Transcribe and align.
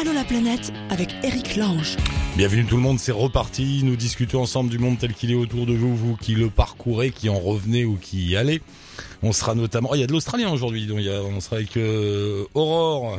Allô 0.00 0.14
la 0.14 0.24
planète 0.24 0.72
avec 0.88 1.10
Eric 1.22 1.56
Lange. 1.56 1.98
Bienvenue 2.34 2.64
tout 2.64 2.76
le 2.76 2.82
monde, 2.82 2.98
c'est 2.98 3.12
reparti. 3.12 3.82
Nous 3.84 3.96
discutons 3.96 4.40
ensemble 4.40 4.70
du 4.70 4.78
monde 4.78 4.96
tel 4.98 5.12
qu'il 5.12 5.30
est 5.30 5.34
autour 5.34 5.66
de 5.66 5.74
vous, 5.74 5.94
vous 5.94 6.16
qui 6.16 6.34
le 6.34 6.48
parcourez, 6.48 7.10
qui 7.10 7.28
en 7.28 7.38
revenez 7.38 7.84
ou 7.84 7.96
qui 7.96 8.28
y 8.28 8.36
allez. 8.36 8.62
On 9.22 9.34
sera 9.34 9.54
notamment, 9.54 9.90
oh, 9.92 9.96
il 9.96 10.00
y 10.00 10.02
a 10.02 10.06
de 10.06 10.12
l'Australien 10.12 10.50
aujourd'hui, 10.50 10.86
donc 10.86 11.00
on 11.00 11.40
sera 11.40 11.56
avec 11.56 11.76
euh, 11.76 12.46
Aurore 12.54 13.18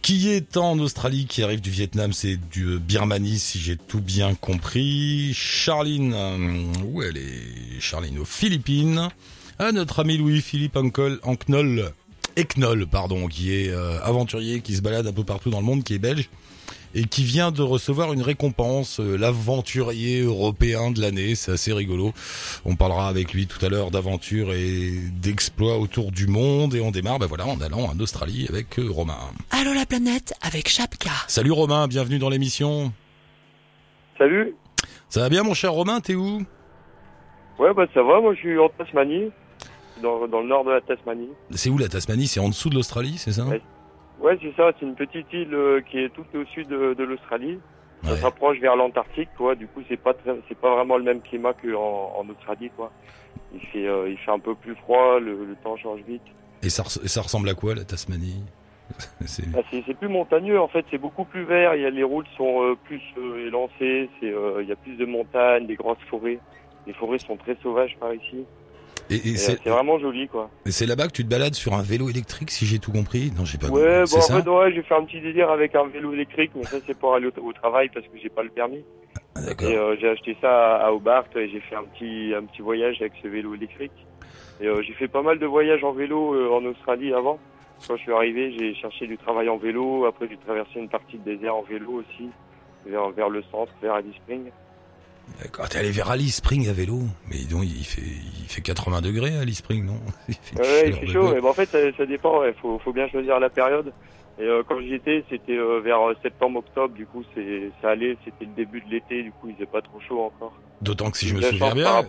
qui 0.00 0.30
est 0.30 0.56
en 0.56 0.78
Australie, 0.78 1.26
qui 1.26 1.42
arrive 1.42 1.60
du 1.60 1.68
Vietnam, 1.68 2.14
c'est 2.14 2.38
du 2.50 2.64
euh, 2.64 2.78
Birmanie 2.78 3.38
si 3.38 3.58
j'ai 3.58 3.76
tout 3.76 4.00
bien 4.00 4.34
compris. 4.34 5.32
Charline, 5.34 6.14
euh, 6.14 6.72
où 6.86 7.02
elle 7.02 7.18
est? 7.18 7.80
Charline 7.80 8.18
aux 8.18 8.24
Philippines. 8.24 9.10
Ah, 9.58 9.72
notre 9.72 9.98
ami 9.98 10.16
Louis-Philippe 10.16 10.76
Anknol, 10.76 11.92
Eknol, 12.38 12.86
pardon, 12.86 13.26
qui 13.26 13.52
est 13.52 13.70
euh, 13.70 14.00
aventurier, 14.02 14.60
qui 14.60 14.76
se 14.76 14.80
balade 14.80 15.06
un 15.08 15.12
peu 15.12 15.24
partout 15.24 15.50
dans 15.50 15.58
le 15.58 15.64
monde, 15.64 15.82
qui 15.82 15.94
est 15.94 15.98
belge 15.98 16.30
et 16.94 17.04
qui 17.04 17.24
vient 17.24 17.50
de 17.50 17.62
recevoir 17.62 18.12
une 18.12 18.22
récompense, 18.22 19.00
euh, 19.00 19.16
l'aventurier 19.16 20.22
européen 20.22 20.90
de 20.90 21.00
l'année. 21.00 21.34
C'est 21.34 21.52
assez 21.52 21.72
rigolo. 21.72 22.12
On 22.64 22.76
parlera 22.76 23.08
avec 23.08 23.32
lui 23.32 23.46
tout 23.46 23.64
à 23.64 23.68
l'heure 23.68 23.90
d'aventure 23.90 24.52
et 24.52 24.92
d'exploits 25.20 25.78
autour 25.78 26.12
du 26.12 26.28
monde. 26.28 26.74
Et 26.74 26.80
on 26.80 26.92
démarre, 26.92 27.18
ben 27.18 27.26
voilà, 27.26 27.46
en 27.46 27.60
allant 27.60 27.80
en 27.80 27.98
Australie 27.98 28.46
avec 28.48 28.78
euh, 28.78 28.88
Romain. 28.88 29.18
Allô 29.50 29.74
la 29.74 29.84
planète 29.84 30.32
avec 30.40 30.68
Chapka. 30.68 31.10
Salut 31.26 31.52
Romain, 31.52 31.88
bienvenue 31.88 32.18
dans 32.18 32.30
l'émission. 32.30 32.92
Salut. 34.16 34.54
Ça 35.08 35.20
va 35.20 35.28
bien 35.28 35.42
mon 35.42 35.54
cher 35.54 35.72
Romain, 35.72 36.00
t'es 36.00 36.14
où? 36.14 36.42
Ouais, 37.58 37.74
bah 37.74 37.86
ça 37.92 38.02
va, 38.02 38.20
moi 38.20 38.34
je 38.34 38.38
suis 38.38 38.58
en 38.58 38.68
Tasmanie, 38.68 39.30
dans, 39.98 40.26
dans 40.28 40.40
le 40.40 40.48
nord 40.48 40.64
de 40.64 40.70
la 40.72 40.80
Tasmanie. 40.80 41.30
C'est 41.50 41.70
où 41.70 41.78
la 41.78 41.88
Tasmanie? 41.88 42.26
C'est 42.26 42.40
en 42.40 42.48
dessous 42.48 42.70
de 42.70 42.74
l'Australie, 42.74 43.16
c'est 43.18 43.32
ça? 43.32 43.44
Ouais. 43.44 43.60
Ouais, 44.20 44.38
c'est 44.42 44.54
ça, 44.56 44.72
c'est 44.78 44.84
une 44.86 44.94
petite 44.96 45.32
île 45.32 45.54
euh, 45.54 45.80
qui 45.80 45.98
est 45.98 46.08
tout 46.12 46.24
au 46.34 46.44
sud 46.46 46.68
de, 46.68 46.94
de 46.94 47.04
l'Australie. 47.04 47.58
Ça 48.04 48.12
Ouais. 48.12 48.20
rapproche 48.20 48.58
vers 48.60 48.76
l'Antarctique, 48.76 49.28
quoi. 49.36 49.54
Du 49.56 49.66
coup, 49.66 49.80
c'est 49.88 49.96
pas 49.96 50.14
c'est 50.48 50.58
pas 50.58 50.74
vraiment 50.76 50.96
le 50.98 51.04
même 51.04 51.20
climat 51.20 51.52
qu'en 51.52 52.12
en 52.16 52.28
Australie, 52.28 52.70
quoi. 52.76 52.92
Il 53.54 53.60
fait, 53.60 53.86
euh, 53.88 54.08
il 54.08 54.16
fait 54.18 54.30
un 54.30 54.38
peu 54.38 54.54
plus 54.54 54.74
froid, 54.76 55.18
le, 55.20 55.44
le 55.44 55.56
temps 55.62 55.76
change 55.76 56.00
vite. 56.06 56.22
et 56.62 56.68
ça, 56.70 56.84
et 57.02 57.08
ça 57.08 57.22
ressemble 57.22 57.48
à 57.48 57.54
quoi 57.54 57.74
la 57.74 57.84
Tasmanie? 57.84 58.44
C'est- 59.26 59.42
Ah, 59.56 59.60
c'est 59.70 59.94
plus 59.98 60.08
montagneux, 60.08 60.58
en 60.60 60.68
fait, 60.68 60.84
c'est 60.90 60.98
beaucoup 60.98 61.24
plus 61.24 61.44
vert. 61.44 61.74
Il 61.74 61.82
y 61.82 61.86
a, 61.86 61.90
les 61.90 62.02
routes 62.04 62.26
sont 62.36 62.62
euh, 62.62 62.74
plus 62.84 63.02
euh, 63.18 63.46
élancées, 63.46 64.08
c'est, 64.20 64.32
euh, 64.32 64.62
il 64.62 64.68
y 64.68 64.72
a 64.72 64.76
plus 64.76 64.94
de 64.96 65.04
montagnes, 65.04 65.66
des 65.66 65.74
grosses 65.76 65.98
forêts. 66.08 66.38
Les 66.86 66.92
forêts 66.94 67.18
sont 67.18 67.36
très 67.36 67.56
sauvages 67.62 67.96
par 68.00 68.14
ici. 68.14 68.44
Et, 69.10 69.14
et 69.14 69.28
Et, 69.28 69.32
euh, 69.34 69.36
c'est 69.36 69.68
vraiment 69.68 69.98
joli, 69.98 70.28
quoi. 70.28 70.50
et 70.66 70.70
c'est 70.70 70.86
là-bas 70.86 71.06
que 71.08 71.12
tu 71.12 71.24
te 71.24 71.28
balades 71.30 71.54
sur 71.54 71.74
un 71.74 71.82
vélo 71.82 72.08
électrique, 72.10 72.50
si 72.50 72.66
j'ai 72.66 72.78
tout 72.78 72.92
compris 72.92 73.32
Non, 73.36 73.44
j'ai 73.44 73.58
pas 73.58 73.68
Ouais, 73.68 74.04
c'est 74.06 74.16
bon, 74.18 74.38
en 74.38 74.42
fait, 74.42 74.48
ouais, 74.50 74.72
j'ai 74.74 74.82
fait 74.82 74.94
un 74.94 75.04
petit 75.04 75.20
délire 75.20 75.50
avec 75.50 75.74
un 75.74 75.86
vélo 75.86 76.12
électrique, 76.12 76.50
mais 76.54 76.64
ça, 76.64 76.76
c'est 76.86 76.98
pour 76.98 77.14
aller 77.14 77.26
au, 77.28 77.40
au 77.46 77.52
travail 77.52 77.88
parce 77.92 78.06
que 78.06 78.18
j'ai 78.22 78.28
pas 78.28 78.42
le 78.42 78.50
permis. 78.50 78.84
Ah. 79.34 79.40
Et 79.60 79.76
euh, 79.76 79.96
j'ai 80.00 80.08
acheté 80.08 80.36
ça 80.40 80.76
à, 80.76 80.86
à 80.86 80.92
Hobart 80.92 81.24
et 81.36 81.48
j'ai 81.48 81.60
fait 81.60 81.76
un 81.76 81.84
petit, 81.84 82.32
un 82.36 82.44
petit 82.44 82.60
voyage 82.62 82.96
avec 83.00 83.12
ce 83.22 83.28
vélo 83.28 83.54
électrique. 83.54 83.92
Et 84.60 84.66
euh, 84.66 84.82
j'ai 84.82 84.92
fait 84.94 85.08
pas 85.08 85.22
mal 85.22 85.38
de 85.38 85.46
voyages 85.46 85.84
en 85.84 85.92
vélo 85.92 86.34
euh, 86.34 86.50
en 86.50 86.64
Australie 86.64 87.12
avant. 87.14 87.38
Quand 87.86 87.96
je 87.96 88.02
suis 88.02 88.12
arrivé, 88.12 88.52
j'ai 88.58 88.74
cherché 88.74 89.06
du 89.06 89.16
travail 89.16 89.48
en 89.48 89.56
vélo. 89.56 90.04
Après, 90.06 90.26
j'ai 90.28 90.36
traversé 90.38 90.80
une 90.80 90.88
partie 90.88 91.16
de 91.18 91.24
désert 91.24 91.54
en 91.54 91.62
vélo 91.62 91.92
aussi, 92.02 92.28
vers, 92.84 93.10
vers 93.10 93.28
le 93.28 93.42
centre, 93.52 93.72
vers 93.80 93.94
Alice 93.94 94.16
Spring. 94.16 94.50
D'accord. 95.40 95.68
T'es 95.68 95.78
allé 95.78 95.90
vers 95.90 96.10
Alice 96.10 96.36
Spring 96.36 96.68
à 96.68 96.72
vélo 96.72 97.00
Mais 97.30 97.38
donc 97.50 97.64
il 97.64 97.84
fait, 97.84 98.02
il 98.02 98.48
fait 98.48 98.60
80 98.60 99.00
degrés 99.02 99.36
à 99.36 99.40
Alice 99.40 99.58
Spring, 99.58 99.84
non? 99.84 100.00
Il 100.28 100.34
fait 100.34 100.58
Ouais, 100.58 100.88
il 100.88 100.94
fait 100.94 101.06
chaud, 101.06 101.32
mais 101.34 101.40
bon, 101.40 101.50
en 101.50 101.54
fait, 101.54 101.68
ça, 101.68 101.78
ça 101.96 102.06
dépend. 102.06 102.44
Il 102.44 102.54
faut, 102.54 102.78
faut 102.78 102.92
bien 102.92 103.08
choisir 103.08 103.38
la 103.38 103.50
période. 103.50 103.92
Et 104.40 104.44
euh, 104.44 104.62
quand 104.68 104.80
j'y 104.80 104.94
étais, 104.94 105.24
c'était 105.28 105.56
euh, 105.58 105.80
vers 105.80 105.98
septembre-octobre. 106.22 106.94
Du 106.94 107.06
coup, 107.06 107.24
c'est, 107.34 107.70
ça 107.82 107.90
allait. 107.90 108.16
C'était 108.24 108.44
le 108.44 108.52
début 108.54 108.80
de 108.82 108.88
l'été. 108.90 109.22
Du 109.24 109.32
coup, 109.32 109.48
il 109.48 109.54
faisait 109.56 109.66
pas 109.66 109.82
trop 109.82 109.98
chaud 110.00 110.20
encore. 110.22 110.52
D'autant 110.80 111.10
que 111.10 111.18
si 111.18 111.26
je 111.26 111.34
me 111.34 111.40
souviens 111.42 111.74
bien, 111.74 112.02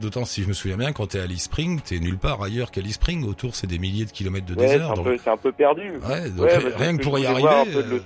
d'autant 0.00 0.24
si 0.24 0.42
je 0.42 0.48
me 0.48 0.54
souviens 0.54 0.78
bien, 0.78 0.92
quand 0.92 1.08
t'es 1.08 1.18
à 1.20 1.24
Alice 1.24 1.42
Spring, 1.44 1.78
t'es 1.82 1.98
nulle 1.98 2.16
part 2.16 2.42
ailleurs 2.42 2.70
qu'Alice 2.70 2.94
Spring. 2.94 3.22
Autour, 3.28 3.54
c'est 3.54 3.66
des 3.66 3.78
milliers 3.78 4.06
de 4.06 4.12
kilomètres 4.12 4.46
de 4.46 4.54
Ouais, 4.54 4.66
c'est 4.66 4.72
désert. 4.78 4.92
un, 4.92 4.94
donc- 4.94 5.04
peu, 5.04 5.18
c'est 5.22 5.28
un 5.30 5.36
peu 5.36 5.52
perdu. 5.52 5.90
Ouais, 6.08 6.30
donc 6.30 6.46
Ouais, 6.46 6.56
ri- 6.56 6.62
parce 6.70 6.74
rien 6.76 6.96
que 6.96 7.02
pour 7.02 7.18
y 7.18 7.26
arriver, 7.26 7.48
euh, 7.48 7.98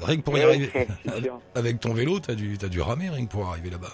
rien 0.00 0.16
que 0.16 0.22
pour 0.22 0.38
y 0.38 0.42
arriver, 0.42 0.70
avec 1.54 1.78
ton 1.80 1.92
vélo, 1.92 2.20
t'as 2.20 2.34
dû, 2.34 2.56
t'as 2.56 2.68
dû 2.68 2.80
ramer 2.80 3.10
rien 3.10 3.26
que 3.26 3.30
pour 3.30 3.46
arriver 3.46 3.68
là-bas. 3.68 3.92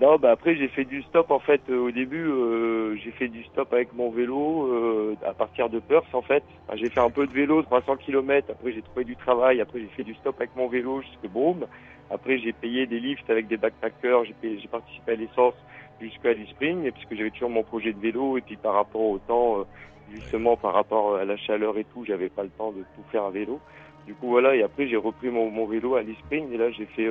Non, 0.00 0.16
bah 0.16 0.30
après 0.30 0.54
j'ai 0.54 0.68
fait 0.68 0.84
du 0.84 1.02
stop 1.02 1.32
en 1.32 1.40
fait 1.40 1.60
euh, 1.70 1.88
au 1.88 1.90
début. 1.90 2.24
euh, 2.28 2.94
j'ai 3.02 3.10
fait 3.10 3.26
du 3.26 3.42
stop 3.44 3.72
avec 3.72 3.92
mon 3.94 4.10
vélo 4.10 4.66
euh, 4.72 5.16
à 5.26 5.34
partir 5.34 5.68
de 5.68 5.80
Perth 5.80 6.14
en 6.14 6.22
fait. 6.22 6.44
J'ai 6.74 6.88
fait 6.88 7.00
un 7.00 7.10
peu 7.10 7.26
de 7.26 7.32
vélo, 7.32 7.62
300 7.62 7.96
km. 7.96 8.48
Après 8.48 8.70
j'ai 8.72 8.82
trouvé 8.82 9.02
du 9.04 9.16
travail. 9.16 9.60
Après 9.60 9.80
j'ai 9.80 9.88
fait 9.88 10.04
du 10.04 10.14
stop 10.14 10.36
avec 10.38 10.54
mon 10.54 10.68
vélo 10.68 11.00
jusqu'à 11.00 11.26
Broome. 11.26 11.66
Après 12.12 12.38
j'ai 12.38 12.52
payé 12.52 12.86
des 12.86 13.00
lifts 13.00 13.28
avec 13.28 13.48
des 13.48 13.56
backpackers. 13.56 14.24
J'ai 14.24 14.68
participé 14.68 15.12
à 15.12 15.16
l'essence 15.16 15.54
jusqu'à 16.00 16.28
Alice 16.30 16.48
Spring 16.50 16.84
et 16.84 16.92
puisque 16.92 17.16
j'avais 17.16 17.30
toujours 17.30 17.50
mon 17.50 17.64
projet 17.64 17.92
de 17.92 17.98
vélo 17.98 18.38
et 18.38 18.40
puis 18.40 18.56
par 18.56 18.74
rapport 18.74 19.00
au 19.02 19.18
temps, 19.18 19.66
justement 20.12 20.56
par 20.56 20.74
rapport 20.74 21.16
à 21.16 21.24
la 21.24 21.36
chaleur 21.36 21.76
et 21.76 21.82
tout, 21.92 22.04
j'avais 22.04 22.28
pas 22.28 22.44
le 22.44 22.50
temps 22.50 22.70
de 22.70 22.82
tout 22.94 23.02
faire 23.10 23.24
à 23.24 23.30
vélo. 23.30 23.58
Du 24.06 24.14
coup 24.14 24.28
voilà 24.28 24.54
et 24.54 24.62
après 24.62 24.86
j'ai 24.86 24.96
repris 24.96 25.28
mon, 25.28 25.50
mon 25.50 25.66
vélo 25.66 25.96
à 25.96 26.00
Alice 26.00 26.18
Spring 26.18 26.52
et 26.52 26.56
là 26.56 26.70
j'ai 26.70 26.86
fait 26.86 27.08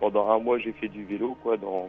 pendant 0.00 0.28
un 0.28 0.38
mois 0.38 0.58
j'ai 0.58 0.72
fait 0.72 0.88
du 0.88 1.04
vélo 1.04 1.34
quoi 1.42 1.56
dans 1.56 1.88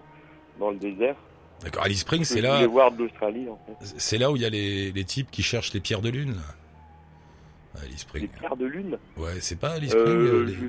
dans 0.60 0.72
le 0.72 0.78
désert. 0.78 1.16
D'accord. 1.64 1.84
Alice 1.84 2.00
Spring, 2.02 2.24
c'est 2.24 2.42
là, 2.42 2.62
l'Australie, 2.98 3.48
en 3.50 3.60
fait. 3.68 3.94
c'est 3.98 4.18
là 4.18 4.32
où 4.32 4.36
il 4.36 4.42
y 4.42 4.46
a 4.46 4.50
les, 4.50 4.92
les 4.92 5.04
types 5.06 5.30
qui 5.30 5.44
cherchent 5.44 5.74
les 5.74 5.80
pierres 5.80 6.02
de 6.02 6.10
lune. 6.10 6.34
là. 6.36 7.82
Alice 7.82 7.92
Les 7.92 7.98
Spring. 7.98 8.28
pierres 8.30 8.56
de 8.58 8.66
lune 8.66 8.98
Ouais, 9.18 9.40
c'est 9.40 9.56
pas 9.60 9.72
Alice 9.74 9.92
Spring, 9.92 10.06
euh, 10.08 10.42
euh, 10.42 10.46
les- 10.46 10.54
je, 10.54 10.66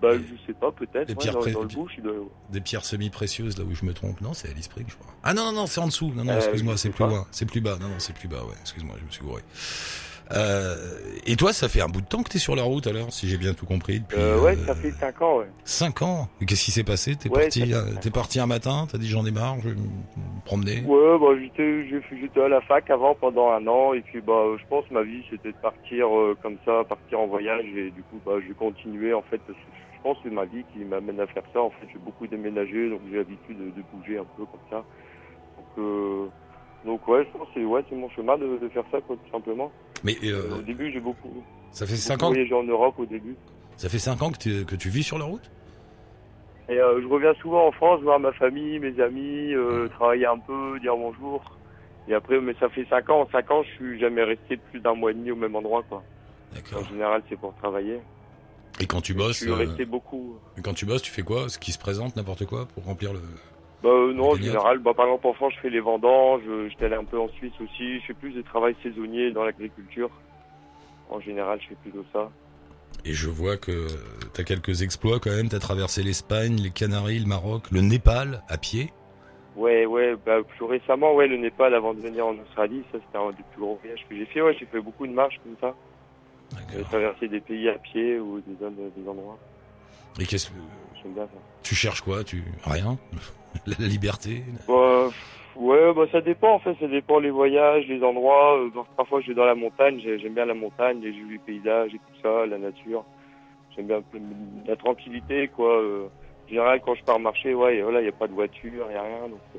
bah, 0.00 0.12
les- 0.14 0.18
je 0.18 0.46
sais 0.46 0.52
pas, 0.52 0.70
peut-être. 0.70 1.08
les 1.08 1.14
ouais, 1.14 1.18
pierres 1.20 1.32
dans, 1.34 1.40
pré- 1.40 1.52
dans 1.52 1.62
le 1.62 1.66
bush, 1.68 1.92
il 1.96 2.02
doit- 2.04 2.14
des 2.50 2.60
pierres 2.60 2.84
semi-précieuses 2.84 3.58
là 3.58 3.64
où 3.64 3.74
je 3.74 3.84
me 3.84 3.92
trompe. 3.94 4.20
Non, 4.20 4.34
c'est 4.34 4.50
Alice 4.50 4.66
Spring, 4.66 4.84
je 4.88 4.94
crois. 4.96 5.12
Ah 5.22 5.34
non, 5.34 5.44
non, 5.46 5.52
non, 5.52 5.66
c'est 5.66 5.80
en 5.80 5.86
dessous. 5.86 6.12
Non, 6.14 6.24
non, 6.24 6.32
Euh, 6.32 6.36
excuse-moi, 6.36 6.76
c'est 6.76 6.90
plus 6.90 6.98
pas. 6.98 7.08
loin. 7.08 7.26
C'est 7.32 7.46
plus 7.46 7.60
bas. 7.60 7.76
Non, 7.80 7.88
non, 7.88 7.98
c'est 7.98 8.14
plus 8.14 8.28
bas, 8.28 8.44
ouais. 8.44 8.54
Excuse-moi, 8.60 8.96
je 9.00 9.04
me 9.06 9.10
suis 9.10 9.22
gouré. 9.24 9.42
Euh, 10.32 10.76
et 11.26 11.36
toi, 11.36 11.52
ça 11.52 11.68
fait 11.68 11.80
un 11.82 11.88
bout 11.88 12.00
de 12.00 12.06
temps 12.06 12.22
que 12.22 12.30
t'es 12.30 12.38
sur 12.38 12.56
la 12.56 12.62
route 12.62 12.86
alors, 12.86 13.12
si 13.12 13.28
j'ai 13.28 13.36
bien 13.36 13.52
tout 13.52 13.66
compris. 13.66 14.00
Depuis, 14.00 14.16
Euh, 14.18 14.40
ouais, 14.40 14.56
euh, 14.56 14.66
ça 14.66 14.74
fait 14.74 14.90
5 14.92 15.20
ans, 15.22 15.38
ouais. 15.38 15.46
Cinq 15.64 16.02
ans. 16.02 16.28
Et 16.40 16.46
Qu'est-ce 16.46 16.64
qui 16.64 16.70
s'est 16.70 16.84
passé? 16.84 17.16
T'es 17.16 17.28
Ouais, 17.28 17.42
parti, 17.42 17.72
euh, 17.74 17.94
t'es 18.00 18.10
parti 18.10 18.40
un 18.40 18.46
matin. 18.46 18.86
T'as 18.90 18.98
dit 18.98 19.08
j'en 19.08 19.26
ai 19.26 19.30
marre, 19.30 19.56
je 19.62 19.68
vais 19.70 19.74
me 19.74 20.40
promener. 20.44 20.82
Ouais, 20.86 21.18
bah, 21.18 21.38
j'étais, 21.38 22.40
à 22.40 22.48
la 22.48 22.60
fac 22.62 22.88
avant 22.90 23.14
pendant 23.14 23.50
un 23.50 23.66
an, 23.66 23.92
et 23.92 24.00
puis, 24.00 24.20
bah, 24.20 24.44
je 24.58 24.64
pense 24.68 24.90
ma 24.90 25.02
vie, 25.02 25.24
c'était 25.30 25.52
de 25.52 25.56
partir 25.56 26.06
euh, 26.16 26.36
comme 26.42 26.56
ça, 26.64 26.84
partir 26.88 27.20
en 27.20 27.26
voyage, 27.26 27.64
et 27.76 27.90
du 27.90 28.02
coup, 28.04 28.20
bah, 28.24 28.32
j'ai 28.46 28.54
continué, 28.54 29.12
en 29.14 29.22
fait, 29.22 29.38
parce 29.46 29.58
que 29.58 29.64
je 29.96 30.02
pense 30.02 30.16
que 30.18 30.28
c'est 30.28 30.34
ma 30.34 30.44
vie 30.46 30.64
qui 30.72 30.78
m'amène 30.84 31.20
à 31.20 31.26
faire 31.26 31.44
ça. 31.52 31.60
En 31.60 31.70
fait, 31.70 31.86
j'ai 31.92 31.98
beaucoup 31.98 32.26
déménagé, 32.26 32.88
donc 32.90 33.00
j'ai 33.10 33.16
l'habitude 33.16 33.58
de, 33.58 33.70
de 33.70 33.82
bouger 33.92 34.18
un 34.18 34.26
peu 34.36 34.44
comme 34.46 34.60
ça. 34.70 34.84
Donc, 35.56 35.66
euh, 35.78 36.26
donc 36.84 37.06
ouais, 37.08 37.24
je 37.24 37.38
pense 37.38 37.48
que 37.48 37.54
c'est, 37.54 37.64
ouais, 37.64 37.82
c'est 37.88 37.96
mon 37.96 38.10
chemin 38.10 38.36
de, 38.36 38.58
de 38.58 38.68
faire 38.70 38.84
ça, 38.90 39.00
quoi, 39.00 39.16
tout 39.16 39.30
simplement. 39.30 39.70
Mais 40.04 40.16
euh, 40.22 40.58
au 40.58 40.62
début, 40.62 40.92
j'ai 40.92 41.00
beaucoup, 41.00 41.42
ça 41.72 41.86
fait 41.86 41.96
beaucoup 42.12 42.24
ans. 42.26 42.28
voyagé 42.28 42.54
en 42.54 42.62
Europe 42.62 42.94
au 42.98 43.06
début. 43.06 43.34
Ça 43.76 43.88
fait 43.88 43.98
cinq 43.98 44.22
ans 44.22 44.30
que 44.30 44.38
tu, 44.38 44.64
que 44.64 44.76
tu 44.76 44.88
vis 44.88 45.02
sur 45.02 45.18
la 45.18 45.24
route? 45.24 45.50
Et 46.68 46.78
euh, 46.78 47.00
je 47.02 47.06
reviens 47.08 47.34
souvent 47.42 47.66
en 47.66 47.72
France 47.72 48.00
voir 48.02 48.20
ma 48.20 48.32
famille, 48.32 48.78
mes 48.78 48.98
amis, 49.00 49.52
euh, 49.54 49.88
travailler 49.88 50.26
un 50.26 50.38
peu, 50.38 50.78
dire 50.80 50.96
bonjour. 50.96 51.42
Et 52.08 52.14
après, 52.14 52.40
mais 52.40 52.54
ça 52.60 52.68
fait 52.68 52.86
cinq 52.88 53.10
ans. 53.10 53.22
En 53.22 53.30
cinq 53.30 53.50
ans, 53.50 53.62
je 53.62 53.70
suis 53.76 53.98
jamais 53.98 54.22
resté 54.22 54.56
plus 54.56 54.80
d'un 54.80 54.94
mois 54.94 55.10
et 55.10 55.14
demi 55.14 55.30
au 55.30 55.36
même 55.36 55.56
endroit, 55.56 55.82
quoi. 55.88 56.02
D'accord. 56.54 56.82
En 56.82 56.88
général, 56.88 57.22
c'est 57.28 57.38
pour 57.38 57.54
travailler. 57.56 57.98
Et 58.80 58.86
quand 58.86 59.00
tu 59.00 59.12
Je 59.12 59.18
bosses, 59.18 59.36
suis 59.38 59.50
euh, 59.50 59.54
resté 59.54 59.84
beaucoup. 59.84 60.36
quand 60.62 60.74
tu 60.74 60.86
bosses, 60.86 61.02
tu 61.02 61.10
fais 61.10 61.22
quoi? 61.22 61.48
Ce 61.48 61.58
qui 61.58 61.72
se 61.72 61.78
présente, 61.78 62.16
n'importe 62.16 62.44
quoi, 62.46 62.66
pour 62.66 62.84
remplir 62.84 63.12
le. 63.12 63.20
Bah 63.84 63.90
euh, 63.90 64.14
non, 64.14 64.30
en 64.30 64.34
général, 64.46 64.78
bah, 64.78 64.94
par 64.94 65.04
exemple 65.04 65.26
en 65.26 65.34
France, 65.34 65.52
je 65.56 65.60
fais 65.60 65.68
les 65.70 65.80
vendanges. 65.80 66.40
euh, 66.48 66.68
J'étais 66.70 66.86
allé 66.86 66.94
un 66.94 67.04
peu 67.04 67.18
en 67.20 67.28
Suisse 67.28 67.52
aussi. 67.60 68.00
Je 68.00 68.06
fais 68.06 68.14
plus 68.14 68.32
de 68.32 68.40
travail 68.40 68.74
saisonnier 68.82 69.30
dans 69.30 69.44
l'agriculture. 69.44 70.10
En 71.10 71.20
général, 71.20 71.60
je 71.60 71.68
fais 71.68 71.74
plutôt 71.74 72.02
ça. 72.10 72.30
Et 73.04 73.12
je 73.12 73.28
vois 73.28 73.58
que 73.58 73.86
t'as 74.32 74.42
quelques 74.42 74.80
exploits 74.80 75.20
quand 75.20 75.30
même. 75.36 75.50
T'as 75.50 75.58
traversé 75.58 76.02
l'Espagne, 76.02 76.56
les 76.56 76.70
Canaries, 76.70 77.18
le 77.18 77.26
Maroc, 77.26 77.64
le 77.70 77.82
Népal 77.82 78.42
à 78.48 78.56
pied. 78.56 78.90
Ouais, 79.54 79.84
ouais, 79.84 80.16
bah, 80.24 80.38
plus 80.42 80.64
récemment, 80.64 81.14
ouais, 81.14 81.28
le 81.28 81.36
Népal 81.36 81.74
avant 81.74 81.92
de 81.92 82.00
venir 82.00 82.26
en 82.26 82.36
Australie, 82.38 82.82
ça 82.90 82.98
c'était 83.04 83.18
un 83.18 83.30
des 83.32 83.44
plus 83.52 83.60
gros 83.60 83.78
voyages 83.82 84.04
que 84.08 84.16
j'ai 84.16 84.24
fait. 84.24 84.40
Ouais, 84.40 84.56
j'ai 84.58 84.64
fait 84.66 84.80
beaucoup 84.80 85.06
de 85.06 85.12
marches 85.12 85.38
comme 85.44 85.56
ça. 85.60 85.76
J'ai 86.72 86.82
traversé 86.84 87.28
des 87.28 87.40
pays 87.40 87.68
à 87.68 87.74
pied 87.78 88.18
ou 88.18 88.40
des, 88.40 88.56
zones- 88.58 88.90
des 88.96 89.08
endroits. 89.08 89.38
Et 90.18 90.24
qu'est-ce 90.24 90.48
que 90.48 90.54
J'aime 91.02 91.12
bien 91.12 91.24
ça. 91.26 91.38
Tu 91.64 91.74
cherches 91.74 92.02
quoi 92.02 92.22
Tu 92.24 92.42
rien 92.64 92.96
la, 93.66 93.86
liberté 93.86 94.42
Bah, 94.68 95.08
ouais, 95.56 95.94
bah 95.94 96.04
ça 96.12 96.20
dépend 96.20 96.54
en 96.54 96.58
fait, 96.58 96.76
ça 96.78 96.86
dépend 96.86 97.18
les 97.18 97.30
voyages, 97.30 97.86
les 97.88 98.02
endroits. 98.04 98.58
Euh, 98.58 98.70
parfois 98.96 99.20
je 99.20 99.28
vais 99.28 99.34
dans 99.34 99.44
la 99.46 99.54
montagne, 99.54 99.98
j'ai- 100.02 100.18
j'aime 100.18 100.34
bien 100.34 100.44
la 100.44 100.54
montagne, 100.54 101.00
les 101.00 101.12
jolis 101.18 101.38
paysages 101.38 101.94
et 101.94 101.98
tout 101.98 102.20
ça, 102.22 102.46
la 102.46 102.58
nature. 102.58 103.04
J'aime 103.74 103.86
bien 103.86 104.02
la 104.66 104.76
tranquillité 104.76 105.48
quoi. 105.48 105.80
Euh, 105.80 106.06
en 106.44 106.48
général 106.48 106.80
quand 106.84 106.94
je 106.94 107.02
pars 107.04 107.18
marcher, 107.18 107.54
ouais, 107.54 107.80
voilà, 107.82 108.00
il 108.00 108.04
y 108.04 108.08
a 108.08 108.12
pas 108.12 108.28
de 108.28 108.34
voiture, 108.34 108.86
il 108.90 108.94
y 108.94 108.96
a 108.98 109.02
rien, 109.02 109.28
donc 109.28 109.40
euh, 109.56 109.58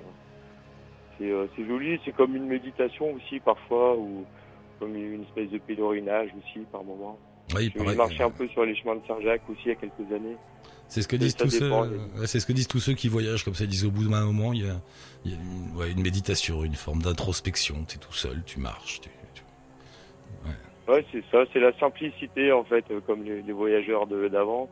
c'est 1.17 1.31
euh, 1.31 1.47
c'est 1.55 1.65
joli. 1.65 1.99
C'est 2.05 2.15
comme 2.15 2.35
une 2.35 2.45
méditation 2.45 3.11
aussi 3.13 3.39
parfois 3.39 3.95
ou 3.97 4.25
comme 4.79 4.95
une 4.95 5.23
espèce 5.23 5.49
de 5.49 5.57
pèlerinage 5.57 6.29
aussi 6.37 6.59
par 6.71 6.83
moment. 6.83 7.17
Oui, 7.53 7.71
J'ai 7.75 7.95
marché 7.95 8.23
un 8.23 8.31
peu 8.31 8.47
sur 8.47 8.65
les 8.65 8.75
chemins 8.75 8.95
de 8.95 9.01
Saint-Jacques 9.07 9.47
aussi 9.49 9.61
il 9.65 9.69
y 9.69 9.71
a 9.71 9.75
quelques 9.75 10.11
années. 10.11 10.35
C'est 10.87 11.01
ce 11.01 11.07
que 11.07 11.15
disent 11.15 11.35
tous 11.35 11.49
ceux. 11.49 11.71
c'est 12.25 12.39
ce 12.39 12.45
que 12.45 12.53
disent 12.53 12.67
tous 12.67 12.79
ceux 12.79 12.93
qui 12.93 13.07
voyagent 13.07 13.43
comme 13.43 13.55
ça. 13.55 13.63
Ils 13.65 13.69
disent 13.69 13.85
au 13.85 13.91
bout 13.91 14.03
d'un 14.07 14.23
moment, 14.25 14.53
il 14.53 14.65
y 14.65 14.69
a, 14.69 14.75
il 15.25 15.31
y 15.31 15.33
a 15.33 15.37
une, 15.37 15.75
ouais, 15.77 15.91
une 15.91 16.01
méditation, 16.01 16.63
une 16.63 16.75
forme 16.75 17.01
d'introspection. 17.01 17.83
T'es 17.87 17.97
tout 17.97 18.13
seul, 18.13 18.43
tu 18.45 18.59
marches. 18.59 19.01
Tu, 19.01 19.09
tu- 19.33 19.43
Ouais, 20.91 21.03
c'est 21.11 21.23
ça, 21.31 21.39
c'est 21.51 21.59
la 21.59 21.75
simplicité 21.79 22.51
en 22.51 22.63
fait, 22.63 22.85
euh, 22.91 22.99
comme 23.07 23.23
les, 23.23 23.41
les 23.41 23.53
voyageurs 23.53 24.05
de- 24.05 24.27
d'avant. 24.27 24.69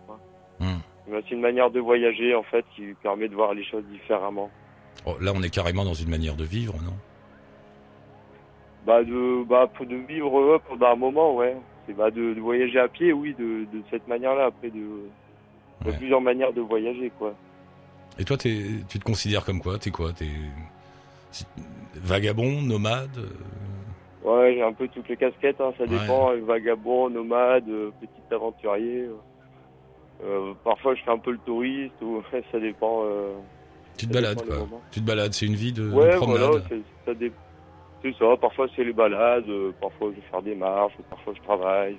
Hum. 0.59 0.79
Mais 1.07 1.21
C'est 1.27 1.33
une 1.35 1.41
manière 1.41 1.69
de 1.71 1.79
voyager 1.79 2.33
en 2.35 2.43
fait 2.43 2.63
qui 2.75 2.93
permet 3.01 3.27
de 3.27 3.33
voir 3.35 3.53
les 3.55 3.65
choses 3.65 3.83
différemment. 3.91 4.49
Oh, 5.05 5.15
là, 5.19 5.33
on 5.35 5.41
est 5.41 5.49
carrément 5.49 5.83
dans 5.83 5.95
une 5.95 6.09
manière 6.09 6.35
de 6.35 6.43
vivre, 6.45 6.75
non? 6.83 6.93
Bah 8.85 9.03
de 9.03 9.43
bah 9.45 9.67
pour 9.73 9.85
de 9.85 9.95
vivre 9.95 10.39
euh, 10.39 10.59
pendant 10.67 10.87
un 10.91 10.95
moment, 10.95 11.35
ouais. 11.35 11.55
C'est 11.85 11.93
bah 11.95 12.11
de, 12.11 12.33
de 12.33 12.39
voyager 12.39 12.79
à 12.79 12.87
pied, 12.87 13.11
oui, 13.13 13.35
de, 13.37 13.65
de 13.65 13.83
cette 13.91 14.07
manière-là. 14.07 14.45
Après, 14.45 14.69
de, 14.69 14.79
de 14.79 15.89
Ouais. 15.89 15.97
plusieurs 15.97 16.21
manières 16.21 16.53
de 16.53 16.61
voyager, 16.61 17.11
quoi. 17.19 17.35
Et 18.17 18.23
toi, 18.23 18.37
t'es, 18.37 18.57
tu 18.87 18.99
te 18.99 19.03
considères 19.03 19.43
comme 19.43 19.59
quoi? 19.59 19.77
T'es 19.79 19.91
quoi? 19.91 20.13
T'es 20.13 20.27
vagabond, 21.95 22.61
nomade 22.61 23.17
euh, 23.17 23.27
Ouais, 24.23 24.53
j'ai 24.55 24.61
un 24.63 24.71
peu 24.71 24.87
toutes 24.87 25.09
les 25.09 25.17
casquettes, 25.17 25.59
hein, 25.59 25.73
ça 25.77 25.83
Ouais. 25.83 25.89
dépend. 25.89 26.31
euh, 26.31 26.39
Vagabond, 26.45 27.09
nomade, 27.09 27.67
euh, 27.67 27.91
petit 27.99 28.33
aventurier. 28.33 29.09
euh. 30.23 30.53
Parfois, 30.63 30.95
je 30.95 31.03
fais 31.03 31.11
un 31.11 31.17
peu 31.17 31.31
le 31.31 31.39
touriste, 31.39 32.01
ou 32.01 32.21
ça 32.51 32.59
dépend. 32.59 33.03
Tu 33.97 34.07
te 34.07 34.13
balades, 34.13 34.37
dépend 34.41 34.65
quoi. 34.67 34.79
Tu 34.91 35.01
te 35.01 35.05
balades, 35.05 35.33
c'est 35.33 35.45
une 35.45 35.55
vie 35.55 35.73
de, 35.73 35.89
de 35.89 35.93
Ouais, 35.93 36.15
promenade. 36.15 36.49
voilà, 36.49 36.63
ça, 37.05 37.13
dé- 37.13 37.31
c'est 38.03 38.13
ça. 38.17 38.35
Parfois, 38.39 38.67
c'est 38.75 38.83
les 38.83 38.93
balades, 38.93 39.49
euh, 39.49 39.71
parfois, 39.81 40.09
je 40.11 40.15
vais 40.21 40.27
faire 40.29 40.41
des 40.43 40.55
marches, 40.55 40.93
parfois, 41.09 41.33
je 41.35 41.41
travaille. 41.41 41.97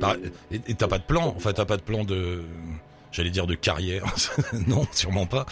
Par- 0.00 0.12
Euh, 0.12 0.28
Et 0.52 0.56
et 0.70 0.74
t'as 0.74 0.88
pas 0.88 0.98
de 0.98 1.04
plan, 1.04 1.34
enfin 1.36 1.52
t'as 1.52 1.64
pas 1.66 1.76
de 1.76 1.82
plan 1.82 2.04
de, 2.04 2.42
j'allais 3.12 3.30
dire 3.30 3.46
de 3.46 3.54
carrière, 3.54 4.04
non, 4.68 4.82
sûrement 4.92 5.26
pas. 5.26 5.44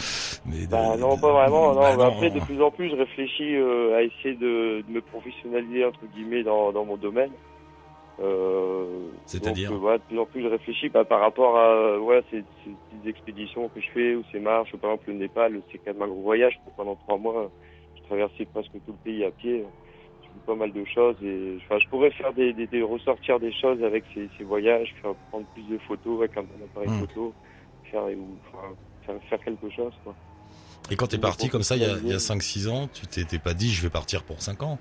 Mais 0.45 0.65
de- 0.65 0.71
Bah 0.71 0.97
non, 0.97 1.17
pas 1.17 1.31
vraiment. 1.31 1.73
Non. 1.73 1.95
Bah 1.97 2.07
Après, 2.07 2.29
de 2.31 2.39
plus 2.39 2.61
en 2.61 2.71
plus, 2.71 2.89
je 2.89 2.95
réfléchis 2.95 3.55
euh, 3.55 3.95
à 3.97 4.01
essayer 4.03 4.33
de, 4.35 4.81
de 4.87 4.91
me 4.91 5.01
professionnaliser 5.01 5.85
entre 5.85 6.05
guillemets 6.15 6.43
dans, 6.43 6.71
dans 6.71 6.83
mon 6.85 6.97
domaine. 6.97 7.31
Euh, 8.19 9.09
C'est-à-dire 9.25 9.71
euh, 9.71 9.97
de 9.97 10.01
plus 10.03 10.19
en 10.19 10.25
plus, 10.25 10.41
je 10.43 10.47
réfléchis 10.47 10.89
bah, 10.89 11.03
par 11.03 11.19
rapport 11.19 11.57
à 11.57 11.97
ouais, 11.99 12.21
ces, 12.29 12.43
ces 12.63 12.69
petites 12.89 13.07
expéditions 13.07 13.69
que 13.69 13.81
je 13.81 13.89
fais 13.91 14.15
ou 14.15 14.23
ces 14.31 14.39
marches. 14.39 14.71
Par 14.77 14.91
exemple, 14.91 15.09
le 15.11 15.15
Népal, 15.17 15.61
c'est 15.71 15.79
quand 15.79 15.93
même 15.93 16.01
un 16.03 16.07
gros 16.07 16.21
voyage. 16.21 16.59
Pendant 16.77 16.95
trois 16.95 17.17
mois, 17.17 17.49
je 18.13 18.19
traversais 18.19 18.45
presque 18.45 18.71
tout 18.85 18.91
le 18.91 18.97
pays 19.03 19.23
à 19.23 19.31
pied. 19.31 19.63
J'ai 20.21 20.29
vu 20.33 20.39
pas 20.45 20.55
mal 20.55 20.71
de 20.71 20.83
choses 20.85 21.15
et 21.23 21.57
enfin, 21.65 21.79
je 21.79 21.87
pourrais 21.89 22.11
faire 22.11 22.33
des, 22.33 22.53
des, 22.53 22.67
des- 22.67 22.81
ressortir 22.81 23.39
des 23.39 23.51
choses 23.53 23.83
avec 23.83 24.03
ces, 24.13 24.29
ces 24.37 24.43
voyages, 24.43 24.93
faire 25.01 25.13
prendre 25.31 25.45
plus 25.53 25.63
de 25.67 25.77
photos 25.79 26.19
avec 26.19 26.37
un 26.37 26.43
bon 26.43 26.63
appareil 26.63 26.89
Hmm. 26.89 26.99
photo, 26.99 27.33
faire 27.91 28.03
ou 28.05 28.37
enfin, 28.47 29.19
faire, 29.29 29.39
quelque 29.43 29.69
chose. 29.69 29.93
Quoi. 30.03 30.15
Et 30.91 30.95
quand 30.95 31.07
t'es 31.07 31.17
me 31.17 31.21
parti 31.21 31.49
comme 31.49 31.63
ça 31.63 31.75
il 31.75 31.81
y 31.81 31.85
a, 31.85 31.89
a 31.93 32.19
professionnaliser. 32.19 32.19
5-6 32.19 32.69
ans, 32.69 32.87
tu 32.93 33.07
t'es 33.25 33.39
pas 33.39 33.53
dit 33.53 33.71
je 33.71 33.81
vais 33.81 33.89
partir 33.89 34.23
pour 34.23 34.41
5 34.41 34.61
ans? 34.63 34.77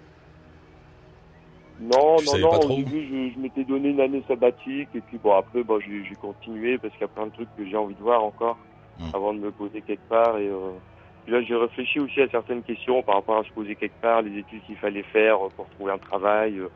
Non, 1.80 2.18
Tu 2.18 2.26
non, 2.26 2.38
non. 2.38 2.50
pas 2.50 2.58
Au 2.58 2.68
début, 2.68 3.06
je, 3.08 3.34
je 3.34 3.40
m'étais 3.40 3.64
donné 3.64 3.88
une 3.88 4.00
année 4.00 4.22
sabbatique 4.28 4.88
et 4.94 5.00
puis 5.00 5.18
bon 5.18 5.32
après, 5.34 5.64
bon, 5.64 5.80
j'ai 5.80 6.04
j'ai 6.04 6.14
continué 6.16 6.78
parce 6.78 6.92
qu'il 6.94 7.02
y 7.02 7.04
a 7.04 7.08
plein 7.08 7.26
de 7.26 7.32
trucs 7.32 7.48
que 7.56 7.66
j'ai 7.66 7.76
envie 7.76 7.94
de 7.94 8.00
voir 8.02 8.22
encore 8.22 8.58
Hmm. 8.98 9.08
avant 9.14 9.32
de 9.34 9.40
me 9.40 9.50
poser 9.50 9.80
quelque 9.82 10.06
part. 10.08 10.38
Et 10.38 10.46
euh, 10.48 10.72
puis 11.24 11.32
là, 11.32 11.42
j'ai 11.42 11.54
réfléchi 11.54 12.00
aussi 12.00 12.20
à 12.20 12.28
certaines 12.28 12.62
questions 12.62 13.02
par 13.02 13.16
rapport 13.16 13.38
à 13.38 13.44
se 13.44 13.50
poser 13.50 13.76
quelque 13.76 14.00
part, 14.00 14.22
les 14.22 14.38
études 14.38 14.62
qu'il 14.64 14.76
fallait 14.76 15.02
faire 15.04 15.44
euh, 15.46 15.48
pour 15.56 15.68
trouver 15.70 15.92
un 15.92 15.98
travail, 15.98 16.58
euh, 16.58 16.68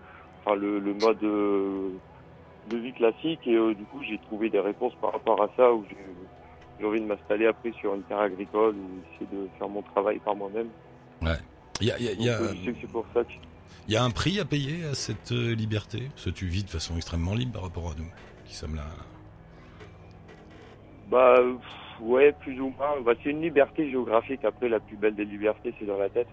enfin 0.44 0.54
le, 0.56 0.78
le 0.78 0.94
mode 0.94 1.22
euh, 1.24 1.90
de 2.68 2.76
vie 2.76 2.92
classique. 2.92 3.40
Et 3.46 3.54
euh, 3.56 3.74
du 3.74 3.84
coup, 3.84 4.02
j'ai 4.02 4.18
trouvé 4.18 4.48
des 4.50 4.60
réponses 4.60 4.94
par 5.00 5.12
rapport 5.12 5.42
à 5.42 5.48
ça 5.56 5.72
où 5.72 5.84
j'ai 6.78 6.84
envie 6.86 7.00
de 7.00 7.06
m'installer 7.06 7.46
après 7.46 7.72
sur 7.72 7.94
une 7.94 8.02
terre 8.04 8.20
agricole 8.20 8.76
et 8.76 9.14
essayer 9.24 9.36
de 9.44 9.48
faire 9.58 9.68
mon 9.68 9.82
travail 9.82 10.18
par 10.20 10.36
moi-même. 10.36 10.68
Il 11.80 11.86
y 11.88 11.90
a, 11.90 11.98
il 11.98 12.04
y 12.04 12.08
a- 12.08 12.12
il 12.12 12.22
y 12.22 12.28
a- 12.30 12.38
Donc, 12.38 12.48
je 12.56 12.64
sais 12.64 12.72
que 12.72 12.78
c'est 12.82 12.90
pour 12.90 13.06
ça 13.12 13.24
que 13.24 13.30
il 13.88 13.94
y 13.94 13.96
a 13.96 14.02
un 14.02 14.10
prix 14.10 14.40
à 14.40 14.44
payer 14.44 14.84
à 14.84 14.94
cette 14.94 15.30
liberté? 15.30 16.08
Parce 16.10 16.24
que 16.26 16.30
tu 16.30 16.46
vis 16.46 16.64
de 16.64 16.70
façon 16.70 16.96
extrêmement 16.96 17.34
libre 17.34 17.52
par 17.52 17.62
rapport 17.62 17.90
à 17.92 17.94
nous, 17.96 18.08
qui 18.44 18.54
sommes 18.54 18.74
là. 18.74 18.84
Bah 21.08 21.36
pff, 21.36 21.85
ouais, 22.00 22.32
plus 22.32 22.60
ou 22.60 22.72
moins. 22.78 23.00
Bah, 23.04 23.12
c'est 23.22 23.30
une 23.30 23.42
liberté 23.42 23.90
géographique. 23.90 24.44
Après, 24.44 24.68
la 24.68 24.80
plus 24.80 24.96
belle 24.96 25.14
des 25.14 25.24
libertés, 25.24 25.74
c'est 25.78 25.86
dans 25.86 25.98
la 25.98 26.08
tête. 26.08 26.28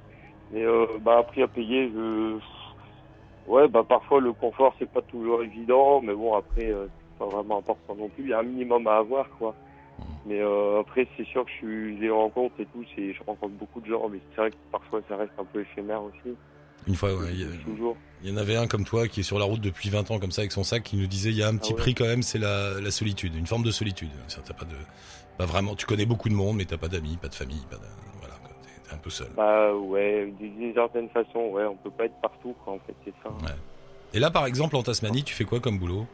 Mais 0.51 0.63
euh, 0.63 0.85
bah 1.01 1.17
après 1.19 1.41
à 1.41 1.47
payer, 1.47 1.89
je... 1.89 2.37
ouais, 3.47 3.67
bah 3.67 3.83
parfois 3.87 4.19
le 4.21 4.33
confort 4.33 4.75
c'est 4.77 4.89
pas 4.91 5.01
toujours 5.01 5.41
évident, 5.41 6.01
mais 6.01 6.13
bon 6.13 6.35
après 6.35 6.65
euh, 6.71 6.85
c'est 6.87 7.17
pas 7.17 7.25
vraiment 7.25 7.57
important 7.59 7.95
non 7.95 8.09
plus. 8.09 8.25
Il 8.25 8.29
y 8.29 8.33
a 8.33 8.39
un 8.39 8.43
minimum 8.43 8.85
à 8.87 8.97
avoir 8.97 9.27
quoi. 9.39 9.55
Mais 10.27 10.39
euh, 10.41 10.79
après 10.81 11.07
c'est 11.17 11.25
sûr 11.25 11.43
que 11.45 11.49
je 11.51 11.55
suis 11.55 11.97
les 11.97 12.09
rencontres 12.11 12.55
et 12.59 12.65
tout, 12.65 12.83
c'est 12.95 13.13
je 13.13 13.23
rencontre 13.25 13.53
beaucoup 13.53 13.81
de 13.81 13.87
gens, 13.87 14.07
mais 14.09 14.19
c'est 14.35 14.41
vrai 14.41 14.51
que 14.51 14.55
parfois 14.71 15.01
ça 15.09 15.15
reste 15.17 15.31
un 15.39 15.45
peu 15.45 15.61
éphémère 15.61 16.03
aussi. 16.03 16.35
Une 16.85 16.95
fois, 16.95 17.15
ouais, 17.15 17.29
il 17.31 17.39
y, 17.41 17.43
a- 17.45 17.63
Toujours. 17.63 17.95
il 18.21 18.29
y 18.29 18.33
en 18.33 18.37
avait 18.37 18.57
un 18.57 18.67
comme 18.67 18.83
toi 18.83 19.07
qui 19.07 19.21
est 19.21 19.23
sur 19.23 19.39
la 19.39 19.45
route 19.45 19.61
depuis 19.61 19.89
20 19.89 20.11
ans 20.11 20.19
comme 20.19 20.31
ça 20.31 20.41
avec 20.41 20.51
son 20.51 20.63
sac 20.65 20.83
qui 20.83 20.97
nous 20.97 21.07
disait 21.07 21.29
il 21.29 21.37
y 21.37 21.41
a 21.43 21.47
un 21.47 21.55
petit 21.55 21.71
Ah 21.71 21.75
ouais. 21.75 21.81
prix 21.81 21.95
quand 21.95 22.05
même, 22.05 22.21
c'est 22.23 22.39
la, 22.39 22.79
la 22.81 22.91
solitude, 22.91 23.33
une 23.35 23.47
forme 23.47 23.63
de 23.63 23.71
solitude. 23.71 24.09
Ça, 24.27 24.41
T'as 24.45 24.53
pas 24.53 24.65
de, 24.65 24.75
pas 25.37 25.45
vraiment, 25.45 25.75
tu 25.75 25.85
connais 25.85 26.05
beaucoup 26.05 26.29
de 26.29 26.33
monde, 26.35 26.57
mais 26.57 26.65
t'as 26.65 26.77
pas 26.77 26.87
d'amis, 26.87 27.17
pas 27.21 27.27
de 27.29 27.35
famille, 27.35 27.65
pas 27.69 27.77
de, 27.77 27.81
voilà, 28.19 28.35
t'es- 28.63 28.93
un 28.93 28.97
peu 28.97 29.09
seul. 29.09 29.27
Bah 29.35 29.73
ouais, 29.73 30.31
d'une 30.39 30.73
certaine 30.73 31.09
façon, 31.09 31.39
ouais, 31.51 31.65
on 31.65 31.75
peut 31.75 31.89
pas 31.91 32.05
être 32.05 32.19
partout 32.21 32.53
quoi 32.63 32.73
en 32.73 32.79
fait, 32.79 32.95
c'est 33.05 33.13
ça. 33.23 33.29
Et 34.13 34.19
là, 34.19 34.29
par 34.29 34.45
exemple, 34.45 34.75
en 34.75 34.83
Tasmanie, 34.83 35.23
tu 35.23 35.33
fais 35.33 35.43
quoi 35.45 35.59
comme 35.59 35.79
boulot? 35.79 36.05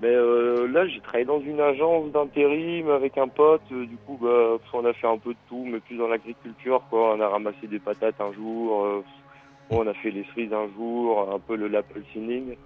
Ben 0.00 0.08
euh, 0.08 0.66
là, 0.68 0.88
j'ai 0.88 1.00
travaillé 1.00 1.24
dans 1.24 1.40
une 1.40 1.60
agence 1.60 2.10
d'intérim 2.10 2.90
avec 2.90 3.16
un 3.16 3.28
pote. 3.28 3.62
euh, 3.70 3.86
du 3.86 3.96
coup, 3.98 4.18
bah, 4.20 4.56
on 4.72 4.84
a 4.84 4.92
fait 4.92 5.06
un 5.06 5.18
peu 5.18 5.30
de 5.34 5.38
tout, 5.48 5.64
mais 5.70 5.78
plus 5.80 5.96
dans 5.96 6.08
l'agriculture, 6.08 6.82
quoi. 6.90 7.14
On 7.14 7.20
a 7.20 7.28
ramassé 7.28 7.66
des 7.68 7.78
patates 7.78 8.20
un 8.20 8.32
jour, 8.32 8.84
euh, 8.84 9.04
on 9.70 9.86
a 9.86 9.94
fait 9.94 10.10
les 10.10 10.24
cerises 10.34 10.52
un 10.52 10.68
jour, 10.74 11.30
un 11.32 11.38
peu 11.38 11.54
le 11.54 11.68
l'apple 11.68 12.02
sealing. 12.12 12.56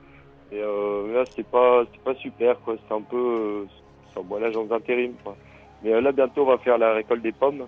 Et 0.53 0.61
là, 0.61 1.25
c'était 1.27 1.43
pas, 1.43 1.85
c'était 1.87 2.03
pas 2.05 2.15
super, 2.15 2.59
quoi. 2.61 2.77
C'était 2.81 2.95
un 2.95 3.03
peu, 3.03 3.67
bon, 4.23 4.39
l'agence 4.39 4.69
d'intérim, 4.69 5.13
quoi. 5.23 5.37
Mais 5.83 5.93
euh, 5.93 6.01
là, 6.01 6.13
bientôt, 6.13 6.43
on 6.43 6.51
va 6.51 6.59
faire 6.59 6.79
la 6.79 6.93
récolte 6.93 7.23
des 7.23 7.33
pommes. 7.33 7.67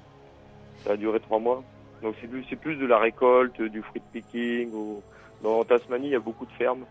Ça 0.85 0.93
a 0.93 0.97
duré 0.97 1.21
trois 1.21 1.39
mois. 1.39 1.63
Donc 2.03 2.15
c'est 2.21 2.57
plus, 2.57 2.77
de 2.77 2.87
la 2.87 2.99
récolte, 2.99 3.61
du 3.61 3.83
fruit 3.83 4.03
picking. 4.13 4.73
Ou... 4.73 5.03
Dans 5.43 5.65
Tasmanie, 5.65 6.09
il 6.09 6.13
y 6.13 6.17
a 6.17 6.21
beaucoup 6.21 6.47
de 6.47 6.53
fermes. 6.53 6.85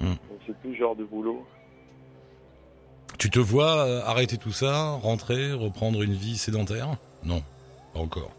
Hmm. 0.00 0.08
Donc 0.08 0.38
c'est 0.46 0.56
plus 0.58 0.74
ce 0.74 0.78
genre 0.78 0.96
de 0.96 1.04
boulot. 1.04 1.44
Tu 3.18 3.30
te 3.30 3.38
vois 3.40 3.84
euh, 3.84 4.00
arrêter 4.04 4.36
tout 4.36 4.52
ça, 4.52 4.92
rentrer, 5.02 5.52
reprendre 5.52 6.02
une 6.02 6.12
vie 6.12 6.36
sédentaire? 6.36 6.88
Non, 7.24 7.42
pas 7.92 8.00
encore. 8.00 8.30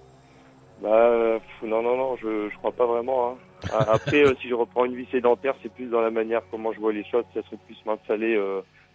Bah, 0.81 0.89
euh, 0.89 1.39
non, 1.63 1.81
non, 1.81 1.97
non, 1.97 2.15
je, 2.15 2.49
je 2.49 2.57
crois 2.57 2.71
pas 2.71 2.85
vraiment. 2.85 3.31
Hein. 3.31 3.35
Après, 3.91 4.23
euh, 4.23 4.33
si 4.41 4.47
je 4.47 4.53
reprends 4.53 4.85
une 4.85 4.95
vie 4.95 5.07
sédentaire, 5.11 5.53
c'est 5.61 5.71
plus 5.71 5.87
dans 5.87 5.99
la 5.99 6.11
manière 6.11 6.41
comment 6.49 6.71
je 6.71 6.79
vois 6.79 6.93
les 6.93 7.03
choses. 7.03 7.25
Ça 7.33 7.41
serait 7.43 7.57
plus 7.65 7.77
m'installer 7.85 8.39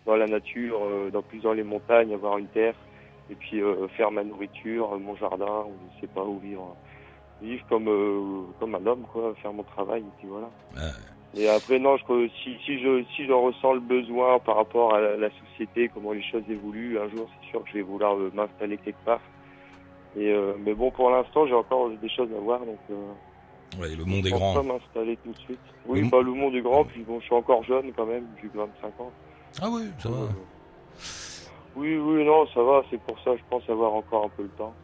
dans 0.06 0.16
la 0.16 0.26
nature, 0.26 0.80
euh, 0.84 1.10
dans 1.10 1.22
plus 1.22 1.40
dans 1.40 1.52
les 1.52 1.62
montagnes, 1.62 2.12
avoir 2.14 2.38
une 2.38 2.48
terre, 2.48 2.74
et 3.30 3.34
puis 3.34 3.60
euh, 3.62 3.88
faire 3.88 4.10
ma 4.10 4.22
nourriture, 4.24 4.92
euh, 4.94 4.98
mon 4.98 5.16
jardin, 5.16 5.64
ou 5.66 5.72
je 5.94 6.00
sais 6.00 6.12
pas 6.12 6.24
où 6.24 6.38
vivre. 6.38 6.76
Vivre 7.40 7.64
comme 7.68 8.52
comme 8.60 8.74
un 8.74 8.86
homme, 8.86 9.06
quoi, 9.12 9.34
faire 9.36 9.52
mon 9.52 9.64
travail, 9.64 10.02
et 10.02 10.12
puis 10.18 10.28
voilà. 10.28 10.50
Ouais. 10.74 11.40
Et 11.40 11.48
après, 11.48 11.80
non, 11.80 11.96
je, 11.96 12.28
si, 12.42 12.56
si 12.64 12.78
je 12.78 13.02
si 13.16 13.26
je 13.26 13.32
ressens 13.32 13.72
le 13.72 13.80
besoin 13.80 14.38
par 14.38 14.56
rapport 14.56 14.94
à 14.94 15.00
la, 15.00 15.16
la 15.16 15.30
société, 15.30 15.88
comment 15.92 16.12
les 16.12 16.22
choses 16.22 16.48
évoluent, 16.48 16.98
un 16.98 17.08
jour, 17.08 17.28
c'est 17.40 17.48
sûr 17.50 17.62
que 17.64 17.70
je 17.70 17.74
vais 17.78 17.82
vouloir 17.82 18.16
m'installer 18.32 18.78
quelque 18.78 19.04
part. 19.04 19.20
Et 20.16 20.30
euh, 20.32 20.52
mais 20.60 20.74
bon, 20.74 20.92
pour 20.92 21.10
l'instant, 21.10 21.46
j'ai 21.46 21.54
encore 21.54 21.90
des 21.90 22.08
choses 22.08 22.32
à 22.32 22.38
voir, 22.40 22.60
donc. 22.60 22.78
Euh, 22.90 23.12
Ouais, 23.80 23.88
le 23.88 24.04
monde 24.04 24.24
est 24.24 24.30
je 24.30 24.36
pense 24.36 24.40
grand. 24.40 24.54
pas 24.54 24.62
m'installer 24.62 25.16
tout 25.16 25.32
de 25.32 25.38
suite. 25.38 25.58
Oui, 25.84 26.02
Le- 26.02 26.08
bah, 26.08 26.22
le 26.22 26.30
monde 26.30 26.54
est 26.54 26.60
grand, 26.60 26.84
puis 26.84 27.02
bon, 27.02 27.18
je 27.18 27.24
suis 27.24 27.34
encore 27.34 27.64
jeune 27.64 27.92
quand 27.92 28.06
même, 28.06 28.24
j'ai 28.40 28.48
que 28.48 28.56
25 28.56 29.00
ans. 29.00 29.12
Ah 29.62 29.68
oui, 29.70 29.82
ça 29.98 30.08
va. 30.08 30.16
Euh, 30.16 30.26
Oui, 31.76 31.96
oui, 31.96 32.24
non, 32.24 32.46
ça 32.54 32.62
va, 32.62 32.82
c'est 32.90 33.00
pour 33.00 33.18
ça, 33.24 33.32
je 33.36 33.42
pense 33.50 33.62
avoir 33.68 33.92
encore 33.94 34.24
un 34.26 34.28
peu 34.36 34.42
le 34.44 34.48
temps. 34.50 34.74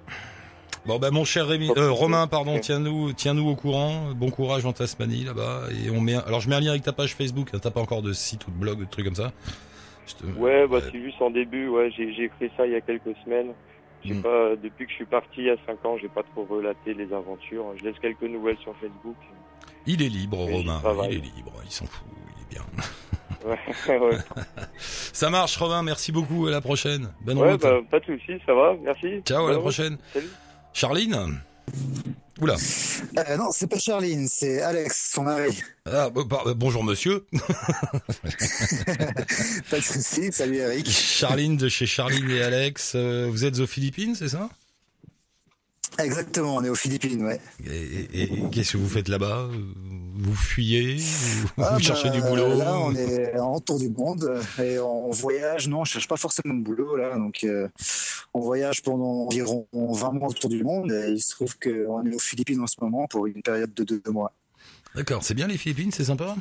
Bon 0.87 0.99
ben 0.99 1.11
mon 1.11 1.25
cher 1.27 1.47
Rémi, 1.47 1.71
euh, 1.77 1.91
Romain, 1.91 2.27
pardon, 2.27 2.59
tiens-nous, 2.59 3.13
tiens-nous 3.13 3.47
au 3.51 3.55
courant. 3.55 4.13
Bon 4.17 4.31
courage 4.31 4.65
en 4.65 4.73
Tasmanie 4.73 5.25
là-bas 5.25 5.65
et 5.71 5.91
on 5.91 6.01
met. 6.01 6.15
un- 6.15 6.21
Alors 6.21 6.41
je 6.41 6.49
mets 6.49 6.55
un 6.57 6.61
lien 6.61 6.71
avec 6.71 6.83
ta 6.83 6.93
page 6.95 7.15
Facebook. 7.15 7.51
hein, 7.53 7.59
T'as 7.61 7.71
pas 7.71 7.81
encore 7.83 8.01
de 8.01 8.15
site 8.15 8.47
ou 8.49 8.51
de 8.51 8.57
blog 8.57 8.79
ou 8.81 8.85
de 8.87 8.91
trucs 8.91 9.05
comme 9.05 9.15
ça 9.15 9.31
Je 10.07 10.15
te- 10.15 10.25
Ouais, 10.39 10.67
bah, 10.67 10.79
euh, 10.79 10.89
c'est 10.91 11.01
juste 11.03 11.21
en 11.21 11.31
début, 11.31 11.69
ouais, 11.69 11.91
j'ai 11.95 12.09
écrit 12.25 12.51
ça 12.57 12.67
il 12.67 12.73
y 12.73 12.77
a 12.77 12.81
quelques 12.81 13.15
semaines. 13.25 13.53
Mm. 14.07 14.23
pas, 14.23 14.57
depuis 14.57 14.87
que 14.87 14.91
je 14.91 14.97
suis 14.97 15.05
parti 15.05 15.29
il 15.41 15.45
y 15.45 15.51
a 15.51 15.57
5 15.67 15.85
ans, 15.85 15.99
j'ai 16.01 16.09
pas 16.09 16.23
trop 16.23 16.47
relaté 16.49 16.95
les 16.95 17.13
aventures. 17.13 17.67
Je 17.79 17.85
laisse 17.85 17.99
quelques 18.01 18.23
nouvelles 18.23 18.57
sur 18.63 18.75
Facebook. 18.77 19.17
Il 19.87 20.01
est 20.01 20.09
libre, 20.09 20.47
Mais 20.47 20.55
Romain. 20.57 20.81
Il 21.11 21.17
est 21.17 21.37
libre. 21.37 21.53
Il 21.67 21.71
s'en 21.71 21.85
fout. 21.85 22.09
Il 22.39 22.43
est 22.43 22.59
bien. 22.59 22.65
Ouais, 23.45 23.99
ouais. 23.99 24.19
Ça 24.79 25.31
marche, 25.31 25.57
Romain. 25.57 25.83
Merci 25.83 26.13
beaucoup. 26.13 26.47
À 26.47 26.51
la 26.51 26.61
prochaine. 26.61 27.09
Bonne 27.25 27.39
Ouais, 27.39 27.53
route. 27.53 27.63
bah, 27.63 27.79
pas 27.91 28.01
de 28.01 28.05
soucis, 28.05 28.41
ça 28.47 28.55
va, 28.55 28.75
merci. 28.83 29.23
Ciao, 29.27 29.47
à 29.47 29.51
la 29.51 29.57
route. 29.57 29.63
prochaine. 29.65 29.97
Salut. 30.13 30.29
Charline 30.73 31.41
Oula. 32.41 32.55
Euh, 33.19 33.37
non, 33.37 33.51
c'est 33.53 33.67
pas 33.69 33.79
Charline, 33.79 34.27
c'est 34.29 34.63
Alex, 34.63 35.11
son 35.15 35.25
mari. 35.25 35.63
Ah, 35.87 36.09
bah, 36.11 36.23
bah, 36.27 36.43
bonjour 36.57 36.83
monsieur. 36.83 37.27
pas 39.71 39.77
de 39.77 39.83
souci, 39.83 40.33
salut 40.33 40.57
Eric. 40.57 40.89
Charline 40.91 41.57
de 41.57 41.69
chez 41.69 41.87
Charline 41.87 42.31
et 42.31 42.43
Alex. 42.43 42.93
euh, 42.95 43.29
vous 43.31 43.45
êtes 43.45 43.59
aux 43.59 43.67
Philippines, 43.67 44.15
c'est 44.15 44.29
ça? 44.29 44.49
Exactement, 45.99 46.57
on 46.57 46.65
est 46.65 46.69
aux 46.69 46.75
Philippines, 46.75 47.25
ouais. 47.25 47.41
Et, 47.67 47.71
et- 47.71 48.23
et 48.23 48.51
qu'est-ce 48.51 48.73
que 48.73 48.79
vous 48.79 48.89
faites 48.89 49.09
là-bas? 49.09 49.49
Vous 50.23 50.35
fuyez? 50.35 50.97
Vous, 50.97 51.49
Ah, 51.65 51.75
vous 51.75 51.81
cherchez 51.81 52.09
bah, 52.09 52.15
du 52.15 52.23
boulot? 52.23 52.57
Là, 52.57 52.79
on 52.79 52.95
est 52.95 53.39
en 53.39 53.59
tour 53.61 53.79
du 53.79 53.89
monde 53.91 54.31
et 54.63 54.79
on 54.79 55.11
voyage. 55.11 55.67
Non, 55.69 55.85
je 55.85 55.93
cherche 55.93 56.09
pas 56.09 56.17
forcément 56.17 56.55
de 56.55 56.63
boulot 56.63 56.97
là. 56.97 57.17
Donc, 57.17 57.43
euh, 57.45 57.69
on 58.35 58.41
voyage 58.41 58.83
pendant 58.83 59.27
environ 59.27 59.67
20 59.73 60.13
mois 60.13 60.29
autour 60.29 60.51
du 60.51 60.63
monde. 60.63 60.93
Et 60.93 61.11
il 61.13 61.21
se 61.23 61.31
trouve 61.31 61.59
qu'on 61.59 62.05
est 62.07 62.15
aux 62.15 62.19
Philippines 62.19 62.61
en 62.61 62.67
ce 62.67 62.77
moment 62.81 63.07
pour 63.09 63.27
une 63.27 63.43
période 63.43 63.73
de 63.75 63.85
deux 63.85 64.03
mois. 64.11 64.33
D'accord, 64.95 65.23
c'est 65.25 65.35
bien 65.35 65.47
les 65.47 65.57
Philippines, 65.57 65.91
c'est 65.93 66.05
sympa? 66.05 66.37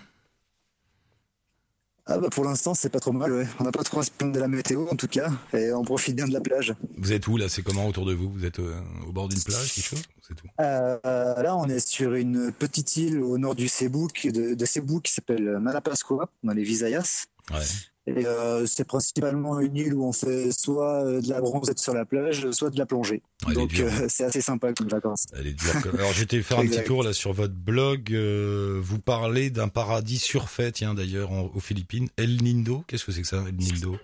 Ah 2.11 2.17
bah 2.17 2.29
pour 2.31 2.43
l'instant, 2.43 2.73
c'est 2.73 2.89
pas 2.89 2.99
trop 2.99 3.11
mal. 3.11 3.31
Ouais. 3.31 3.47
On 3.59 3.63
n'a 3.63 3.71
pas 3.71 3.83
trop 3.83 3.99
à 3.99 4.03
se 4.03 4.09
plaindre 4.09 4.33
de 4.33 4.39
la 4.39 4.47
météo 4.47 4.87
en 4.89 4.95
tout 4.95 5.07
cas, 5.07 5.29
et 5.53 5.71
on 5.73 5.83
profite 5.83 6.15
bien 6.15 6.27
de 6.27 6.33
la 6.33 6.41
plage. 6.41 6.73
Vous 6.97 7.13
êtes 7.13 7.27
où 7.27 7.37
là? 7.37 7.47
C'est 7.49 7.61
comment 7.61 7.85
autour 7.85 8.05
de 8.05 8.13
vous? 8.13 8.31
Vous 8.31 8.45
êtes 8.45 8.59
euh, 8.59 8.79
au 9.07 9.11
bord 9.11 9.29
d'une 9.29 9.41
plage, 9.41 9.73
quelque 9.73 9.85
chose? 9.85 10.01
C'est 10.27 10.35
tout. 10.35 10.47
Euh, 10.59 10.97
euh, 11.05 11.41
là, 11.43 11.55
on 11.55 11.65
est 11.65 11.85
sur 11.87 12.15
une 12.15 12.51
petite 12.51 12.97
île 12.97 13.21
au 13.21 13.37
nord 13.37 13.53
du 13.55 13.69
qui- 14.13 14.31
de, 14.31 14.55
de 14.55 14.65
Cebu, 14.65 15.01
qui 15.01 15.13
s'appelle 15.13 15.59
Malapascua, 15.59 16.29
dans 16.43 16.53
les 16.53 16.63
Visayas. 16.63 17.25
Ouais. 17.51 17.65
Et 18.07 18.25
euh, 18.25 18.65
c'est 18.65 18.85
principalement 18.85 19.59
une 19.59 19.75
île 19.75 19.93
où 19.93 20.03
on 20.03 20.13
fait 20.13 20.51
soit 20.51 21.05
euh, 21.05 21.21
de 21.21 21.29
la 21.29 21.41
bronzette 21.41 21.77
sur 21.77 21.93
la 21.93 22.05
plage, 22.05 22.49
soit 22.51 22.71
de 22.71 22.77
la 22.79 22.87
plongée. 22.87 23.21
Ouais, 23.45 23.53
Donc 23.53 23.79
euh, 23.79 24.07
c'est 24.07 24.23
assez 24.23 24.41
sympa 24.41 24.73
comme 24.73 24.87
vacances. 24.87 25.27
Elle 25.37 25.45
est 25.47 25.53
dure. 25.53 25.71
Alors 25.93 26.13
j'étais 26.13 26.41
faire 26.41 26.57
un 26.59 26.65
petit 26.65 26.83
tour 26.83 27.03
là 27.03 27.13
sur 27.13 27.33
votre 27.33 27.53
blog. 27.53 28.11
euh, 28.11 28.79
vous 28.81 28.97
parlez 28.99 29.51
d'un 29.51 29.67
paradis 29.67 30.17
surfait, 30.17 30.71
tiens 30.71 30.95
d'ailleurs 30.95 31.31
aux 31.31 31.59
Philippines. 31.59 32.07
El 32.17 32.41
Nido. 32.41 32.83
Qu'est-ce 32.87 33.05
que 33.05 33.11
c'est 33.11 33.21
que 33.21 33.27
ça, 33.27 33.43
El 33.47 33.55
Nido 33.55 33.97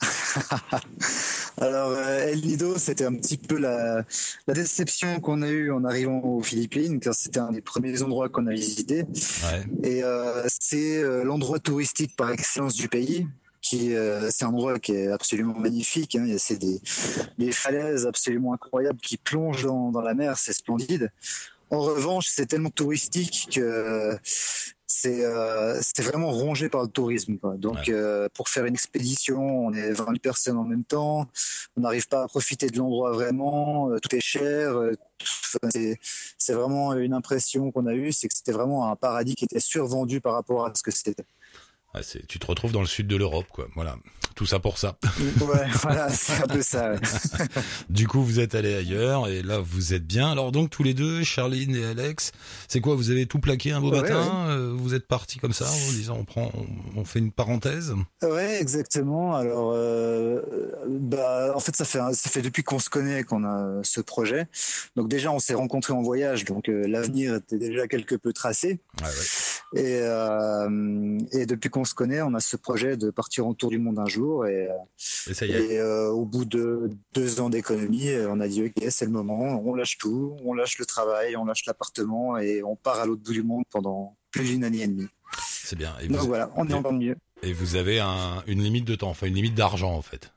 Alors 1.60 1.90
euh, 1.90 2.28
El 2.28 2.40
Nido, 2.42 2.78
c'était 2.78 3.04
un 3.04 3.14
petit 3.14 3.36
peu 3.36 3.58
la, 3.58 4.04
la 4.46 4.54
déception 4.54 5.20
qu'on 5.20 5.42
a 5.42 5.48
eue 5.48 5.72
en 5.72 5.84
arrivant 5.84 6.20
aux 6.20 6.42
Philippines, 6.42 7.00
car 7.00 7.14
c'était 7.14 7.40
un 7.40 7.50
des 7.50 7.60
premiers 7.60 8.02
endroits 8.02 8.28
qu'on 8.28 8.46
a 8.46 8.52
visité. 8.52 9.02
Ouais. 9.02 9.66
Et 9.82 10.04
euh, 10.04 10.44
c'est 10.60 10.98
euh, 10.98 11.24
l'endroit 11.24 11.58
touristique 11.58 12.16
par 12.16 12.30
excellence 12.30 12.74
du 12.74 12.88
pays. 12.88 13.26
Qui, 13.60 13.96
euh, 13.96 14.30
c'est 14.30 14.44
un 14.44 14.48
endroit 14.50 14.78
qui 14.78 14.92
est 14.92 15.08
absolument 15.08 15.58
magnifique. 15.58 16.14
Hein. 16.14 16.22
Il 16.26 16.32
y 16.32 16.34
a- 16.34 16.38
C'est 16.38 16.58
des, 16.58 16.80
des 17.38 17.50
falaises 17.50 18.06
absolument 18.06 18.54
incroyables 18.54 19.00
qui 19.00 19.16
plongent 19.16 19.64
dans, 19.64 19.90
dans 19.90 20.00
la 20.00 20.14
mer. 20.14 20.38
C'est 20.38 20.52
splendide. 20.52 21.10
En 21.70 21.80
revanche, 21.80 22.28
c'est 22.30 22.46
tellement 22.46 22.70
touristique 22.70 23.48
que 23.52 24.16
c'est 25.00 25.24
euh, 25.24 25.80
vraiment 25.98 26.30
rongé 26.30 26.68
par 26.68 26.82
le 26.82 26.88
tourisme. 26.88 27.38
Quoi. 27.38 27.54
Donc, 27.56 27.76
Ouais. 27.86 27.90
euh, 27.94 28.28
pour 28.34 28.48
faire 28.48 28.64
une 28.64 28.74
expédition, 28.74 29.40
on 29.66 29.72
est 29.72 29.92
20 29.92 30.20
personnes 30.20 30.56
en 30.56 30.64
même 30.64 30.82
temps. 30.84 31.26
On 31.76 31.82
n'arrive 31.82 32.08
pas 32.08 32.24
à 32.24 32.26
profiter 32.28 32.66
de 32.68 32.76
l'endroit 32.78 33.12
vraiment. 33.12 33.90
euh, 33.90 33.98
tout 34.00 34.14
est 34.16 34.20
cher. 34.20 34.76
euh, 34.76 34.92
c'est 36.38 36.52
vraiment 36.52 36.94
une 36.94 37.12
impression 37.12 37.70
qu'on 37.70 37.86
a 37.86 37.94
eue, 37.94 38.12
c'est 38.12 38.28
que 38.28 38.34
c'était 38.34 38.52
vraiment 38.52 38.90
un 38.90 38.96
paradis 38.96 39.34
qui 39.34 39.44
était 39.44 39.60
survendu 39.60 40.20
par 40.20 40.32
rapport 40.34 40.66
à 40.66 40.72
ce 40.74 40.82
que 40.82 40.90
c'était. 40.90 41.24
Ouais, 41.94 42.02
tu 42.28 42.38
te 42.38 42.46
retrouves 42.46 42.72
dans 42.72 42.80
le 42.80 42.86
sud 42.86 43.06
de 43.06 43.16
l'Europe, 43.16 43.46
quoi. 43.52 43.66
Voilà. 43.74 43.96
Tout 44.38 44.46
ça 44.46 44.60
pour 44.60 44.78
ça. 44.78 44.96
Ouais, 45.40 45.66
voilà, 45.82 46.08
c'est 46.10 46.44
un 46.44 46.46
peu 46.46 46.62
ça. 46.62 46.92
ouais. 46.92 46.98
Du 47.90 48.06
coup, 48.06 48.22
vous 48.22 48.38
êtes 48.38 48.54
allé 48.54 48.72
ailleurs 48.72 49.26
et 49.26 49.42
là, 49.42 49.58
vous 49.58 49.94
êtes 49.94 50.06
bien. 50.06 50.30
Alors 50.30 50.52
donc, 50.52 50.70
tous 50.70 50.84
les 50.84 50.94
deux, 50.94 51.24
Charline 51.24 51.74
et 51.74 51.84
Alex, 51.84 52.30
c'est 52.68 52.80
quoi 52.80 52.94
Vous 52.94 53.10
avez 53.10 53.26
tout 53.26 53.40
plaqué 53.40 53.72
un 53.72 53.80
beau 53.80 53.90
Ouais, 53.90 54.02
matin 54.02 54.46
euh, 54.50 54.72
Vous 54.76 54.94
êtes 54.94 55.08
partis 55.08 55.38
comme 55.38 55.52
ça 55.52 55.64
en 55.64 55.90
disant, 55.92 56.18
on 56.20 56.24
prend, 56.24 56.52
on, 56.54 57.00
on 57.00 57.04
fait 57.04 57.18
une 57.18 57.32
parenthèse 57.32 57.94
Ouais, 58.22 58.60
exactement. 58.60 59.34
Alors, 59.34 59.72
euh, 59.74 60.40
bah, 60.86 61.52
en 61.56 61.60
fait, 61.60 61.74
ça 61.74 61.84
fait 61.84 61.98
ça 62.12 62.30
fait 62.30 62.42
depuis 62.42 62.62
qu'on 62.62 62.78
se 62.78 62.90
connaît 62.90 63.24
qu'on 63.24 63.42
a 63.44 63.80
ce 63.82 64.00
projet. 64.00 64.46
Donc 64.94 65.08
déjà, 65.08 65.32
on 65.32 65.40
s'est 65.40 65.54
rencontrés 65.54 65.94
en 65.94 66.02
voyage, 66.02 66.44
donc 66.44 66.68
euh, 66.68 66.86
l'avenir 66.86 67.34
était 67.34 67.58
déjà 67.58 67.88
quelque 67.88 68.14
peu 68.14 68.32
tracé. 68.32 68.78
Et, 69.74 69.98
euh, 70.02 71.18
et 71.32 71.44
depuis 71.46 71.70
qu'on 71.70 71.84
se 71.84 71.94
connaît, 71.94 72.22
on 72.22 72.34
a 72.34 72.40
ce 72.40 72.56
projet 72.56 72.96
de 72.96 73.10
partir 73.10 73.46
en 73.46 73.54
tour 73.54 73.70
du 73.70 73.78
monde 73.78 73.98
un 73.98 74.06
jour. 74.06 74.27
Et, 74.46 74.68
Et 75.28 75.34
ça 75.34 75.46
y 75.46 75.50
est. 75.52 75.72
et 75.74 75.78
euh, 75.78 76.08
au 76.10 76.24
bout 76.24 76.44
de 76.44 76.90
deux 77.14 77.40
ans 77.40 77.50
d'économie, 77.50 78.08
euh, 78.08 78.28
on 78.30 78.40
a 78.40 78.48
dit 78.48 78.62
ok, 78.64 78.84
c'est 78.90 79.04
le 79.04 79.10
moment. 79.10 79.60
On 79.64 79.74
lâche 79.74 79.98
tout, 79.98 80.36
on 80.44 80.54
lâche 80.54 80.78
le 80.78 80.86
travail, 80.86 81.36
on 81.36 81.44
lâche 81.44 81.64
l'appartement 81.66 82.38
et 82.38 82.62
on 82.62 82.76
part 82.76 83.00
à 83.00 83.06
l'autre 83.06 83.22
bout 83.22 83.32
du 83.32 83.42
monde 83.42 83.64
pendant 83.70 84.16
plus 84.30 84.44
d'une 84.44 84.64
année 84.64 84.82
et 84.82 84.86
demie. 84.88 85.08
C'est 85.46 85.76
bien. 85.76 85.94
Et 86.00 86.08
Donc 86.08 86.20
vous, 86.20 86.26
voilà, 86.28 86.50
on 86.56 86.66
est 86.68 86.74
encore 86.74 86.92
mieux. 86.92 87.16
et 87.42 87.52
vous 87.52 87.76
avez 87.76 88.00
un, 88.00 88.42
une 88.46 88.62
limite 88.62 88.84
de 88.86 88.94
temps, 88.94 89.10
enfin 89.10 89.26
une 89.26 89.34
limite 89.34 89.54
d'argent 89.54 89.92
en 89.94 90.02
fait. 90.02 90.32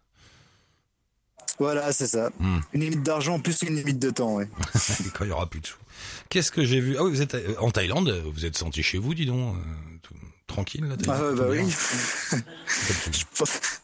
Voilà, 1.60 1.92
c'est 1.94 2.08
ça. 2.08 2.32
Hmm. 2.40 2.60
Une 2.74 2.82
limite 2.82 3.04
d'argent 3.04 3.40
plus 3.40 3.58
qu'une 3.60 3.76
limite 3.76 4.00
de 4.00 4.10
temps. 4.10 4.40
Quand 5.14 5.26
il 5.26 5.28
y 5.28 5.32
aura 5.32 5.48
plus 5.48 5.60
de 5.60 5.68
sous. 5.68 5.78
Qu'est-ce 6.30 6.52
que 6.52 6.64
j'ai 6.66 6.80
vu? 6.80 6.96
Ah 6.98 7.04
oui, 7.04 7.12
vous 7.12 7.22
êtes 7.22 7.36
euh, 7.36 7.54
en 7.60 7.70
Thaïlande. 7.70 8.10
Vous 8.34 8.46
êtes 8.46 8.58
senti 8.58 8.82
chez 8.82 8.98
vous, 8.98 9.14
dis 9.14 9.26
donc, 9.28 9.56
tout- 10.02 10.16
tranquille 10.52 10.86
là. 10.86 10.96
Ah 11.08 11.24
ouais, 11.30 11.36
bah 11.36 11.46
oui. 11.50 11.62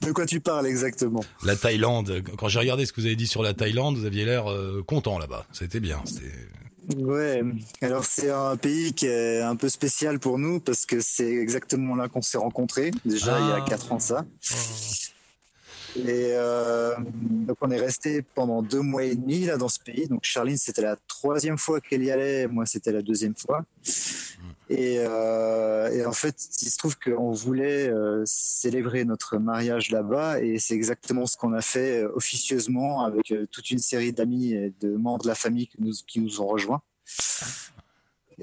De 0.01 0.11
quoi 0.11 0.25
tu 0.25 0.39
parles 0.39 0.67
exactement? 0.67 1.23
La 1.43 1.55
Thaïlande. 1.55 2.23
Quand 2.37 2.47
j'ai 2.47 2.59
regardé 2.59 2.85
ce 2.85 2.93
que 2.93 3.01
vous 3.01 3.07
avez 3.07 3.15
dit 3.15 3.27
sur 3.27 3.41
la 3.43 3.53
Thaïlande, 3.53 3.97
vous 3.97 4.05
aviez 4.05 4.25
l'air 4.25 4.51
euh, 4.51 4.83
content 4.85 5.17
là-bas. 5.19 5.45
C'était 5.51 5.79
bien. 5.79 6.01
Ouais. 6.97 7.41
Alors 7.81 8.05
c'est 8.05 8.29
un 8.31 8.55
pays 8.55 8.93
qui 8.93 9.07
est 9.07 9.41
un 9.41 9.55
peu 9.57 9.67
spécial 9.69 10.19
pour 10.19 10.37
nous 10.39 10.59
parce 10.61 10.85
que 10.85 11.01
c'est 11.01 11.29
exactement 11.33 11.95
là 11.95 12.07
qu'on 12.07 12.21
s'est 12.21 12.37
rencontrés. 12.37 12.91
Déjà 13.05 13.39
il 13.39 13.47
y 13.47 13.51
Ah. 13.51 13.55
a 13.55 13.61
quatre 13.61 13.91
ans 13.91 13.99
ça. 13.99 14.25
Et 15.95 16.03
euh, 16.33 16.93
donc 16.99 17.57
on 17.61 17.71
est 17.71 17.79
resté 17.79 18.21
pendant 18.21 18.61
deux 18.61 18.81
mois 18.81 19.03
et 19.03 19.15
demi 19.15 19.45
là 19.45 19.57
dans 19.57 19.67
ce 19.67 19.79
pays. 19.79 20.07
Donc 20.07 20.19
Charline 20.23 20.57
c'était 20.57 20.81
la 20.83 20.95
troisième 21.07 21.57
fois 21.57 21.81
qu'elle 21.81 22.03
y 22.03 22.11
allait, 22.11 22.47
moi 22.47 22.65
c'était 22.65 22.91
la 22.91 23.01
deuxième 23.01 23.35
fois. 23.35 23.65
Et, 24.69 24.97
euh, 24.99 25.89
et 25.91 26.05
en 26.05 26.11
fait 26.11 26.35
il 26.61 26.69
se 26.69 26.77
trouve 26.77 26.97
qu'on 26.99 27.31
voulait 27.31 27.87
euh, 27.87 28.23
célébrer 28.25 29.05
notre 29.05 29.37
mariage 29.37 29.91
là-bas 29.91 30.41
et 30.41 30.59
c'est 30.59 30.73
exactement 30.73 31.25
ce 31.25 31.37
qu'on 31.37 31.53
a 31.53 31.61
fait 31.61 32.03
euh, 32.03 32.11
officieusement 32.15 33.05
avec 33.05 33.31
euh, 33.31 33.45
toute 33.49 33.71
une 33.71 33.79
série 33.79 34.11
d'amis 34.11 34.53
et 34.53 34.73
de 34.81 34.89
membres 34.97 35.23
de 35.23 35.29
la 35.29 35.35
famille 35.35 35.67
qui 35.67 36.19
nous, 36.19 36.41
ont 36.41 36.47
rejoints. 36.47 36.81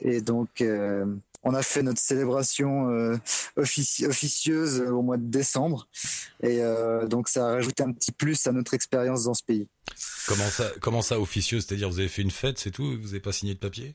Et 0.01 0.23
donc 0.23 0.63
euh, 0.63 1.05
on 1.43 1.53
a 1.53 1.63
fait 1.63 1.83
notre 1.83 2.01
célébration 2.01 2.89
offici- 3.59 4.07
officieuse 4.07 4.81
au 4.81 5.03
mois 5.03 5.19
de 5.19 5.27
décembre. 5.27 5.89
Et 6.43 6.63
donc 7.07 7.29
ça 7.29 7.49
a 7.49 7.53
rajouté 7.53 7.83
un 7.83 7.93
petit 7.93 8.13
plus 8.13 8.47
à 8.47 8.53
notre 8.53 8.73
expérience 8.73 9.25
dans 9.25 9.35
ce 9.35 9.43
pays. 9.43 9.69
Comment 10.27 10.49
ça, 10.49 10.71
comment 10.81 11.03
ça 11.03 11.21
officieux 11.21 11.61
C'est-à-dire 11.61 11.91
vous 11.91 11.99
avez 11.99 12.09
fait 12.09 12.23
une 12.23 12.31
fête, 12.31 12.59
c'est 12.59 12.71
tout? 12.71 12.99
Vous 12.99 13.11
avez 13.11 13.21
pas 13.21 13.33
signé 13.33 13.53
de 13.53 13.59
papier? 13.59 13.95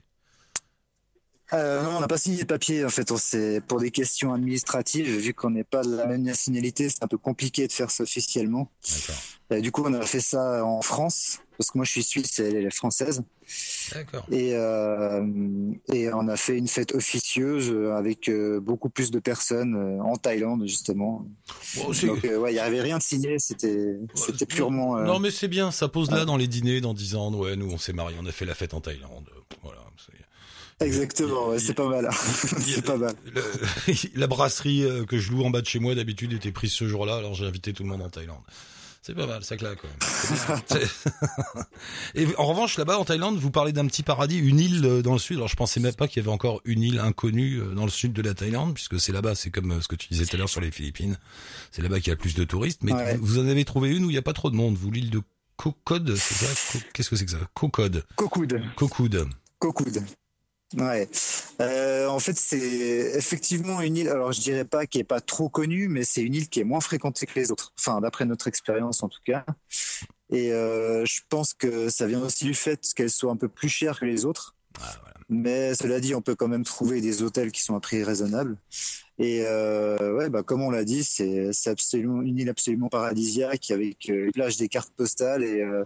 Euh, 1.53 1.81
non, 1.83 1.97
on 1.97 1.99
n'a 1.99 2.07
pas 2.07 2.17
signé 2.17 2.37
de 2.41 2.45
papier 2.45 2.85
en 2.85 2.89
fait. 2.89 3.11
On 3.11 3.17
s'est- 3.17 3.61
pour 3.67 3.79
des 3.79 3.89
questions 3.91 4.33
administratives, 4.33 5.07
vu 5.17 5.33
qu'on 5.33 5.49
n'est 5.49 5.63
pas 5.63 5.81
de 5.83 5.95
la 5.95 6.05
même 6.05 6.21
nationalité, 6.23 6.89
c'est 6.89 7.03
un 7.03 7.07
peu 7.07 7.17
compliqué 7.17 7.65
de 7.67 7.71
faire 7.71 7.89
ça 7.89 8.03
officiellement. 8.03 8.69
Et 9.51 9.61
du 9.61 9.71
coup, 9.71 9.83
on 9.83 9.93
a 9.95 10.01
fait 10.05 10.19
ça 10.19 10.63
en 10.63 10.83
France, 10.83 11.39
parce 11.57 11.71
que 11.71 11.79
moi 11.79 11.85
je 11.85 11.91
suis 11.91 12.03
suisse 12.03 12.37
et 12.37 12.43
elle 12.49 12.65
est 12.67 12.69
française. 12.75 13.23
D'accord. 13.91 14.27
Et, 14.31 14.51
euh, 14.53 15.25
et 15.91 16.13
on 16.13 16.27
a 16.27 16.37
fait 16.37 16.55
une 16.55 16.67
fête 16.67 16.93
officieuse 16.93 17.73
avec 17.97 18.29
euh, 18.29 18.59
beaucoup 18.59 18.89
plus 18.89 19.09
de 19.09 19.17
personnes 19.17 19.75
euh, 19.75 20.03
en 20.03 20.17
Thaïlande 20.17 20.67
justement. 20.67 21.25
Bon, 21.77 21.91
c'est- 21.93 22.05
Donc 22.05 22.25
euh, 22.25 22.37
ouais, 22.37 22.51
il 22.51 22.55
n'y 22.55 22.59
avait 22.59 22.81
rien 22.81 22.99
de 22.99 23.03
signé, 23.03 23.39
c'était 23.39 23.97
c'était 24.13 24.45
purement. 24.45 24.97
euh, 24.99 25.03
Non 25.05 25.17
mais 25.17 25.31
c'est 25.31 25.47
bien, 25.47 25.71
ça 25.71 25.87
pose 25.87 26.11
là 26.11 26.25
dans 26.25 26.37
les 26.37 26.47
dîners 26.47 26.79
dans 26.79 26.93
10 26.93 27.15
ans. 27.15 27.33
Ouais, 27.33 27.55
nous 27.55 27.71
on 27.71 27.79
s'est 27.79 27.93
mariés, 27.93 28.17
on 28.21 28.25
a 28.27 28.31
fait 28.31 28.45
la 28.45 28.53
fête 28.53 28.75
en 28.75 28.81
Thaïlande. 28.81 29.27
Voilà. 29.63 29.79
Exactement, 30.81 31.49
ouais, 31.49 31.59
c'est 31.59 31.73
pas 31.73 31.87
mal. 31.89 32.09
c'est 32.13 32.85
pas 32.85 32.97
mal. 32.97 33.13
Le- 33.33 33.43
la 34.19 34.27
brasserie 34.27 34.83
euh, 34.83 35.05
que 35.05 35.17
je 35.19 35.31
loue 35.31 35.43
en 35.43 35.49
bas 35.49 35.61
de 35.61 35.67
chez 35.67 35.79
moi 35.79 35.93
d'habitude 35.95 36.31
était 36.33 36.51
prise 36.51 36.71
ce 36.71 36.87
jour-là, 36.87 37.15
alors 37.17 37.33
j'ai 37.33 37.45
invité 37.45 37.73
tout 37.73 37.83
le 37.83 37.89
monde 37.89 38.01
en 38.01 38.09
Thaïlande. 38.09 38.41
C'est 39.01 39.15
pas 39.15 39.25
mal, 39.25 39.43
ça 39.43 39.55
claque 39.57 39.79
quand 39.81 39.87
même. 40.77 40.83
Et 42.15 42.27
en 42.37 42.45
revanche, 42.45 42.77
là-bas 42.77 42.97
en 42.99 43.05
Thaïlande, 43.05 43.37
vous 43.37 43.49
parlez 43.49 43.71
d'un 43.71 43.87
petit 43.87 44.03
paradis, 44.03 44.37
une 44.37 44.59
île 44.59 44.85
euh, 44.85 45.01
dans 45.01 45.13
le 45.13 45.19
sud. 45.19 45.37
Alors 45.37 45.47
je 45.47 45.55
pensais 45.55 45.79
même 45.79 45.93
pas 45.95 46.07
qu'il 46.07 46.21
y 46.21 46.25
avait 46.25 46.33
encore 46.33 46.61
une 46.65 46.83
île 46.83 46.99
inconnue 46.99 47.59
euh, 47.61 47.73
dans 47.73 47.85
le 47.85 47.91
sud 47.91 48.11
de 48.13 48.21
la 48.21 48.33
Thaïlande, 48.33 48.73
puisque 48.73 48.99
c'est 48.99 49.11
là-bas, 49.13 49.35
c'est 49.35 49.51
comme 49.51 49.81
ce 49.81 49.87
que 49.87 49.95
tu 49.95 50.09
disais 50.09 50.25
tout 50.25 50.35
à 50.35 50.39
l'heure 50.39 50.49
sur 50.49 50.61
les 50.61 50.69
Philippines. 50.71 51.17
C'est 51.71 51.81
là-bas 51.81 51.99
qu'il 51.99 52.07
y 52.07 52.11
a 52.11 52.15
le 52.15 52.19
plus 52.19 52.35
de 52.35 52.43
touristes. 52.43 52.81
Mais 52.83 52.93
Ouais. 52.93 53.17
vous, 53.19 53.39
en 53.39 53.47
avez 53.47 53.63
trouvé 53.65 53.89
une 53.89 54.03
où 54.03 54.09
il 54.09 54.13
n'y 54.13 54.19
a 54.19 54.21
pas 54.21 54.33
trop 54.33 54.51
de 54.51 54.55
monde. 54.55 54.75
Vous 54.75 54.91
l'île 54.91 55.09
de 55.09 55.21
Kokod, 55.55 56.15
c'est 56.15 56.45
ça? 56.45 56.79
Qu'est-ce 56.93 57.09
que 57.09 57.15
c'est 57.15 57.25
que 57.25 57.31
ça? 57.31 57.37
Kokod. 57.53 58.03
Kokoud. 58.15 58.61
Kokoud. 58.75 59.27
Kokoud. 59.59 60.03
Ouais. 60.77 61.09
Euh, 61.61 62.07
en 62.07 62.19
fait, 62.19 62.37
c'est 62.37 62.57
effectivement 62.59 63.81
une 63.81 63.97
île. 63.97 64.09
Alors, 64.09 64.31
je 64.31 64.41
dirais 64.41 64.65
pas 64.65 64.85
qui 64.85 64.99
est 64.99 65.03
pas 65.03 65.19
trop 65.19 65.49
connue, 65.49 65.87
mais 65.87 66.03
c'est 66.03 66.21
une 66.21 66.35
île 66.35 66.49
qui 66.49 66.59
est 66.59 66.63
moins 66.63 66.79
fréquentée 66.79 67.25
que 67.25 67.39
les 67.39 67.51
autres. 67.51 67.73
Enfin, 67.79 68.01
d'après 68.01 68.25
notre 68.25 68.47
expérience, 68.47 69.01
en 69.01 69.09
tout 69.09 69.21
cas. 69.25 69.45
Et 70.31 70.53
euh, 70.53 71.05
je 71.05 71.21
pense 71.27 71.53
que 71.55 71.89
ça 71.89 72.05
vient 72.05 72.21
aussi 72.21 72.45
du 72.45 72.53
fait 72.53 72.81
qu'elles 72.95 73.09
soient 73.09 73.31
un 73.31 73.37
peu 73.37 73.47
plus 73.47 73.69
chères 73.69 73.99
que 73.99 74.05
les 74.05 74.25
autres. 74.25 74.55
Ah, 74.79 74.95
voilà. 75.01 75.19
Mais 75.29 75.75
cela 75.75 75.99
dit, 75.99 76.13
on 76.15 76.21
peut 76.21 76.35
quand 76.35 76.47
même 76.47 76.63
trouver 76.63 77.01
des 77.01 77.21
hôtels 77.21 77.51
qui 77.51 77.61
sont 77.61 77.75
à 77.75 77.79
prix 77.79 78.03
raisonnable. 78.03 78.57
Et 79.19 79.43
euh, 79.45 80.15
ouais, 80.15 80.29
bah, 80.29 80.43
comme 80.43 80.61
on 80.61 80.71
l'a 80.71 80.83
dit, 80.83 81.03
c'est 81.03 81.51
c'est 81.51 81.69
absolument 81.69 82.21
une 82.21 82.37
île 82.39 82.49
absolument 82.49 82.87
paradisiaque 82.87 83.69
avec 83.69 84.09
euh, 84.09 84.25
les 84.25 84.31
plages 84.31 84.57
des 84.57 84.69
cartes 84.69 84.93
postales 84.95 85.43
et, 85.43 85.61
euh, 85.61 85.83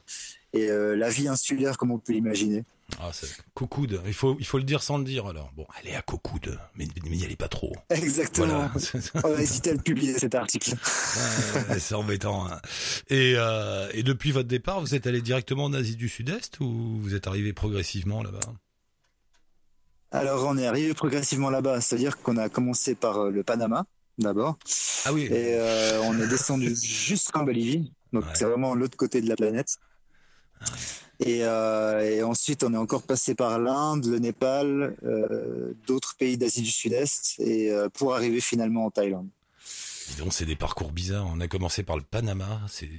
et 0.54 0.70
euh, 0.70 0.96
la 0.96 1.10
vie 1.10 1.28
insulaire 1.28 1.78
comme 1.78 1.92
on 1.92 1.98
peut 1.98 2.14
l'imaginer. 2.14 2.64
Ah, 3.00 3.10
c'est 3.14 3.28
Cocoud. 3.54 4.02
Il 4.06 4.14
faut, 4.14 4.36
il 4.40 4.46
faut 4.46 4.58
le 4.58 4.64
dire 4.64 4.82
sans 4.84 4.98
le 4.98 5.04
dire 5.04 5.26
alors. 5.28 5.52
Bon, 5.56 5.66
elle 5.82 5.90
est 5.90 5.96
à 5.96 6.02
Cocoud, 6.02 6.58
mais, 6.76 6.88
mais 7.04 7.10
n'y 7.18 7.24
allez 7.26 7.36
pas 7.36 7.48
trop. 7.48 7.76
Exactement. 7.90 8.48
Voilà. 8.48 8.72
On 9.26 9.36
a 9.36 9.42
hésité 9.42 9.72
à 9.72 9.74
le 9.74 9.80
publier 9.80 10.18
cet 10.18 10.36
article. 10.36 10.72
Ouais, 11.70 11.80
c'est 11.80 11.96
embêtant. 11.96 12.48
hein. 12.48 12.60
Et, 13.10 13.34
euh, 13.38 13.90
et 13.94 14.04
depuis 14.04 14.32
votre 14.32 14.48
départ, 14.48 14.80
vous 14.82 14.96
êtes 14.96 15.08
allé 15.08 15.22
directement 15.22 15.66
en 15.66 15.74
Asie 15.74 15.96
du 15.96 16.08
Sud-Est 16.10 16.60
ou 16.60 16.98
vous 17.02 17.16
êtes 17.16 17.28
arrivé 17.28 17.52
progressivement 17.54 18.24
là-bas? 18.24 18.40
Alors 20.12 20.46
on 20.48 20.58
est 20.58 20.68
arrivé 20.68 20.94
progressivement 20.94 21.50
là-bas, 21.50 21.82
c'est-à-dire 21.82 22.18
qu'on 22.22 22.38
a 22.38 22.48
commencé 22.50 22.94
par 22.96 23.18
euh, 23.18 23.32
le 23.32 23.44
Panama 23.44 23.86
d'abord 24.20 24.58
Ah 25.06 25.14
oui. 25.14 25.24
et 25.24 25.56
euh, 25.56 26.00
on 26.04 26.20
est 26.22 26.28
descendu 26.28 26.76
jusqu'en 26.82 27.44
Bolivie, 27.44 27.92
donc 28.12 28.24
Ouais. 28.26 28.32
c'est 28.36 28.46
vraiment 28.46 28.76
l'autre 28.76 28.96
côté 28.96 29.22
de 29.22 29.28
la 29.28 29.36
planète. 29.36 29.78
Et, 31.20 31.40
euh, 31.44 32.02
et 32.02 32.24
ensuite 32.24 32.64
on 32.64 32.74
est 32.74 32.78
encore 32.78 33.04
passé 33.04 33.36
par 33.36 33.60
l'Inde, 33.60 34.06
le 34.06 34.20
Népal, 34.20 34.96
euh, 35.04 35.74
d'autres 35.88 36.16
pays 36.18 36.38
d'Asie 36.38 36.64
du 36.64 36.72
Sud-Est 36.72 37.40
et 37.40 37.72
euh, 37.72 37.88
pour 37.90 38.16
arriver 38.16 38.42
finalement 38.42 38.86
en 38.86 38.92
Thaïlande. 38.92 39.28
Dis 40.10 40.16
donc, 40.18 40.34
c'est 40.34 40.46
des 40.46 40.58
parcours 40.58 40.92
bizarres. 40.92 41.28
On 41.32 41.40
a 41.40 41.48
commencé 41.48 41.84
par 41.84 41.96
le 41.96 42.04
Panama. 42.04 42.62
C'est, 42.68 42.90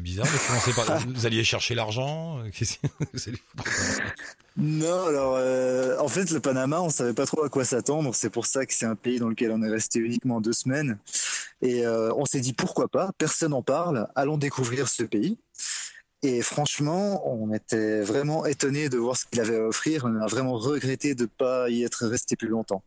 bizarre 0.00 0.26
de 0.26 0.46
commencer 0.46 0.72
par. 0.72 0.98
Vous 1.06 1.26
alliez 1.26 1.44
chercher 1.44 1.74
l'argent. 1.74 2.42
Non, 4.60 5.06
alors 5.06 5.36
euh, 5.36 5.96
en 6.00 6.08
fait 6.08 6.32
le 6.32 6.40
Panama, 6.40 6.80
on 6.80 6.90
savait 6.90 7.12
pas 7.14 7.26
trop 7.26 7.44
à 7.44 7.48
quoi 7.48 7.64
s'attendre. 7.64 8.12
C'est 8.12 8.28
pour 8.28 8.44
ça 8.44 8.66
que 8.66 8.74
c'est 8.74 8.86
un 8.86 8.96
pays 8.96 9.20
dans 9.20 9.28
lequel 9.28 9.52
on 9.52 9.62
est 9.62 9.70
resté 9.70 10.00
uniquement 10.00 10.40
deux 10.40 10.52
semaines. 10.52 10.98
Et 11.62 11.86
euh, 11.86 12.12
on 12.16 12.24
s'est 12.24 12.40
dit 12.40 12.54
pourquoi 12.54 12.88
pas, 12.88 13.12
personne 13.18 13.52
n'en 13.52 13.62
parle, 13.62 14.08
allons 14.16 14.36
découvrir 14.36 14.88
ce 14.88 15.04
pays. 15.04 15.38
Et 16.22 16.42
franchement, 16.42 17.22
on 17.28 17.52
était 17.54 18.00
vraiment 18.02 18.44
étonnés 18.44 18.88
de 18.88 18.98
voir 18.98 19.16
ce 19.16 19.24
qu'il 19.26 19.40
avait 19.40 19.56
à 19.56 19.62
offrir. 19.62 20.04
On 20.04 20.20
a 20.20 20.26
vraiment 20.26 20.54
regretté 20.58 21.14
de 21.14 21.26
pas 21.26 21.70
y 21.70 21.84
être 21.84 22.06
resté 22.06 22.34
plus 22.34 22.48
longtemps. 22.48 22.82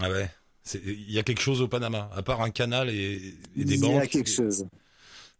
Ah 0.00 0.10
ouais. 0.10 0.30
Il 0.74 1.10
y 1.10 1.18
a 1.18 1.22
quelque 1.22 1.40
chose 1.40 1.60
au 1.62 1.68
Panama, 1.68 2.10
à 2.14 2.22
part 2.22 2.40
un 2.42 2.50
canal 2.50 2.88
et, 2.90 3.34
et 3.56 3.64
des 3.64 3.74
il 3.74 3.80
banques. 3.80 3.94
y 3.94 3.98
a 3.98 4.06
quelque 4.06 4.30
chose. 4.30 4.66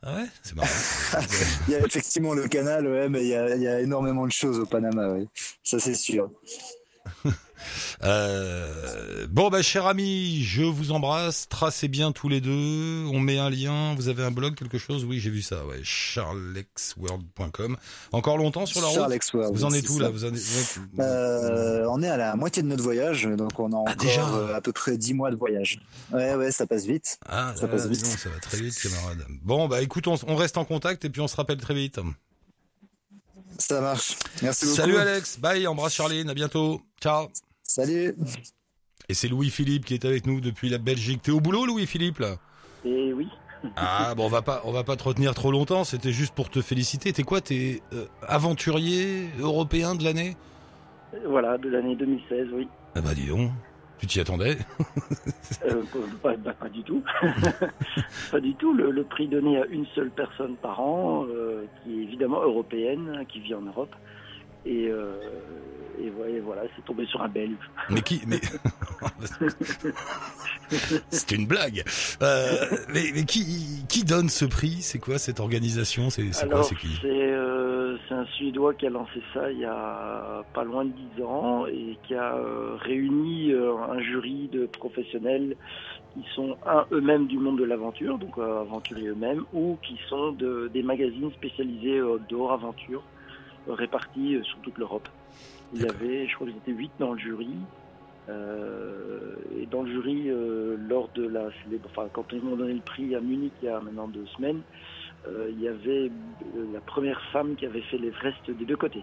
Ah 0.02 0.16
ouais, 0.16 0.26
c'est 0.42 0.54
marrant. 0.54 0.68
Il 1.68 1.72
y 1.72 1.74
a 1.76 1.78
effectivement 1.80 2.34
le 2.34 2.46
canal, 2.46 2.86
ouais, 2.86 3.08
mais 3.08 3.22
il 3.22 3.28
y 3.28 3.34
a, 3.34 3.56
il 3.56 3.62
y 3.62 3.66
a 3.68 3.80
énormément 3.80 4.26
de 4.26 4.32
choses 4.32 4.58
au 4.58 4.66
Panama, 4.66 5.12
oui. 5.12 5.26
Ça 5.62 5.80
c'est 5.80 5.94
sûr. 5.94 6.30
Euh, 8.02 9.26
bon 9.30 9.48
bah 9.48 9.62
cher 9.62 9.86
ami, 9.86 10.42
je 10.42 10.62
vous 10.62 10.90
embrasse. 10.92 11.48
Tracez 11.48 11.88
bien 11.88 12.12
tous 12.12 12.28
les 12.28 12.42
deux. 12.42 13.06
On 13.10 13.18
met 13.20 13.38
un 13.38 13.48
lien. 13.48 13.94
Vous 13.94 14.08
avez 14.08 14.22
un 14.22 14.30
blog, 14.30 14.54
quelque 14.54 14.76
chose? 14.76 15.04
Oui, 15.06 15.18
j'ai 15.20 15.30
vu 15.30 15.40
ça. 15.40 15.64
Ouais, 15.64 15.80
charlexworld.com. 15.82 17.76
Encore 18.12 18.36
longtemps 18.36 18.66
sur 18.66 18.80
la 18.82 18.88
route? 18.88 18.96
Charles 18.96 19.12
Exworld, 19.14 19.54
Vous 19.54 19.64
en 19.64 19.72
êtes 19.72 19.88
où 19.88 19.94
ça. 19.96 20.02
là 20.02 20.10
Vous 20.10 20.24
en 20.26 20.34
êtes... 20.34 20.78
Euh, 20.98 21.86
on 21.88 22.02
est 22.02 22.08
à 22.08 22.16
la 22.18 22.36
moitié 22.36 22.62
de 22.62 22.68
notre 22.68 22.82
voyage, 22.82 23.24
donc 23.24 23.58
on 23.58 23.72
a 23.72 23.76
encore 23.76 23.88
Ah, 23.92 23.94
déjà? 23.96 24.28
euh, 24.28 24.54
à 24.54 24.60
peu 24.60 24.72
près 24.72 24.98
10 24.98 25.14
mois 25.14 25.30
de 25.30 25.36
voyage. 25.36 25.80
Ouais, 26.12 26.34
ouais, 26.34 26.52
ça 26.52 26.66
passe 26.66 26.84
vite. 26.84 27.18
Ah, 27.26 27.54
Ça 27.56 27.62
là, 27.62 27.68
passe 27.68 27.86
vite. 27.86 28.02
donc, 28.04 28.18
ça 28.18 28.28
va 28.28 28.38
très 28.40 28.58
vite, 28.60 28.78
camarade. 28.80 29.24
Bon, 29.42 29.68
bah 29.68 29.80
écoute, 29.80 30.06
on, 30.06 30.16
on 30.26 30.36
reste 30.36 30.58
en 30.58 30.64
contact 30.66 31.04
et 31.06 31.10
puis 31.10 31.20
on 31.22 31.28
se 31.28 31.36
rappelle 31.36 31.58
très 31.58 31.74
vite. 31.74 31.98
Ça 33.58 33.80
marche. 33.80 34.16
Merci 34.42 34.64
beaucoup. 34.64 34.76
Salut 34.76 34.96
Alex, 34.96 35.38
bye, 35.38 35.66
embrasse 35.66 35.94
Charline, 35.94 36.28
à 36.30 36.34
bientôt. 36.34 36.80
Ciao. 37.00 37.28
Salut. 37.62 38.14
Et 39.08 39.14
c'est 39.14 39.28
Louis-Philippe 39.28 39.84
qui 39.84 39.94
est 39.94 40.04
avec 40.04 40.26
nous 40.26 40.40
depuis 40.40 40.68
la 40.68 40.78
Belgique. 40.78 41.22
T'es 41.22 41.30
au 41.30 41.40
boulot, 41.40 41.66
Louis-Philippe, 41.66 42.18
là? 42.20 42.36
Et 42.84 43.12
oui, 43.12 43.28
Ah, 43.76 44.14
bon, 44.14 44.26
on 44.26 44.28
va 44.28 44.42
pas, 44.42 44.62
on 44.64 44.72
va 44.72 44.84
pas 44.84 44.96
te 44.96 45.04
retenir 45.04 45.34
trop 45.34 45.50
longtemps. 45.50 45.84
C'était 45.84 46.12
juste 46.12 46.34
pour 46.34 46.50
te 46.50 46.60
féliciter. 46.62 47.12
T'es 47.12 47.22
quoi 47.22 47.40
T'es 47.40 47.82
euh, 47.92 48.06
aventurier 48.26 49.28
européen 49.38 49.94
de 49.94 50.04
l'année? 50.04 50.36
Voilà, 51.26 51.58
de 51.58 51.68
l'année 51.68 51.96
2016, 51.96 52.48
oui. 52.54 52.68
Ah 52.94 53.00
bah 53.00 53.14
dis 53.14 53.26
donc, 53.26 53.50
tu 54.06 54.14
t'y 54.14 54.20
attendais 54.20 54.56
Euh, 55.66 55.82
pas, 56.22 56.36
bah, 56.36 56.52
pas 56.58 56.68
du 56.68 56.82
tout. 56.82 57.02
pas 58.30 58.40
du 58.40 58.54
tout. 58.54 58.72
Le, 58.74 58.90
le 58.90 59.04
prix 59.04 59.28
donné 59.28 59.58
à 59.60 59.66
une 59.66 59.86
seule 59.94 60.10
personne 60.10 60.56
par 60.56 60.80
an, 60.80 61.26
euh, 61.28 61.64
qui 61.82 61.98
est 61.98 62.02
évidemment 62.02 62.42
européenne, 62.42 63.24
qui 63.28 63.40
vit 63.40 63.54
en 63.54 63.62
Europe. 63.62 63.94
Et, 64.66 64.88
euh, 64.88 65.16
et 66.00 66.10
ouais, 66.10 66.40
voilà, 66.40 66.62
c'est 66.74 66.84
tombé 66.84 67.06
sur 67.06 67.22
un 67.22 67.28
Belge. 67.28 67.52
Mais 67.90 68.00
qui 68.02 68.22
Mais 68.26 68.40
c'était 71.10 71.36
une 71.36 71.46
blague. 71.46 71.82
Euh, 72.22 72.66
mais, 72.92 73.10
mais 73.14 73.24
qui, 73.24 73.84
qui 73.88 74.04
donne 74.04 74.28
ce 74.28 74.44
prix? 74.44 74.78
C'est 74.80 74.98
quoi 74.98 75.18
cette 75.18 75.40
organisation? 75.40 76.10
C'est 76.10 76.32
c'est 76.32 76.48
quoi? 76.48 76.62
C'est 76.62 76.76
qui? 76.76 76.98
C'est 78.08 78.14
un 78.14 78.24
Suédois 78.26 78.74
qui 78.74 78.86
a 78.86 78.90
lancé 78.90 79.22
ça 79.32 79.50
il 79.50 79.58
y 79.58 79.64
a 79.64 80.44
pas 80.52 80.64
loin 80.64 80.84
de 80.84 80.92
10 81.16 81.22
ans 81.22 81.66
et 81.66 81.98
qui 82.04 82.14
a 82.14 82.36
euh, 82.36 82.76
réuni 82.80 83.52
euh, 83.52 83.76
un 83.76 84.00
jury 84.00 84.48
de 84.52 84.66
professionnels 84.66 85.56
qui 86.14 86.24
sont 86.34 86.56
un 86.66 86.86
eux-mêmes 86.92 87.26
du 87.26 87.38
monde 87.38 87.58
de 87.58 87.64
l'aventure, 87.64 88.18
donc 88.18 88.38
euh, 88.38 88.60
aventuriers 88.60 89.08
eux-mêmes, 89.08 89.44
ou 89.52 89.78
qui 89.82 89.98
sont 90.08 90.32
de, 90.32 90.70
des 90.72 90.82
magazines 90.82 91.32
spécialisés 91.32 92.00
outdoor 92.00 92.52
aventure 92.52 93.02
répartis 93.66 94.38
sur 94.42 94.58
toute 94.58 94.78
l'Europe. 94.78 95.08
Il 95.74 95.82
y 95.82 95.86
avait, 95.86 96.26
je 96.28 96.34
crois 96.34 96.46
qu'ils 96.46 96.56
étaient 96.56 96.72
8 96.72 96.92
dans 96.98 97.12
le 97.12 97.18
jury. 97.18 97.56
Euh, 98.28 99.34
et 99.60 99.66
dans 99.66 99.82
le 99.82 99.90
jury, 99.90 100.30
euh, 100.30 100.76
lors 100.88 101.08
de 101.14 101.26
la 101.26 101.50
célébration, 101.62 101.90
enfin, 102.02 102.08
quand 102.12 102.24
ils 102.32 102.42
m'ont 102.42 102.56
donné 102.56 102.72
le 102.72 102.80
prix 102.80 103.14
à 103.14 103.20
Munich 103.20 103.52
il 103.62 103.66
y 103.66 103.68
a 103.68 103.80
maintenant 103.80 104.08
deux 104.08 104.26
semaines, 104.36 104.60
il 105.50 105.60
y 105.62 105.68
avait 105.68 106.10
euh, 106.56 106.66
la 106.72 106.80
première 106.80 107.20
femme 107.32 107.56
qui 107.56 107.66
avait 107.66 107.82
fait 107.82 107.98
l'Everest 107.98 108.50
des 108.50 108.64
deux 108.64 108.76
côtés. 108.76 109.02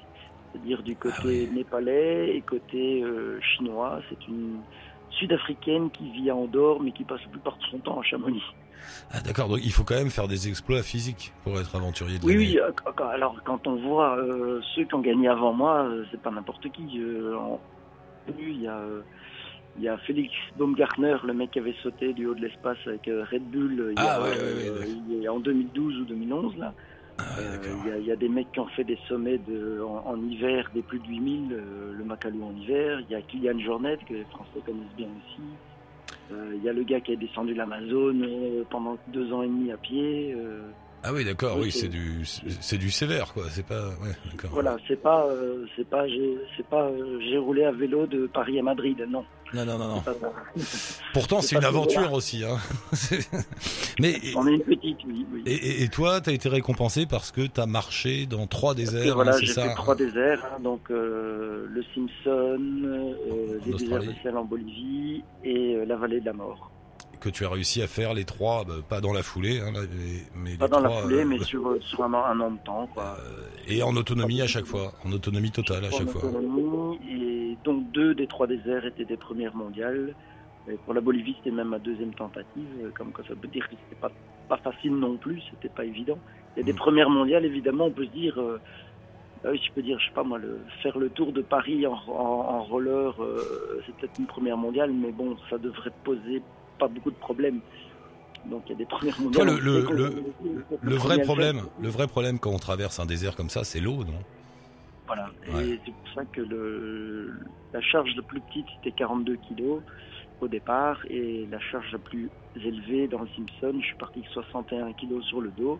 C'est-à-dire 0.51 0.83
du 0.83 0.95
côté 0.95 1.47
Ah 1.49 1.53
népalais 1.55 2.35
et 2.35 2.41
côté 2.41 3.03
euh, 3.03 3.39
chinois. 3.41 4.01
C'est 4.09 4.27
une 4.27 4.59
sud-africaine 5.11 5.89
qui 5.91 6.09
vit 6.11 6.29
à 6.29 6.35
Andorre 6.35 6.81
mais 6.81 6.91
qui 6.91 7.03
passe 7.03 7.21
la 7.25 7.29
plupart 7.31 7.57
de 7.57 7.63
son 7.71 7.79
temps 7.79 7.99
à 7.99 8.03
Chamonix. 8.03 8.43
Ah 9.11 9.21
d'accord, 9.21 9.47
donc 9.47 9.59
il 9.63 9.71
faut 9.71 9.83
quand 9.83 9.95
même 9.95 10.09
faire 10.09 10.27
des 10.27 10.47
exploits 10.47 10.81
physiques 10.81 11.33
pour 11.43 11.59
être 11.59 11.75
aventurier 11.75 12.17
de 12.17 12.25
Oui, 12.25 12.35
oui. 12.37 12.59
euh, 12.59 12.71
Alors 13.11 13.35
quand 13.45 13.67
on 13.67 13.75
voit 13.75 14.17
euh, 14.17 14.59
ceux 14.75 14.85
qui 14.85 14.95
ont 14.95 15.01
gagné 15.01 15.27
avant 15.27 15.53
moi, 15.53 15.83
euh, 15.83 16.03
c'est 16.11 16.19
pas 16.21 16.31
n'importe 16.31 16.69
qui. 16.71 16.99
Euh, 16.99 17.35
en- 17.37 17.59
Il 18.39 18.61
y 18.61 18.67
a, 18.67 18.77
euh, 18.77 19.01
il 19.77 19.83
y 19.83 19.87
a 19.87 19.97
Félix 19.99 20.33
Baumgartner, 20.57 21.15
le 21.25 21.33
mec 21.33 21.51
qui 21.51 21.59
avait 21.59 21.75
sauté 21.81 22.13
du 22.13 22.25
haut 22.27 22.33
de 22.35 22.41
l'espace 22.41 22.77
avec 22.85 23.07
euh, 23.07 23.23
Red 23.31 23.43
Bull 23.43 23.87
il 23.91 23.93
y 23.93 24.05
Ah, 24.05 24.15
a, 24.15 24.21
ouais, 24.21 24.29
ouais, 24.29 24.35
euh, 24.37 24.85
il 25.09 25.21
y 25.21 25.27
a 25.27 25.33
en 25.33 25.39
2012 25.39 25.99
ou 26.01 26.05
2011 26.05 26.57
là. 26.57 26.73
Ah. 27.17 27.23
Il 27.85 27.89
y, 27.89 27.91
a, 27.93 27.97
il 27.97 28.05
y 28.05 28.11
a 28.11 28.15
des 28.15 28.29
mecs 28.29 28.51
qui 28.51 28.59
ont 28.59 28.67
fait 28.67 28.83
des 28.83 28.97
sommets 29.07 29.37
de, 29.37 29.81
en, 29.81 30.03
en 30.07 30.21
hiver 30.21 30.69
des 30.73 30.81
plus 30.81 30.99
de 30.99 31.07
8000, 31.07 31.53
euh, 31.53 31.93
le 31.93 32.03
Macalou 32.03 32.43
en 32.43 32.55
hiver. 32.55 32.99
Il 33.01 33.11
y 33.11 33.15
a 33.15 33.21
Kylian 33.21 33.59
Jornet, 33.59 33.97
que 34.07 34.13
les 34.13 34.23
Français 34.25 34.59
connaissent 34.65 34.95
bien 34.97 35.07
aussi. 35.07 35.41
Il 36.55 36.63
y 36.63 36.69
a 36.69 36.73
le 36.73 36.83
gars 36.83 37.01
qui 37.01 37.11
a 37.11 37.17
descendu 37.17 37.53
l'Amazone 37.53 38.25
pendant 38.69 38.97
deux 39.09 39.33
ans 39.33 39.43
et 39.43 39.47
demi 39.47 39.69
à 39.71 39.75
pied. 39.77 40.33
Ah 41.03 41.11
oui, 41.13 41.25
d'accord, 41.25 41.57
oui, 41.57 41.71
c'est- 41.71 41.87
du, 41.87 42.23
c'est 42.25 42.77
du 42.77 42.91
sévère, 42.91 43.33
quoi. 43.33 43.45
C'est 43.49 43.65
pas, 43.65 43.87
ouais, 44.03 44.11
d'accord. 44.31 44.51
voilà, 44.53 44.77
c'est 44.87 45.01
pas, 45.01 45.25
euh, 45.25 45.65
c'est 45.75 45.87
pas, 45.89 46.07
j'ai, 46.07 46.37
c'est 46.55 46.65
pas, 46.67 46.83
euh, 46.85 47.19
j'ai 47.27 47.37
roulé 47.39 47.63
à 47.63 47.71
vélo 47.71 48.05
de 48.05 48.27
Paris 48.27 48.59
à 48.59 48.61
Madrid, 48.63 48.97
non. 49.09 49.23
Non, 49.53 49.65
non, 49.65 49.77
non, 49.79 49.87
non. 49.95 50.03
Pourtant, 51.13 51.41
c'est 51.41 51.55
une 51.57 51.65
aventure 51.65 52.13
aussi, 52.13 52.43
hein. 52.45 52.57
Mais 53.99 54.15
On 54.35 54.47
est 54.47 54.53
une 54.53 54.61
petite, 54.61 54.99
oui. 55.05 55.25
oui. 55.33 55.43
et, 55.45 55.53
et, 55.55 55.83
et 55.83 55.89
toi, 55.89 56.21
t'as 56.21 56.31
été 56.31 56.47
récompensé 56.49 57.05
parce 57.05 57.31
que 57.31 57.47
t'as 57.47 57.65
marché 57.65 58.25
dans 58.27 58.47
trois 58.47 58.75
déserts, 58.75 59.15
voilà, 59.15 59.31
hein, 59.31 59.37
c'est 59.39 59.47
j'ai 59.47 59.53
ça 59.53 59.63
fait 59.69 59.73
trois 59.75 59.95
déserts, 59.95 60.45
hein, 60.45 60.61
donc 60.61 60.89
euh, 60.89 61.65
le 61.69 61.83
Simpson, 61.95 62.59
euh, 62.85 63.59
les 63.65 63.73
déserts 63.73 64.03
sel 64.23 64.37
en 64.37 64.45
Bolivie 64.45 65.23
et 65.43 65.75
euh, 65.75 65.85
la 65.85 65.95
vallée 65.97 66.21
de 66.21 66.25
la 66.25 66.33
mort. 66.33 66.70
Que 67.21 67.29
tu 67.29 67.45
as 67.45 67.49
réussi 67.49 67.81
à 67.81 67.87
faire 67.87 68.13
les 68.13 68.25
trois, 68.25 68.65
bah, 68.65 68.73
pas 68.89 68.99
dans 68.99 69.13
la 69.13 69.23
foulée, 69.23 69.59
hein, 69.61 69.71
mais, 69.73 70.23
mais 70.33 70.57
Pas 70.57 70.65
les 70.65 70.71
dans 70.71 70.79
la 70.81 70.89
foulée, 70.89 71.19
euh, 71.19 71.25
mais 71.25 71.39
sur, 71.39 71.67
euh, 71.69 71.79
sur 71.79 72.03
un, 72.03 72.13
an- 72.39 72.51
de 72.51 72.57
temps, 72.59 72.87
quoi. 72.87 73.17
euh, 73.21 73.47
et 73.67 73.81
en 73.83 73.95
autonomie 73.95 74.41
à 74.41 74.47
chaque 74.47 74.65
fois, 74.65 74.91
en 75.05 75.11
autonomie 75.11 75.51
totale 75.51 75.85
à 75.85 75.87
En 75.87 75.91
chaque 75.91 76.09
fois. 76.09 76.25
autonomie, 76.25 76.99
et 77.07 77.57
donc 77.63 77.89
deux 77.91 78.15
des 78.15 78.27
trois 78.27 78.47
déserts 78.47 78.85
étaient 78.85 79.05
des 79.05 79.17
premières 79.17 79.55
mondiales. 79.55 80.15
Et 80.67 80.77
pour 80.77 80.93
la 80.93 81.01
Bolivie, 81.01 81.35
c'était 81.37 81.55
même 81.55 81.69
ma 81.69 81.79
deuxième 81.79 82.13
tentative, 82.13 82.91
comme 82.95 83.11
quoi 83.13 83.23
ça 83.27 83.33
veut 83.35 83.47
dire 83.47 83.67
que 83.69 83.75
c'était 83.83 83.99
pas, 83.99 84.11
pas 84.47 84.57
facile 84.57 84.95
non 84.95 85.17
plus, 85.17 85.41
c'était 85.51 85.69
pas 85.69 85.85
évident. 85.85 86.19
A 86.57 86.63
des 86.63 86.73
Mm. 86.73 86.75
premières 86.75 87.09
mondiales, 87.09 87.45
évidemment, 87.45 87.85
on 87.85 87.91
peut 87.91 88.05
se 88.05 88.11
dire, 88.11 88.39
euh, 88.39 88.59
ah 89.43 89.53
je 89.55 89.71
peux 89.73 89.81
dire, 89.81 89.99
je 89.99 90.05
sais 90.05 90.13
pas 90.13 90.23
moi, 90.23 90.37
le, 90.37 90.65
faire 90.83 90.97
le 90.99 91.09
tour 91.09 91.33
de 91.33 91.41
Paris 91.41 91.85
en, 91.87 91.93
en, 91.93 92.13
en 92.55 92.63
roller, 92.63 93.21
euh, 93.23 93.81
c'est 93.85 93.95
peut-être 93.95 94.17
une 94.19 94.27
première 94.27 94.57
mondiale, 94.57 94.91
mais 94.91 95.11
bon, 95.11 95.35
ça 95.49 95.57
devrait 95.57 95.93
poser 96.03 96.43
pas 96.81 96.87
beaucoup 96.87 97.11
de 97.11 97.15
problèmes. 97.15 97.61
Donc 98.45 98.63
il 98.65 98.71
y 98.71 98.75
a 98.75 98.77
des 98.77 98.85
premières 98.85 99.15
Toi, 99.15 99.45
mondiales. 99.45 99.59
le, 100.81 100.95
vrai 100.95 101.21
problème, 101.21 101.61
le 101.79 101.89
vrai 101.89 102.07
problème 102.07 102.39
quand 102.39 102.49
on 102.49 102.57
traverse 102.57 102.99
un 102.99 103.05
désert 103.05 103.35
comme 103.35 103.49
ça, 103.49 103.63
c'est 103.63 103.79
l'eau, 103.79 104.03
non? 104.03 104.19
Voilà. 105.05 105.29
Ouais. 105.53 105.67
Et 105.67 105.79
c'est 105.85 105.91
pour 105.91 106.13
ça 106.15 106.25
que 106.25 106.41
le, 106.41 107.33
la 107.73 107.81
charge 107.81 108.09
la 108.15 108.23
plus 108.23 108.41
petite 108.41 108.65
c'était 108.77 108.93
42 108.93 109.35
kilos 109.47 109.81
au 110.39 110.47
départ 110.47 110.97
et 111.07 111.47
la 111.51 111.59
charge 111.59 111.91
la 111.91 111.99
plus 111.99 112.29
élevée 112.55 113.07
dans 113.07 113.19
le 113.19 113.27
Simpson, 113.27 113.77
je 113.79 113.85
suis 113.85 113.97
parti 113.97 114.19
avec 114.19 114.31
61 114.31 114.93
kilos 114.93 115.23
sur 115.25 115.41
le 115.41 115.51
dos. 115.51 115.79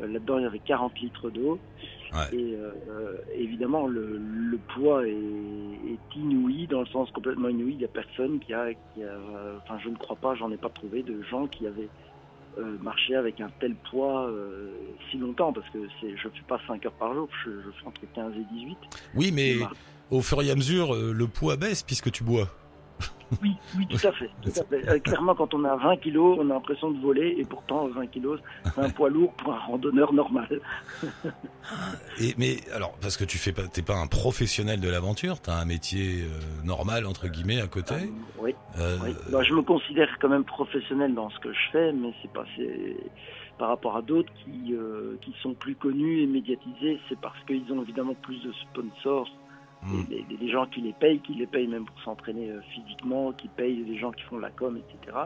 Euh, 0.00 0.06
Là-dedans 0.06 0.38
il 0.38 0.42
y 0.42 0.46
avait 0.46 0.58
40 0.60 0.98
litres 1.00 1.30
d'eau 1.30 1.58
Ouais. 2.12 2.38
et 2.38 2.54
euh, 2.54 2.70
euh, 2.88 3.16
évidemment 3.36 3.88
le, 3.88 4.16
le 4.16 4.58
poids 4.74 5.04
est, 5.06 5.10
est 5.10 6.16
inouï 6.16 6.68
dans 6.68 6.80
le 6.80 6.86
sens 6.86 7.10
complètement 7.10 7.48
inouï. 7.48 7.72
Il 7.72 7.78
n'y 7.78 7.84
a 7.84 7.88
personne 7.88 8.38
qui 8.38 8.54
a, 8.54 8.72
qui 8.72 9.02
a 9.02 9.18
enfin 9.64 9.76
je 9.82 9.88
ne 9.88 9.96
crois 9.96 10.14
pas, 10.16 10.34
j'en 10.36 10.52
ai 10.52 10.56
pas 10.56 10.68
trouvé 10.68 11.02
de 11.02 11.20
gens 11.22 11.48
qui 11.48 11.66
avaient 11.66 11.88
euh, 12.58 12.76
marché 12.80 13.16
avec 13.16 13.40
un 13.40 13.50
tel 13.60 13.74
poids 13.90 14.28
euh, 14.28 14.70
si 15.10 15.18
longtemps 15.18 15.52
parce 15.52 15.68
que 15.70 15.78
je 16.02 16.28
fais 16.28 16.42
pas 16.46 16.60
5 16.68 16.86
heures 16.86 16.92
par 16.92 17.12
jour, 17.12 17.28
je, 17.44 17.50
je 17.50 17.70
fais 17.80 17.86
entre 17.88 18.00
15 18.14 18.32
et 18.36 18.54
18. 18.54 18.76
Oui, 19.16 19.32
mais 19.32 19.56
au 20.12 20.20
fur 20.22 20.40
et 20.42 20.50
à 20.50 20.54
mesure, 20.54 20.94
le 20.94 21.26
poids 21.26 21.56
baisse 21.56 21.82
puisque 21.82 22.12
tu 22.12 22.22
bois. 22.22 22.48
Oui, 23.42 23.56
oui, 23.76 23.86
tout 23.88 24.06
à 24.06 24.12
fait. 24.12 24.30
Tout 24.42 24.50
à 24.50 24.64
fait. 24.64 24.88
Euh, 24.88 24.98
clairement, 25.00 25.34
quand 25.34 25.52
on 25.52 25.64
a 25.64 25.76
20 25.76 25.96
kilos, 25.96 26.38
on 26.40 26.48
a 26.50 26.54
l'impression 26.54 26.90
de 26.90 27.00
voler, 27.00 27.34
et 27.38 27.44
pourtant 27.44 27.88
20 27.88 28.06
kilos, 28.06 28.40
c'est 28.64 28.78
un 28.78 28.90
poids 28.90 29.10
lourd 29.10 29.32
pour 29.34 29.52
un 29.52 29.58
randonneur 29.58 30.12
normal. 30.12 30.60
Et 32.20 32.34
mais 32.38 32.58
alors 32.72 32.92
parce 33.00 33.16
que 33.16 33.24
tu 33.24 33.38
fais 33.38 33.52
pas, 33.52 33.66
t'es 33.66 33.82
pas 33.82 33.96
un 33.96 34.06
professionnel 34.06 34.80
de 34.80 34.88
l'aventure, 34.88 35.40
t'as 35.40 35.60
un 35.60 35.64
métier 35.64 36.22
euh, 36.22 36.64
normal 36.64 37.06
entre 37.06 37.26
guillemets 37.26 37.60
à 37.60 37.66
côté. 37.66 37.94
Euh, 37.94 38.06
oui, 38.38 38.54
oui. 38.78 39.14
Bah, 39.32 39.42
je 39.42 39.52
me 39.52 39.62
considère 39.62 40.08
quand 40.20 40.28
même 40.28 40.44
professionnel 40.44 41.14
dans 41.14 41.28
ce 41.30 41.38
que 41.40 41.52
je 41.52 41.70
fais, 41.72 41.92
mais 41.92 42.14
c'est 42.22 42.32
pas 42.32 42.44
par 43.58 43.68
rapport 43.68 43.96
à 43.96 44.02
d'autres 44.02 44.32
qui 44.44 44.74
qui 45.22 45.34
sont 45.42 45.54
plus 45.54 45.74
connus 45.74 46.22
et 46.22 46.26
médiatisés, 46.26 47.00
c'est 47.08 47.18
parce 47.18 47.38
qu'ils 47.46 47.72
ont 47.72 47.82
évidemment 47.82 48.14
plus 48.14 48.40
de 48.42 48.52
sponsors, 48.52 49.28
des, 50.08 50.22
des- 50.22 50.36
des 50.36 50.48
gens 50.50 50.66
qui 50.66 50.80
les 50.80 50.92
payent, 50.92 51.20
qui 51.20 51.34
les 51.34 51.46
payent 51.46 51.68
même 51.68 51.84
pour 51.84 52.00
s'entraîner 52.02 52.50
euh, 52.50 52.60
physiquement, 52.72 53.32
qui 53.32 53.48
payent 53.48 53.82
des 53.84 53.96
gens 53.98 54.10
qui 54.12 54.22
font 54.24 54.38
la 54.38 54.50
com, 54.50 54.76
etc. 54.76 55.16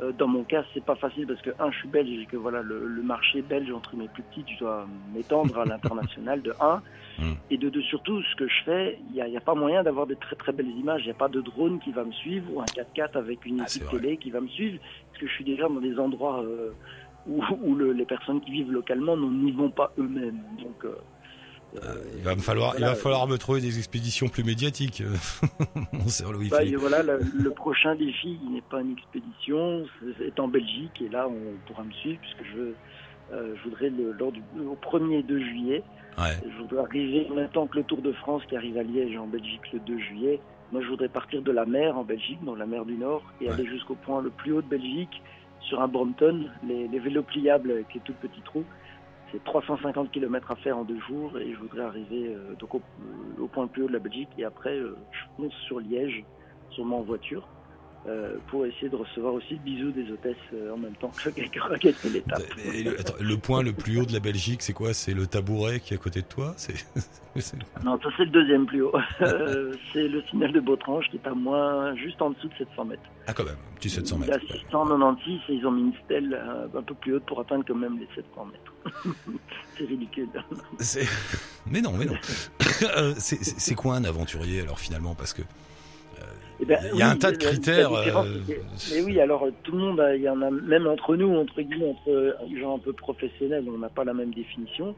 Euh, 0.00 0.12
dans 0.12 0.28
mon 0.28 0.44
cas, 0.44 0.64
c'est 0.72 0.82
pas 0.84 0.94
facile 0.94 1.26
parce 1.26 1.42
que 1.42 1.50
un, 1.58 1.70
je 1.70 1.78
suis 1.78 1.88
belge 1.88 2.08
et 2.08 2.24
que 2.24 2.36
voilà 2.38 2.62
le, 2.62 2.86
le 2.86 3.02
marché 3.02 3.42
belge 3.42 3.70
entre 3.70 3.96
mes 3.96 4.08
plus 4.08 4.22
petits, 4.22 4.44
je 4.54 4.60
dois 4.60 4.86
m'étendre 5.14 5.58
à 5.58 5.64
l'international 5.72 6.40
de 6.42 6.52
un, 6.60 6.82
Mm. 7.18 7.32
et 7.50 7.58
de 7.58 7.68
deux 7.68 7.82
surtout, 7.82 8.22
ce 8.22 8.36
que 8.36 8.46
je 8.48 8.62
fais, 8.64 8.98
il 9.12 9.22
n'y 9.22 9.36
a, 9.36 9.40
pas 9.40 9.54
moyen 9.54 9.82
d'avoir 9.82 10.06
de 10.06 10.14
très 10.14 10.36
très 10.36 10.52
belles 10.52 10.70
images. 10.70 11.02
Il 11.02 11.06
n'y 11.06 11.10
a 11.10 11.14
pas 11.14 11.28
de 11.28 11.40
drone 11.42 11.78
qui 11.80 11.90
va 11.90 12.04
me 12.04 12.12
suivre 12.12 12.46
ou 12.54 12.62
un 12.62 12.64
4x4 12.64 13.18
avec 13.18 13.44
une 13.44 13.60
Ah, 13.60 13.64
équipe 13.64 13.82
télé 13.90 14.16
qui 14.16 14.30
va 14.30 14.40
me 14.40 14.46
suivre 14.48 14.78
parce 15.08 15.18
que 15.18 15.26
je 15.26 15.32
suis 15.34 15.44
déjà 15.44 15.64
dans 15.68 15.80
des 15.80 15.98
endroits 15.98 16.40
euh, 16.42 16.70
où, 17.26 17.42
où 17.62 17.74
le- 17.74 17.92
les 17.92 18.06
personnes 18.06 18.40
qui 18.40 18.52
vivent 18.52 18.70
localement 18.72 19.16
n'y 19.18 19.50
vont 19.50 19.70
pas 19.70 19.92
eux-mêmes. 19.98 20.38
Donc 20.62 20.82
euh, 20.84 20.94
Il 22.16 22.22
va 22.22 22.34
me 22.34 22.40
falloir, 22.40 22.74
il 22.78 22.84
va 22.84 22.94
falloir 22.94 23.26
me 23.28 23.36
trouver 23.38 23.60
des 23.60 23.78
expéditions 23.78 24.28
plus 24.28 24.42
médiatiques. 24.44 25.02
Mon 25.92 26.08
cher 26.08 26.32
Louis 26.32 26.48
Bah, 26.48 26.58
voilà, 26.78 27.02
le, 27.02 27.20
le 27.32 27.50
prochain 27.50 27.94
défi, 27.94 28.38
il 28.44 28.52
n'est 28.52 28.60
pas 28.62 28.80
une 28.80 28.92
expédition, 28.92 29.84
c'est- 30.18 30.38
en 30.40 30.48
Belgique, 30.48 31.00
et 31.00 31.08
là, 31.08 31.28
on 31.28 31.56
pourra 31.66 31.84
me 31.84 31.92
suivre, 31.92 32.18
puisque 32.20 32.44
je, 32.54 32.72
euh, 33.34 33.54
je 33.56 33.62
voudrais, 33.64 33.90
le, 33.90 34.12
lors 34.12 34.32
du, 34.32 34.42
au 34.68 34.74
1er 34.76 35.22
2 35.22 35.38
juillet, 35.38 35.82
Ouais. 36.18 36.36
je 36.44 36.62
voudrais 36.62 36.80
arriver 36.84 37.28
en 37.30 37.34
même 37.36 37.48
temps 37.50 37.66
que 37.68 37.78
le 37.78 37.84
Tour 37.84 38.02
de 38.02 38.12
France 38.12 38.42
qui 38.48 38.56
arrive 38.56 38.76
à 38.76 38.82
Liège 38.82 39.16
en 39.16 39.26
Belgique 39.28 39.60
le 39.72 39.78
2 39.78 39.98
juillet. 39.98 40.40
Moi, 40.72 40.82
je 40.82 40.88
voudrais 40.88 41.08
partir 41.08 41.40
de 41.40 41.52
la 41.52 41.64
mer 41.66 41.96
en 41.96 42.02
Belgique, 42.04 42.38
dans 42.44 42.56
la 42.56 42.66
mer 42.66 42.84
du 42.84 42.94
Nord, 42.94 43.22
et 43.40 43.46
Ouais. 43.46 43.52
aller 43.52 43.66
jusqu'au 43.66 43.94
point 43.94 44.20
le 44.20 44.30
plus 44.30 44.52
haut 44.52 44.60
de 44.62 44.68
Belgique, 44.68 45.22
sur 45.60 45.80
un 45.80 45.88
Brompton, 45.88 46.46
les, 46.66 46.88
les 46.88 46.98
vélos 46.98 47.22
pliables 47.22 47.70
avec 47.70 47.94
les 47.94 48.00
tout 48.00 48.12
petits 48.20 48.40
trous. 48.42 48.64
C'est 49.32 49.42
350 49.44 50.10
km 50.10 50.50
à 50.50 50.56
faire 50.56 50.76
en 50.78 50.84
deux 50.84 50.98
jours, 51.08 51.38
et 51.38 51.52
je 51.52 51.58
voudrais 51.58 51.82
arriver 51.84 52.34
euh, 52.34 52.54
donc 52.58 52.74
au, 52.74 52.82
au 53.40 53.46
point 53.46 53.64
le 53.64 53.68
plus 53.70 53.82
haut 53.84 53.88
de 53.88 53.92
la 53.92 53.98
Belgique, 54.00 54.28
et 54.38 54.44
après, 54.44 54.76
euh, 54.76 54.96
je 55.12 55.18
fonce 55.36 55.54
sur 55.66 55.78
Liège, 55.80 56.24
sûrement 56.70 56.98
en 56.98 57.02
voiture. 57.02 57.46
euh, 58.06 58.36
pour 58.48 58.64
essayer 58.64 58.88
de 58.88 58.96
recevoir 58.96 59.34
aussi 59.34 59.54
le 59.54 59.60
bisou 59.60 59.90
des 59.90 60.10
hôtesses 60.10 60.34
euh, 60.54 60.72
en 60.72 60.78
même 60.78 60.96
temps 60.96 61.10
que 61.22 61.28
quelqu'un 61.28 61.60
l'étape. 62.12 62.42
Le, 62.64 62.98
attends, 62.98 63.12
le 63.20 63.36
point 63.36 63.62
le 63.62 63.72
plus 63.74 63.98
haut 64.00 64.06
de 64.06 64.12
la 64.14 64.20
Belgique, 64.20 64.62
c'est 64.62 64.72
quoi? 64.72 64.94
C'est 64.94 65.12
le 65.12 65.26
tabouret 65.26 65.80
qui 65.80 65.92
est 65.92 65.98
à 65.98 66.00
côté 66.00 66.22
de 66.22 66.26
toi? 66.26 66.54
Non, 67.84 67.98
ça 68.02 68.08
c'est 68.16 68.24
le 68.24 68.30
deuxième 68.30 68.66
plus 68.66 68.82
haut. 68.82 68.92
Euh, 69.22 69.74
c'est 69.92 70.08
le 70.08 70.22
signal 70.30 70.50
de 70.52 70.60
Botrange 70.60 71.08
qui 71.10 71.16
est 71.18 71.26
à 71.26 71.34
moins, 71.34 71.94
juste 71.94 72.20
en 72.22 72.30
dessous 72.30 72.48
de 72.48 72.54
700 72.58 72.84
mètres. 72.86 73.02
ah 73.26 73.32
quand 73.34 73.44
même, 73.44 73.54
petit 73.76 73.90
700 73.90 74.16
Il 74.22 74.26
y 74.28 74.30
a 74.30 74.34
mètres. 74.34 74.46
696 74.52 75.40
et 75.50 75.54
ils 75.54 75.66
ont 75.66 75.70
mis 75.70 75.82
une 75.82 75.94
stèle 76.04 76.32
euh, 76.34 76.66
un 76.78 76.82
peu 76.82 76.94
plus 76.94 77.14
haute 77.16 77.24
pour 77.26 77.38
atteindre 77.40 77.64
quand 77.68 77.74
même 77.76 77.98
les 77.98 78.08
700 78.14 78.46
mètres. 78.46 78.69
c'est 79.78 79.84
ridicule. 79.84 80.30
Mais 81.66 81.80
non, 81.80 81.92
mais 81.92 82.06
non. 82.06 82.14
Euh, 82.96 83.12
c'est- 83.18 83.74
quoi 83.74 83.94
un 83.96 84.04
aventurier 84.04 84.62
alors 84.62 84.78
finalement? 84.80 85.14
Parce 85.14 85.34
que 85.34 85.42
Eh 86.60 86.64
ben, 86.64 86.78
Il 86.92 86.98
y 86.98 87.02
a 87.02 87.10
un 87.10 87.16
tas 87.16 87.30
de 87.30 87.36
critères, 87.36 87.92
euh, 87.92 88.40
Mais 88.92 89.00
oui, 89.02 89.20
alors 89.20 89.44
euh, 89.46 89.50
tout 89.62 89.72
le 89.72 89.78
monde, 89.78 90.02
il 90.14 90.22
y 90.22 90.28
en 90.28 90.40
a 90.40 90.50
même 90.50 90.86
entre 90.86 91.14
nous, 91.16 91.34
entre 91.36 91.60
guillemets, 91.60 91.90
entre 91.90 92.10
euh, 92.10 92.32
gens 92.58 92.76
un 92.76 92.78
peu 92.78 92.92
professionnels, 92.94 93.64
on 93.68 93.78
n'a 93.78 93.90
pas 93.90 94.04
la 94.04 94.14
même 94.14 94.32
définition. 94.32 94.96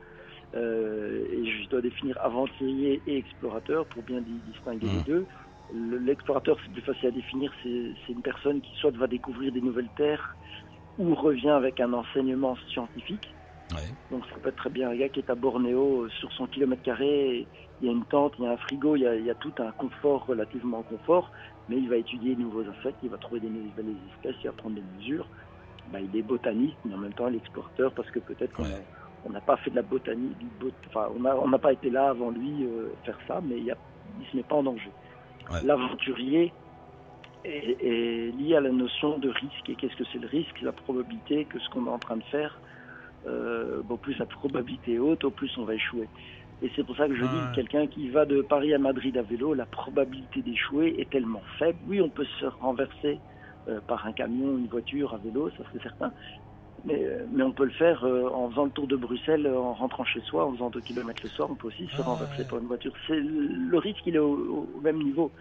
Euh, 0.55 1.25
et 1.33 1.45
je 1.45 1.69
dois 1.71 1.81
définir 1.81 2.17
aventurier 2.23 3.03
et 3.07 3.17
explorateur 3.19 3.87
pour 3.87 4.03
bien 4.05 4.21
di- 4.21 4.43
distinguer 4.53 4.87
les 4.99 5.03
deux. 5.05 5.27
Le- 5.75 5.99
L'explorateur, 5.99 6.57
c'est 6.65 6.73
plus 6.73 6.83
facile 6.83 7.09
à 7.09 7.13
définir, 7.13 7.53
c'est 7.63 7.93
c'est 8.07 8.13
une 8.13 8.23
personne 8.23 8.61
qui 8.61 8.75
soit 8.77 8.91
va 8.97 9.07
découvrir 9.09 9.51
des 9.53 9.61
nouvelles 9.61 9.91
terres 9.97 10.37
ou 10.99 11.15
revient 11.15 11.49
avec 11.51 11.81
un 11.81 11.93
enseignement 11.95 12.57
scientifique. 12.73 13.35
Ouais. 13.75 13.95
Donc 14.11 14.25
ça 14.27 14.39
peut 14.39 14.49
être 14.51 14.57
très 14.57 14.71
bien 14.71 14.91
un 14.91 14.97
gars 14.97 15.09
qui 15.09 15.21
est 15.21 15.31
à 15.31 15.35
Bornéo 15.35 16.03
euh, 16.05 16.09
sur 16.11 16.33
son 16.33 16.47
kilomètre 16.47 16.83
carré, 16.83 17.49
il 17.81 17.87
y 17.87 17.89
a 17.89 17.93
une 17.93 18.05
tente, 18.07 18.35
il 18.39 18.45
y 18.45 18.47
a 18.47 18.53
un 18.53 18.57
frigo, 18.57 18.97
il 18.97 19.03
y 19.03 19.07
a, 19.07 19.17
il 19.17 19.25
y 19.25 19.31
a 19.31 19.35
tout 19.35 19.55
un 19.59 19.73
confort 19.73 20.27
relativement 20.27 20.83
confort, 20.83 21.31
mais 21.69 21.77
il 21.79 21.89
va 21.89 21.97
étudier 21.97 22.35
de 22.37 22.41
nouveaux 22.43 22.67
insectes, 22.69 22.99
il 23.03 23.11
va 23.11 23.19
trouver 23.19 23.41
des 23.41 23.51
nouvelles 23.51 23.97
espèces, 24.13 24.37
il 24.43 24.47
va 24.47 24.53
prendre 24.53 24.77
des 24.77 24.83
mesures. 24.83 25.29
Bah, 25.87 26.01
il 26.01 26.15
est 26.17 26.23
botaniste, 26.23 26.79
mais 26.85 26.95
en 26.95 26.99
même 26.99 27.13
temps 27.15 27.29
il 27.29 27.35
est 27.35 27.39
explorateur 27.39 27.93
parce 27.95 28.11
que 28.11 28.21
peut-être 28.21 28.53
qu'on 28.53 28.63
Ouais. 28.65 28.87
n'a 29.31 29.41
pas 29.41 29.57
fait 29.57 29.71
de 29.71 29.77
la 29.77 29.83
botanique, 29.83 30.39
du 30.39 30.47
bot- 30.51 30.71
enfin 30.87 31.09
on 31.15 31.21
n'a 31.21 31.37
on 31.37 31.51
pas 31.59 31.73
été 31.73 31.91
là 31.91 32.11
avant 32.11 32.31
lui 32.31 32.65
euh, 32.65 32.95
faire 33.05 33.19
ça, 33.27 33.41
mais 33.43 33.59
il, 33.59 33.65
y 33.65 33.71
a, 33.73 33.79
il 34.21 34.27
se 34.27 34.37
met 34.37 34.45
pas 34.45 34.57
en 34.57 34.63
danger. 34.63 34.93
Ouais. 35.51 35.61
L'aventurier 35.65 36.55
est, 37.45 37.77
est 37.81 38.31
lié 38.33 38.55
à 38.55 38.61
la 38.61 38.71
notion 38.71 39.19
de 39.19 39.29
risque. 39.29 39.69
Et 39.69 39.75
qu'est-ce 39.77 39.97
que 39.97 40.05
c'est 40.13 40.19
le 40.19 40.29
risque? 40.29 40.61
La 40.61 40.73
probabilité 40.73 41.47
que 41.47 41.59
ce 41.59 41.69
qu'on 41.69 41.87
est 41.87 41.91
en 41.91 41.99
train 41.99 42.17
de 42.17 42.23
faire 42.25 42.63
euh, 43.27 43.83
bon, 43.85 43.97
plus 43.97 44.19
la 44.19 44.27
probabilité 44.27 44.95
est 44.95 44.99
haute, 44.99 45.25
au 45.25 45.31
plus 45.31 45.51
on 45.59 45.65
va 45.65 45.75
échouer. 45.75 46.09
Et 46.63 46.71
c'est 46.77 46.85
pour 46.85 46.97
ça 46.97 47.09
que 47.09 47.15
je 47.17 47.23
dis, 47.25 47.55
quelqu'un 47.55 47.89
qui 47.89 48.09
va 48.09 48.25
de 48.25 48.41
Paris 48.41 48.73
à 48.73 48.79
Madrid 48.79 49.17
à 49.17 49.23
vélo, 49.23 49.53
la 49.53 49.67
probabilité 49.67 50.43
d'échouer 50.43 50.95
est 50.99 51.11
tellement 51.11 51.43
faible. 51.59 51.79
Oui, 51.89 52.01
on 52.01 52.09
peut 52.09 52.27
se 52.39 52.47
renverser 52.47 53.19
euh, 53.69 53.81
par 53.87 54.07
un 54.07 54.13
camion, 54.13 54.57
une 54.59 54.69
voiture, 54.69 55.13
à 55.13 55.19
vélo, 55.19 55.51
ça 55.51 55.65
c'est 55.73 55.83
certain. 55.83 56.13
Mais, 56.85 57.01
euh, 57.05 57.25
mais 57.33 57.43
on 57.43 57.53
peut 57.53 57.65
le 57.65 57.73
faire 57.73 58.05
euh, 58.05 58.29
en 58.29 58.49
faisant 58.51 58.65
le 58.65 58.71
tour 58.71 58.87
de 58.87 58.97
Bruxelles, 58.97 59.47
en 59.47 59.73
rentrant 59.73 60.05
chez 60.05 60.21
soi, 60.21 60.47
en 60.47 60.53
faisant 60.53 60.71
2 60.71 60.81
km 60.81 61.21
le 61.25 61.29
soir, 61.31 61.49
on 61.51 61.55
peut 61.55 61.69
aussi 61.69 61.87
se 61.89 62.01
Ah, 62.01 62.03
renverser 62.03 62.45
par 62.45 62.59
une 62.59 62.67
voiture. 62.67 62.93
C'est 63.09 63.21
le 63.21 63.79
risque, 63.79 64.03
il 64.07 64.15
est 64.17 64.21
au, 64.21 64.69
au 64.77 64.81
même 64.81 65.03
niveau. 65.03 65.33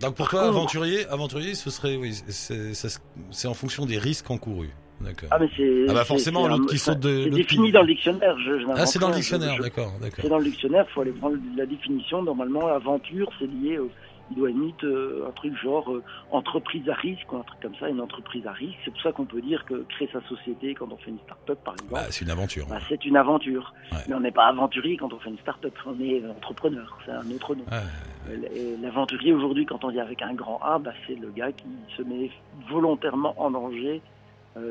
Donc 0.00 0.14
pour 0.16 0.28
toi, 0.28 0.42
aventurier, 0.42 1.06
aventurier, 1.06 1.54
ce 1.54 1.70
serait, 1.70 1.96
oui, 1.96 2.12
c'est 2.28 3.48
en 3.48 3.54
fonction 3.54 3.86
des 3.86 3.98
risques 3.98 4.30
encourus. 4.30 4.70
D'accord. 5.00 5.28
Ah, 5.32 5.38
mais 5.40 5.48
c'est. 5.56 5.86
Ah 5.88 5.94
bah 5.94 6.04
forcément, 6.04 6.46
l'autre 6.48 6.66
qui 6.66 6.78
saute 6.78 7.00
de- 7.00 7.24
C'est 7.24 7.30
défini 7.30 7.72
dans 7.72 7.80
le 7.82 7.88
dictionnaire. 7.88 8.36
Je, 8.38 8.60
je 8.60 8.66
Ah, 8.74 8.86
c'est 8.86 8.98
dans 8.98 9.08
le 9.08 9.14
dictionnaire, 9.16 9.58
d'accord. 9.60 9.92
C'est 10.20 10.28
dans 10.28 10.38
le 10.38 10.44
dictionnaire, 10.44 10.86
il 10.88 10.92
faut 10.92 11.00
aller 11.02 11.12
prendre 11.12 11.36
la 11.56 11.66
définition. 11.66 12.22
Normalement, 12.22 12.66
aventure, 12.68 13.28
c'est 13.38 13.46
lié, 13.46 13.78
au, 13.78 13.90
il 14.30 14.36
doit 14.38 14.48
limite 14.48 14.82
euh, 14.84 15.26
un 15.28 15.32
truc 15.32 15.52
genre 15.62 15.90
euh, 15.92 16.02
entreprise 16.30 16.88
à 16.88 16.94
risque, 16.94 17.30
ou 17.32 17.36
un 17.36 17.42
truc 17.42 17.60
comme 17.60 17.74
ça, 17.78 17.88
une 17.90 18.00
entreprise 18.00 18.46
à 18.46 18.52
risque. 18.52 18.78
C'est 18.84 18.90
pour 18.92 19.02
ça 19.02 19.12
qu'on 19.12 19.26
peut 19.26 19.42
dire 19.42 19.64
que 19.66 19.84
créer 19.90 20.08
sa 20.12 20.22
société 20.28 20.74
quand 20.74 20.88
on 20.90 20.96
fait 20.96 21.10
une 21.10 21.18
start-up, 21.18 21.58
par 21.64 21.74
exemple, 21.74 21.92
Bah, 21.92 22.06
c'est 22.10 22.24
une 22.24 22.30
aventure. 22.30 22.66
bah, 22.68 22.78
c'est 22.88 23.04
une 23.04 23.16
aventure. 23.16 23.74
Ouais. 23.92 23.98
Mais 24.08 24.14
on 24.14 24.20
n'est 24.20 24.30
pas 24.30 24.46
aventurier 24.46 24.96
quand 24.96 25.12
on 25.12 25.18
fait 25.18 25.28
une 25.30 25.38
start-up, 25.38 25.74
on 25.84 26.00
est 26.00 26.22
entrepreneur, 26.26 26.96
c'est 27.04 27.12
un 27.12 27.30
autre 27.34 27.54
nom. 27.54 27.64
Ouais. 27.70 28.40
Et 28.56 28.76
L'aventurier 28.80 29.34
aujourd'hui, 29.34 29.66
quand 29.66 29.84
on 29.84 29.90
dit 29.90 30.00
avec 30.00 30.22
un 30.22 30.32
grand 30.32 30.58
A, 30.62 30.78
bah, 30.78 30.92
c'est 31.06 31.16
le 31.20 31.28
gars 31.36 31.52
qui 31.52 31.64
se 31.94 32.00
met 32.02 32.30
volontairement 32.70 33.34
en 33.36 33.50
danger 33.50 34.00
euh, 34.00 34.13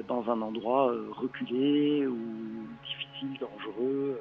dans 0.07 0.29
un 0.29 0.41
endroit 0.41 0.91
euh, 0.91 1.07
reculé 1.11 2.07
ou 2.07 2.67
difficile, 2.85 3.37
dangereux. 3.39 4.19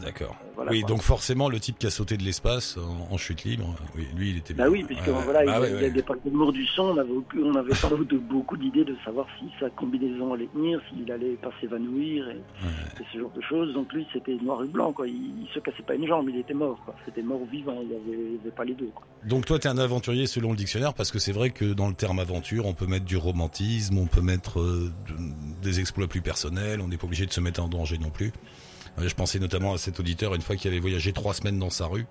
D'accord. 0.00 0.36
Euh, 0.42 0.50
voilà, 0.54 0.70
oui, 0.72 0.80
quoi. 0.80 0.88
donc 0.90 1.02
forcément, 1.02 1.48
le 1.48 1.60
type 1.60 1.78
qui 1.78 1.86
a 1.86 1.90
sauté 1.90 2.16
de 2.16 2.22
l'espace 2.22 2.78
en, 2.78 3.12
en 3.12 3.16
chute 3.18 3.44
libre, 3.44 3.74
oui, 3.94 4.06
lui, 4.16 4.30
il 4.30 4.36
était 4.38 4.54
bien. 4.54 4.64
Bah 4.64 4.70
oui, 4.70 4.84
puisque 4.84 5.06
Ouais, 5.06 5.12
voilà, 5.24 5.44
bah 5.44 5.58
il, 5.58 5.60
ouais, 5.62 5.68
il 5.70 5.74
ouais. 5.76 5.84
avait 5.86 6.02
pas 6.02 6.14
l'humour 6.24 6.52
du 6.52 6.66
son, 6.66 6.82
on 6.84 6.96
avait, 6.96 7.10
aucun- 7.12 7.38
on 7.44 7.54
avait 7.54 7.74
pas 7.74 7.88
de, 7.90 8.16
beaucoup 8.18 8.56
d'idées 8.56 8.84
de 8.84 8.96
savoir 9.04 9.26
si 9.38 9.46
sa 9.60 9.68
combinaison 9.70 10.32
allait 10.32 10.46
tenir, 10.46 10.80
s'il 10.88 11.10
allait 11.12 11.34
pas 11.34 11.50
s'évanouir 11.60 12.28
et, 12.30 12.36
et 12.36 13.04
ce 13.12 13.18
genre 13.18 13.30
de 13.36 13.40
choses. 13.42 13.74
Donc 13.74 13.92
lui, 13.92 14.06
c'était 14.12 14.34
noir 14.36 14.64
et 14.64 14.68
blanc, 14.68 14.92
quoi. 14.92 15.06
Il, 15.06 15.14
il 15.42 15.48
se 15.54 15.58
cassait 15.60 15.82
pas 15.82 15.94
une 15.94 16.06
jambe, 16.06 16.26
il 16.30 16.36
était 16.38 16.54
mort, 16.54 16.80
quoi. 16.84 16.94
C'était 17.04 17.22
mort 17.22 17.42
ou 17.42 17.46
vivant, 17.46 17.76
il 17.82 17.92
avait, 17.92 18.18
il 18.34 18.40
avait 18.40 18.50
pas 18.50 18.64
les 18.64 18.74
deux, 18.74 18.90
quoi. 18.94 19.04
Donc 19.24 19.44
toi, 19.44 19.58
t'es 19.58 19.68
un 19.68 19.78
aventurier 19.78 20.26
selon 20.26 20.50
le 20.50 20.56
dictionnaire, 20.56 20.94
parce 20.94 21.10
que 21.10 21.18
c'est 21.18 21.32
vrai 21.32 21.50
que 21.50 21.66
dans 21.66 21.88
le 21.88 21.94
terme 21.94 22.18
aventure, 22.18 22.66
on 22.66 22.72
peut 22.74 22.86
mettre 22.86 23.04
du 23.04 23.16
romantisme, 23.18 23.98
on 23.98 24.06
peut 24.06 24.22
mettre 24.22 24.58
euh, 24.60 24.90
de- 25.08 25.62
des 25.62 25.80
exploits 25.80 26.08
plus 26.08 26.22
personnels, 26.22 26.80
on 26.80 26.88
n'est 26.88 26.96
pas 26.96 27.06
obligé 27.06 27.26
de 27.26 27.32
se 27.32 27.40
mettre 27.40 27.62
en 27.62 27.68
danger 27.68 27.98
non 27.98 28.10
plus. 28.10 28.32
Je 28.98 29.14
pensais 29.14 29.38
notamment 29.38 29.72
à 29.74 29.78
cet 29.78 30.00
auditeur, 30.00 30.34
une 30.34 30.42
fois 30.42 30.56
qu'il 30.56 30.70
avait 30.70 30.80
voyagé 30.80 31.12
trois 31.12 31.34
semaines 31.34 31.58
dans 31.58 31.70
sa 31.70 31.86
rue. 31.86 32.06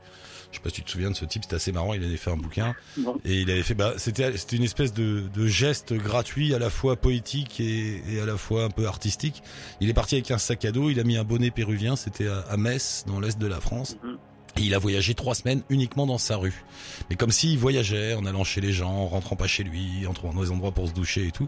Je 0.52 0.58
sais 0.58 0.64
pas 0.64 0.70
si 0.70 0.76
tu 0.76 0.84
te 0.84 0.92
souviens 0.92 1.12
de 1.12 1.16
ce 1.16 1.24
type, 1.24 1.44
c'était 1.44 1.56
assez 1.56 1.72
marrant, 1.72 1.94
il 1.94 2.04
avait 2.04 2.18
fait 2.18 2.32
un 2.32 2.36
bouquin. 2.38 2.76
Bon. 2.98 3.16
Et 3.24 3.42
il 3.42 3.50
avait 3.50 3.64
fait, 3.64 3.74
bah, 3.74 3.94
c'était, 3.98 4.36
c'était 4.36 4.58
une 4.58 4.64
espèce 4.64 4.94
de, 4.94 5.24
de 5.34 5.48
geste 5.48 5.94
gratuit, 5.94 6.54
à 6.54 6.60
la 6.60 6.70
fois 6.70 6.98
poétique 6.98 7.62
et, 7.62 8.02
et 8.10 8.20
à 8.20 8.26
la 8.26 8.36
fois 8.36 8.66
un 8.66 8.70
peu 8.70 8.86
artistique. 8.86 9.44
Il 9.80 9.90
est 9.90 9.94
parti 9.94 10.16
avec 10.16 10.30
un 10.32 10.38
sac 10.38 10.66
à 10.66 10.72
dos, 10.72 10.90
il 10.90 11.00
a 11.00 11.04
mis 11.04 11.16
un 11.16 11.24
bonnet 11.24 11.52
péruvien, 11.52 11.96
c'était 11.96 12.28
à, 12.28 12.40
à 12.50 12.58
Metz, 12.58 13.06
dans 13.08 13.22
l'est 13.22 13.38
de 13.40 13.48
la 13.48 13.62
France. 13.62 13.96
Mhm. 14.04 14.18
Et 14.58 14.64
il 14.64 14.74
a 14.74 14.80
voyagé 14.80 15.14
trois 15.14 15.36
semaines 15.36 15.62
uniquement 15.70 16.06
dans 16.06 16.18
sa 16.18 16.36
rue. 16.36 16.66
Mais 17.10 17.16
comme 17.16 17.32
s'il 17.32 17.58
voyageait, 17.58 18.16
en 18.16 18.26
allant 18.26 18.44
chez 18.44 18.60
les 18.60 18.74
gens, 18.74 18.92
en 18.92 19.08
rentrant 19.08 19.38
pas 19.38 19.48
chez 19.48 19.64
lui, 19.64 20.06
en 20.06 20.14
trouvant 20.14 20.42
des 20.42 20.52
endroits 20.52 20.74
pour 20.74 20.90
se 20.90 20.94
doucher 20.94 21.28
et 21.28 21.32
tout. 21.32 21.48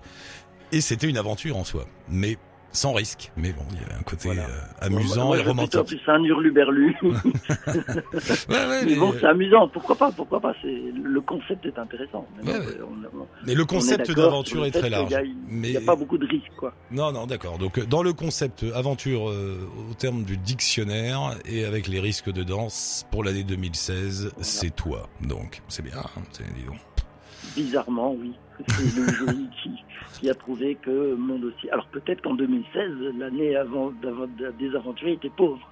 Et 0.72 0.80
c'était 0.80 1.10
une 1.10 1.18
aventure 1.18 1.58
en 1.58 1.66
soi. 1.66 1.86
Mais 2.08 2.38
sans 2.74 2.92
risque. 2.94 3.32
Mais 3.38 3.54
bon, 3.54 3.62
il 3.72 3.78
y 3.82 3.84
avait 3.86 3.94
un 3.94 4.04
côté 4.04 4.28
Voilà. 4.30 4.44
euh, 4.44 4.60
amusant 4.82 5.28
Moi, 5.28 5.38
et 5.38 5.42
romantique. 5.44 6.00
ça 6.06 6.14
un 6.14 6.24
hurluberlu. 6.24 6.96
Ouais, 8.50 8.66
ouais, 8.68 8.86
mais 8.86 8.96
bon, 8.96 9.12
mais- 9.14 9.20
c'est 9.20 9.26
amusant. 9.28 9.68
Pourquoi 9.70 9.96
pas 9.96 10.12
Pourquoi 10.12 10.40
pas 10.42 10.54
C'est 10.62 10.68
le 10.68 11.22
concept 11.22 11.66
est 11.66 11.78
intéressant. 11.80 12.28
Mais 12.44 12.52
Ouais, 12.52 12.60
non, 12.60 12.66
ouais. 12.66 12.72
on- 13.14 13.20
on- 13.22 13.28
mais 13.46 13.56
le 13.56 13.64
on 13.64 13.66
concept 13.68 14.12
d'aventure 14.12 14.66
est 14.66 14.72
très 14.72 14.90
large. 14.90 15.14
a- 15.14 15.24
Il 15.24 15.36
Mais 15.48 15.70
n'y 15.72 15.78
a 15.78 15.82
pas 15.82 15.96
beaucoup 15.96 16.18
de 16.18 16.26
risques, 16.28 16.52
quoi. 16.58 16.74
Non, 16.92 17.12
non, 17.12 17.26
d'accord. 17.28 17.58
Donc 17.58 17.78
euh, 17.78 17.86
dans 17.86 18.04
le 18.04 18.14
concept 18.14 18.66
aventure 18.76 19.30
euh, 19.30 19.70
au 19.90 19.94
terme 19.94 20.24
du 20.24 20.38
dictionnaire 20.38 21.36
et 21.46 21.64
avec 21.66 21.88
les 21.88 22.00
risques 22.00 22.32
de 22.32 22.44
danse 22.44 23.06
pour 23.12 23.24
l'année 23.24 23.44
2016, 23.44 24.32
c'est 24.42 24.76
toi. 24.76 25.08
Donc 25.22 25.62
c'est 25.70 25.84
bien. 25.84 25.94
hein, 25.98 26.22
c'est- 26.32 26.44
dis 26.54 26.64
donc. 26.66 26.78
Bizarrement, 27.56 28.14
oui. 28.14 28.34
C'est 28.68 28.96
le 28.96 29.08
jury 29.14 29.48
qui, 29.62 29.72
qui 30.20 30.30
a 30.30 30.34
prouvé 30.34 30.76
que 30.76 31.16
mon 31.16 31.40
dossier. 31.40 31.70
Alors 31.72 31.88
peut-être 31.88 32.22
qu'en 32.22 32.34
2016, 32.36 32.92
l'année 33.18 33.56
avant, 33.56 33.92
d'avant- 34.02 34.28
des 34.60 34.76
aventuriers 34.76 35.14
était 35.16 35.30
pauvre. 35.30 35.70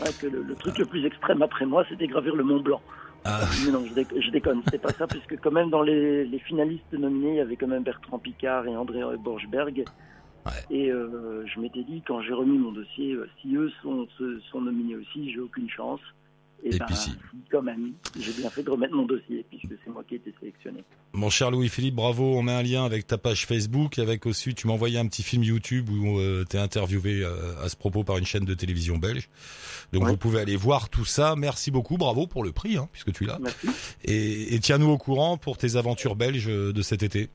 Ouais, 0.00 0.08
que 0.20 0.26
le, 0.28 0.42
le 0.42 0.54
truc 0.54 0.78
le 0.78 0.86
plus 0.86 1.04
extrême 1.04 1.42
après 1.42 1.66
moi, 1.66 1.84
c'était 1.88 2.06
gravir 2.06 2.34
le 2.36 2.44
Mont 2.44 2.60
Blanc. 2.60 2.80
Ah, 3.24 3.40
Mais 3.66 3.70
non, 3.72 3.84
je, 3.86 3.92
déc- 3.92 4.18
je 4.18 4.30
déconne, 4.30 4.62
c'est 4.70 4.80
pas 4.80 4.92
ça, 4.92 5.06
puisque 5.06 5.38
quand 5.40 5.50
même 5.50 5.68
dans 5.68 5.82
les, 5.82 6.24
les 6.24 6.38
finalistes 6.38 6.92
nominés, 6.92 7.30
il 7.32 7.36
y 7.36 7.40
avait 7.40 7.56
quand 7.56 7.66
même 7.66 7.82
Bertrand 7.82 8.18
Picard 8.18 8.66
et 8.66 8.74
André 8.76 9.00
Borchberg. 9.18 9.84
Ouais. 10.46 10.52
Et 10.70 10.90
euh, 10.90 11.44
je 11.46 11.60
m'étais 11.60 11.82
dit, 11.82 12.02
quand 12.06 12.22
j'ai 12.22 12.32
remis 12.32 12.56
mon 12.56 12.72
dossier, 12.72 13.12
euh, 13.12 13.28
si 13.42 13.54
eux 13.56 13.70
sont, 13.82 14.06
se- 14.16 14.40
sont 14.50 14.62
nominés 14.62 14.96
aussi, 14.96 15.30
j'ai 15.32 15.40
aucune 15.40 15.68
chance. 15.68 16.00
Et, 16.64 16.74
Et 16.74 16.78
ben, 16.78 16.86
puis 16.86 16.94
si. 16.96 17.10
quand 17.50 17.62
même, 17.62 17.92
j'ai 18.18 18.32
bien 18.32 18.50
fait 18.50 18.62
de 18.62 18.70
remettre 18.70 18.94
mon 18.94 19.06
dossier, 19.06 19.44
puisque 19.48 19.68
c'est 19.84 19.90
moi 19.90 20.04
qui 20.06 20.14
ai 20.14 20.18
été 20.18 20.34
sélectionné. 20.40 20.84
Mon 21.12 21.30
cher 21.30 21.50
Louis-Philippe, 21.50 21.94
bravo. 21.94 22.36
On 22.36 22.42
met 22.42 22.52
un 22.52 22.62
lien 22.62 22.84
avec 22.84 23.06
ta 23.06 23.18
page 23.18 23.46
Facebook. 23.46 23.98
Avec 23.98 24.26
aussi, 24.26 24.54
tu 24.54 24.66
m'as 24.66 24.74
envoyé 24.74 24.98
un 24.98 25.06
petit 25.06 25.22
film 25.22 25.42
YouTube 25.42 25.88
où 25.90 26.18
euh, 26.18 26.44
t'es 26.48 26.58
interviewé 26.58 27.22
euh, 27.22 27.62
à 27.64 27.68
ce 27.68 27.76
propos 27.76 28.04
par 28.04 28.18
une 28.18 28.26
chaîne 28.26 28.44
de 28.44 28.54
télévision 28.54 28.98
belge. 28.98 29.28
Donc 29.92 30.04
Ouais. 30.04 30.10
vous 30.10 30.16
pouvez 30.16 30.40
aller 30.40 30.56
voir 30.56 30.88
tout 30.88 31.04
ça. 31.04 31.34
Merci 31.36 31.70
beaucoup. 31.70 31.96
Bravo 31.96 32.26
pour 32.26 32.44
le 32.44 32.52
prix, 32.52 32.76
hein, 32.76 32.88
puisque 32.92 33.12
tu 33.12 33.24
l'as. 33.24 33.38
Et, 34.04 34.54
et 34.54 34.60
tiens-nous 34.60 34.88
au 34.88 34.98
courant 34.98 35.36
pour 35.36 35.56
tes 35.58 35.76
aventures 35.76 36.14
belges 36.16 36.46
de 36.46 36.82
cet 36.82 37.02
été. 37.02 37.28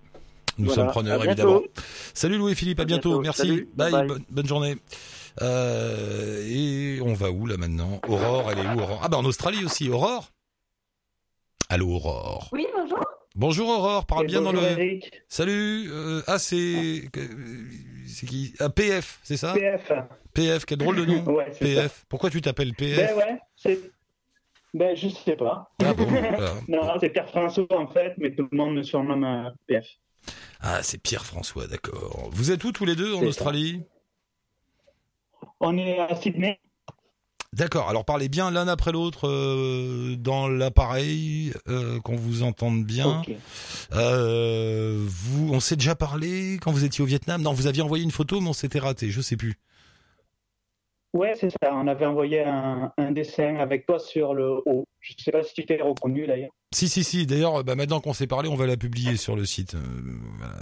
Nous 0.57 0.67
Voilà. 0.67 0.83
sommes 0.83 0.91
preneurs, 0.91 1.25
évidemment. 1.25 1.61
Salut 2.13 2.37
Louis-Philippe, 2.37 2.79
à, 2.79 2.83
À 2.83 2.85
bientôt. 2.85 3.19
bientôt. 3.19 3.21
Merci. 3.23 3.41
Salut. 3.41 3.69
Bye. 3.75 4.07
Bonne 4.29 4.47
journée. 4.47 4.75
Euh, 5.41 6.43
et 6.47 7.01
on 7.01 7.13
va 7.13 7.29
où 7.29 7.45
là 7.45 7.57
maintenant? 7.57 7.99
Aurore, 8.07 8.51
elle 8.51 8.59
est 8.59 8.67
où 8.67 8.79
Aurore? 8.79 9.01
Ah 9.03 9.09
bah 9.09 9.17
en 9.17 9.25
Australie 9.25 9.65
aussi. 9.65 9.89
Aurore? 9.89 10.31
Allô 11.69 11.89
Aurore? 11.95 12.49
Oui, 12.53 12.65
bonjour. 12.75 13.05
Bonjour 13.35 13.69
Aurore, 13.69 14.05
parle 14.05 14.23
Et 14.23 14.27
bien 14.27 14.41
dans 14.41 14.53
le... 14.53 14.61
Eric. 14.61 15.11
Salut, 15.27 15.89
euh, 15.91 16.21
ah 16.25 16.39
c'est 16.39 17.03
euh, 17.17 17.27
c'est 18.07 18.25
qui? 18.27 18.53
Ah, 18.59 18.69
PF, 18.69 19.19
c'est 19.23 19.35
ça? 19.35 19.53
PF. 19.53 19.91
PF, 20.33 20.65
quel 20.65 20.77
drôle 20.77 20.95
de 20.95 21.05
nom. 21.05 21.23
Ouais, 21.33 21.47
c'est 21.51 21.75
ça. 21.75 21.81
PF. 21.81 22.05
Pourquoi 22.07 22.29
tu 22.29 22.39
t'appelles 22.39 22.73
PF 22.73 22.95
Ben 22.95 23.15
ouais, 23.17 23.39
c'est. 23.57 23.91
Ben 24.73 24.95
je 24.95 25.09
sais 25.09 25.35
pas. 25.35 25.69
Ah 25.83 25.93
bon, 25.93 26.05
voilà. 26.09 26.53
Non, 26.69 26.93
c'est 26.99 27.09
Pierre 27.09 27.27
François 27.29 27.65
en 27.71 27.87
fait, 27.87 28.13
mais 28.17 28.33
tout 28.33 28.47
le 28.49 28.57
monde 28.57 28.75
me 28.75 28.83
surnomme 28.83 29.51
PF. 29.67 29.85
Ah, 30.61 30.81
c'est 30.81 30.97
Pierre 30.97 31.25
François, 31.25 31.67
d'accord. 31.67 32.29
Vous 32.31 32.51
êtes 32.51 32.63
où 32.63 32.71
tous 32.71 32.85
les 32.85 32.95
deux 32.95 33.13
en 33.13 33.31
ça. 33.31 33.51
On 35.59 35.77
est 35.77 35.99
à 35.99 36.15
Sydney. 36.15 36.59
D'accord. 37.53 37.87
Alors 37.87 38.03
parlez 38.03 38.27
bien 38.27 38.51
l'un 38.51 38.67
après 38.67 38.91
l'autre 38.91 39.29
euh, 39.29 40.17
dans 40.17 40.49
l'appareil, 40.49 41.53
euh, 41.69 42.01
qu'on 42.01 42.17
vous 42.17 42.43
entende 42.43 42.83
bien. 42.83 43.21
Euh, 43.93 45.01
vous, 45.07 45.53
on 45.53 45.61
s'est 45.61 45.77
déjà 45.77 45.95
parlé 45.95 46.59
quand 46.61 46.71
vous 46.71 46.83
étiez 46.83 47.01
au 47.01 47.07
Vietnam? 47.07 47.41
Non, 47.41 47.53
vous 47.53 47.67
aviez 47.67 47.81
envoyé 47.81 48.03
une 48.03 48.11
photo, 48.11 48.41
mais 48.41 48.49
on 48.49 48.53
s'était 48.53 48.79
raté. 48.79 49.09
Je 49.09 49.21
sais 49.21 49.37
plus. 49.37 49.55
Ouais, 51.13 51.33
c'est 51.35 51.49
ça. 51.49 51.71
On 51.71 51.87
avait 51.87 52.05
envoyé 52.05 52.43
un, 52.43 52.91
un 52.97 53.11
dessin 53.11 53.55
avec 53.55 53.85
toi 53.85 53.99
sur 53.99 54.33
le 54.33 54.61
haut. 54.65 54.85
Je 54.99 55.13
sais 55.17 55.31
pas 55.31 55.43
si 55.43 55.53
tu 55.53 55.65
t'es 55.65 55.81
reconnu 55.81 56.27
d'ailleurs. 56.27 56.51
Si, 56.75 56.89
si, 56.89 57.05
si. 57.05 57.25
D'ailleurs, 57.25 57.63
bah, 57.63 57.75
maintenant 57.75 58.01
qu'on 58.01 58.11
s'est 58.11 58.27
parlé, 58.27 58.49
on 58.49 58.55
va 58.57 58.65
la 58.67 58.75
publier 58.75 59.15
sur 59.15 59.37
le 59.37 59.45
site. 59.45 59.75
Euh, 59.75 59.79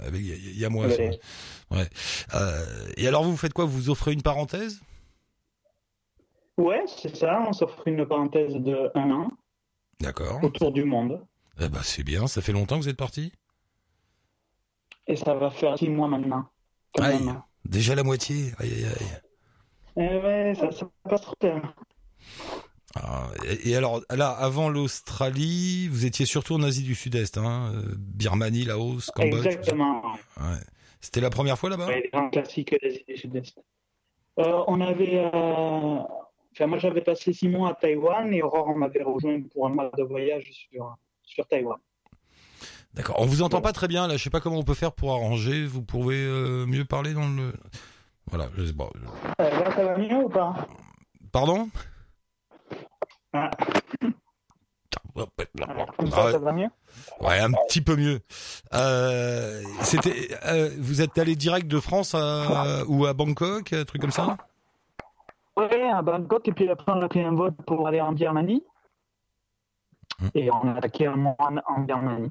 avec- 0.06 0.20
Il 0.22 0.56
y, 0.56 0.64
a- 0.64 0.68
moi. 0.70 0.86
Ouais. 0.86 0.94
sur- 0.94 1.76
Ouais. 1.76 1.88
Euh, 2.34 2.64
et 2.96 3.08
alors, 3.08 3.24
vous 3.24 3.36
faites 3.36 3.52
quoi? 3.52 3.64
Vous 3.64 3.90
offrez 3.90 4.12
une 4.12 4.22
parenthèse? 4.22 4.80
Ouais, 6.56 6.84
c'est 6.86 7.16
ça. 7.16 7.42
On 7.48 7.52
s'offre 7.52 7.88
une 7.88 8.06
parenthèse 8.06 8.54
de 8.54 8.90
un 8.94 9.10
an 9.10 9.28
D'accord. 9.98 10.38
autour 10.44 10.70
du 10.70 10.84
monde. 10.84 11.20
Eh 11.60 11.68
ben, 11.68 11.80
c'est 11.82 12.04
bien. 12.04 12.28
Ça 12.28 12.40
fait 12.42 12.52
longtemps 12.52 12.76
que 12.78 12.82
vous 12.82 12.88
êtes 12.88 12.96
parti? 12.96 13.32
Et 15.08 15.16
ça 15.16 15.34
va 15.34 15.50
faire 15.50 15.76
six 15.76 15.88
mois 15.88 16.06
maintenant. 16.06 16.48
quand 16.96 17.02
Aïe. 17.02 17.24
même. 17.24 17.42
Déjà 17.64 17.96
la 17.96 18.04
moitié. 18.04 18.52
Aïe, 18.58 18.72
aïe, 18.72 18.84
aïe. 18.84 19.20
Eh 19.96 20.18
ouais, 20.24 20.54
ça, 20.54 20.70
ça 20.70 20.88
passe 21.08 21.22
trop 21.22 21.34
bien. 21.40 21.60
Ah, 22.96 23.28
et, 23.64 23.76
alors, 23.76 24.02
là, 24.10 24.30
avant 24.30 24.68
l'Australie, 24.68 25.88
vous 25.88 26.06
étiez 26.06 26.26
surtout 26.26 26.54
en 26.54 26.62
Asie 26.62 26.82
du 26.82 26.94
Sud-Est, 26.94 27.38
hein 27.38 27.72
euh, 27.74 27.82
Birmanie, 27.96 28.64
Laos, 28.64 29.10
Cambodge. 29.14 29.46
Exactement. 29.46 30.02
Ouais. 30.36 30.58
C'était 31.00 31.20
la 31.20 31.30
première 31.30 31.58
fois 31.58 31.70
là-bas? 31.70 31.86
Ouais, 31.86 32.02
les 32.02 32.08
grands 32.10 32.30
classiques 32.30 32.74
d'Asie 32.82 33.04
du 33.08 33.16
Sud-Est. 33.16 33.58
Euh, 34.38 34.62
on 34.66 34.80
avait. 34.80 35.30
euh, 35.34 35.98
Enfin, 36.56 36.68
moi, 36.68 36.78
j'avais 36.78 37.00
passé 37.00 37.32
six 37.32 37.48
mois 37.48 37.70
à 37.70 37.74
Taïwan 37.74 38.32
et 38.32 38.40
Aurore 38.40 38.76
m'avait 38.76 39.02
rejoint 39.02 39.42
pour 39.52 39.66
un 39.66 39.70
mois 39.70 39.90
de 39.98 40.04
voyage 40.04 40.48
sur, 40.52 40.96
sur 41.24 41.44
Taïwan. 41.48 41.78
D'accord. 42.94 43.16
On 43.18 43.26
vous 43.26 43.42
entend 43.42 43.60
pas 43.60 43.72
très 43.72 43.88
bien 43.88 44.06
là. 44.06 44.16
Je 44.16 44.22
sais 44.22 44.30
pas 44.30 44.38
comment 44.38 44.58
on 44.60 44.62
peut 44.62 44.74
faire 44.74 44.92
pour 44.92 45.12
arranger. 45.12 45.66
Vous 45.66 45.82
pouvez 45.82 46.22
euh, 46.22 46.64
mieux 46.64 46.84
parler 46.84 47.12
dans 47.12 47.28
le. 47.28 47.52
Voilà. 48.28 48.50
Je 48.56 48.66
sais 48.66 48.72
pas. 48.72 48.88
Euh, 49.40 49.50
là, 49.50 49.74
ça 49.74 49.84
va 49.84 49.98
mieux 49.98 50.14
ou 50.14 50.28
pas? 50.28 50.68
Pardon? 51.32 51.68
Ah, 53.34 53.50
Comme 55.98 56.10
ça, 56.10 56.24
ouais. 56.24 56.32
ça 56.32 56.38
va 56.38 56.52
mieux 56.52 56.68
Ouais, 57.20 57.38
un 57.40 57.50
petit 57.50 57.80
peu 57.80 57.96
mieux. 57.96 58.20
Euh, 58.72 59.62
c'était. 59.80 60.28
euh, 60.46 60.70
vous 60.78 61.02
êtes 61.02 61.18
allé 61.18 61.34
direct 61.34 61.66
de 61.66 61.80
France 61.80 62.14
à, 62.14 62.84
ou 62.86 63.06
à 63.06 63.12
Bangkok, 63.12 63.72
un 63.72 63.84
truc 63.84 64.00
comme 64.00 64.12
ça 64.12 64.36
Ouais, 65.56 65.90
à 65.90 66.02
Bangkok, 66.02 66.48
et 66.48 66.52
puis 66.52 66.68
après, 66.68 66.92
on 66.92 67.02
a 67.02 67.08
pris 67.08 67.22
un 67.22 67.32
vol 67.32 67.52
pour 67.66 67.86
aller 67.86 68.00
en 68.00 68.12
Birmanie. 68.12 68.62
Hmm. 70.20 70.28
Et 70.34 70.50
on 70.50 70.68
a 70.68 70.74
attaqué 70.74 71.06
un 71.06 71.16
mois 71.16 71.36
en, 71.66 71.80
Birmanie. 71.80 72.30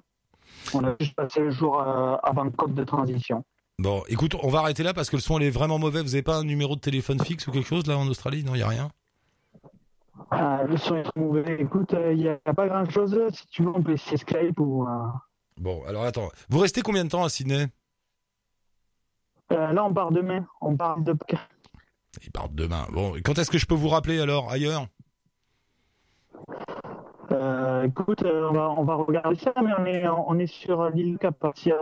On 0.73 0.83
a 0.85 0.95
juste 0.99 1.15
passé 1.15 1.39
le 1.41 1.51
jour 1.51 1.81
euh, 1.81 2.15
à 2.21 2.31
Bangkok 2.33 2.73
de 2.73 2.83
transition. 2.83 3.43
Bon, 3.79 4.03
écoute, 4.07 4.35
on 4.41 4.49
va 4.49 4.59
arrêter 4.59 4.83
là 4.83 4.93
parce 4.93 5.09
que 5.09 5.15
le 5.15 5.21
son 5.21 5.39
il 5.39 5.45
est 5.45 5.49
vraiment 5.49 5.79
mauvais. 5.79 6.01
Vous 6.01 6.15
avez 6.15 6.21
pas 6.21 6.35
un 6.37 6.43
numéro 6.43 6.75
de 6.75 6.81
téléphone 6.81 7.19
fixe 7.19 7.47
ou 7.47 7.51
quelque 7.51 7.67
chose 7.67 7.87
là 7.87 7.97
en 7.97 8.07
Australie? 8.07 8.43
Non, 8.43 8.55
il 8.55 8.59
y 8.59 8.63
a 8.63 8.67
rien. 8.67 8.89
Euh, 10.33 10.63
le 10.67 10.77
son 10.77 10.95
est 10.97 11.15
mauvais. 11.15 11.57
Écoute, 11.59 11.95
il 12.11 12.17
n'y 12.17 12.29
a, 12.29 12.37
pas 12.53 12.67
grand-chose. 12.67 13.19
Si 13.33 13.47
tu 13.47 13.63
veux, 13.63 13.69
on 13.69 13.81
peut 13.83 13.93
essayer 13.93 14.17
Skype 14.17 14.59
ou. 14.59 14.87
euh, 14.87 15.07
Bon, 15.57 15.83
alors 15.85 16.03
attends. 16.03 16.29
Vous 16.49 16.59
restez 16.59 16.81
combien 16.81 17.03
de 17.03 17.09
temps 17.09 17.23
à 17.23 17.29
Sydney? 17.29 17.67
Euh, 19.51 19.71
là, 19.71 19.83
on 19.83 19.93
part 19.93 20.11
demain. 20.11 20.45
On 20.61 20.75
part 20.75 20.99
de. 20.99 21.15
Ils 22.23 22.31
partent 22.31 22.55
demain. 22.55 22.85
Bon, 22.91 23.13
quand 23.23 23.37
est-ce 23.37 23.51
que 23.51 23.57
je 23.57 23.65
peux 23.65 23.75
vous 23.75 23.89
rappeler 23.89 24.19
alors 24.19 24.49
ailleurs? 24.51 24.87
Euh, 27.31 27.83
écoute, 27.83 28.23
euh, 28.23 28.49
on, 28.49 28.53
va, 28.53 28.69
on 28.77 28.83
va 28.83 28.95
regarder 28.95 29.35
ça, 29.37 29.53
mais 29.63 29.71
on 29.77 29.85
est, 29.85 30.07
on 30.07 30.37
est 30.37 30.47
sur 30.47 30.89
l'île 30.89 31.13
de 31.13 31.17
Cap. 31.17 31.35
À 31.35 31.47
partir 31.47 31.77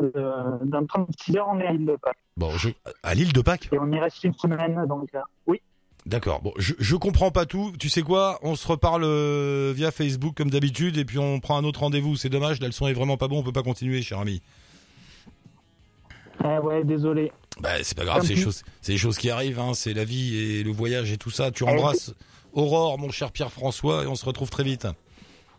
dans 0.64 0.86
36 0.86 1.38
heures, 1.38 1.48
on 1.50 1.60
est 1.60 1.68
à 1.68 1.72
l'île 1.74 1.86
de 1.86 1.96
Pâques. 1.96 2.24
Bon, 2.38 2.52
je... 2.52 2.70
à 3.04 3.14
l'île 3.14 3.34
de 3.34 3.42
Pâques? 3.42 3.70
Et 3.72 3.80
on 3.80 3.92
y 3.92 4.00
reste 4.00 4.24
une 4.24 4.34
semaine, 4.34 4.86
donc 4.86 5.10
euh, 5.16 5.20
oui. 5.48 5.62
D'accord. 6.06 6.42
Bon, 6.42 6.52
je, 6.58 6.74
je 6.80 6.96
comprends 6.96 7.30
pas 7.32 7.46
tout. 7.46 7.74
Tu 7.80 7.88
sais 7.90 8.02
quoi? 8.02 8.40
On 8.42 8.56
se 8.56 8.68
reparle 8.68 9.04
euh, 9.04 9.72
via 9.76 9.92
Facebook 9.92 10.36
comme 10.36 10.50
d'habitude 10.50 10.98
et 10.98 11.06
puis 11.06 11.20
on 11.20 11.40
prend 11.40 11.58
un 11.58 11.64
autre 11.64 11.82
rendez-vous. 11.82 12.16
C'est 12.16 12.30
dommage, 12.30 12.60
là 12.60 12.68
le 12.68 12.74
son 12.74 12.88
est 12.88 12.94
vraiment 12.94 13.18
pas 13.18 13.28
bon, 13.28 13.40
on 13.40 13.44
peut 13.44 13.52
pas 13.52 13.64
continuer, 13.64 14.02
cher 14.02 14.20
ami. 14.20 14.42
Ah 16.44 16.60
ouais, 16.62 16.84
désolé. 16.84 17.32
Bah 17.60 17.70
c'est 17.84 17.96
pas 17.96 18.06
grave, 18.06 18.24
c'est 18.26 18.34
des 18.34 18.42
choses, 18.42 18.64
c'est 18.82 18.98
choses 18.98 19.18
qui 19.18 19.30
arrivent. 19.30 19.60
Hein. 19.60 19.74
C'est 19.76 19.94
la 19.94 20.04
vie 20.04 20.36
et 20.38 20.64
le 20.64 20.72
voyage 20.72 21.12
et 21.12 21.18
tout 21.18 21.30
ça. 21.30 21.52
Tu 21.52 21.64
Eh, 21.66 21.70
embrasses 21.70 22.14
Aurore, 22.54 22.98
mon 22.98 23.12
cher 23.12 23.32
Pierre 23.32 23.52
François, 23.52 24.04
et 24.04 24.08
on 24.08 24.16
se 24.16 24.26
retrouve 24.26 24.50
très 24.50 24.64
vite. 24.64 24.88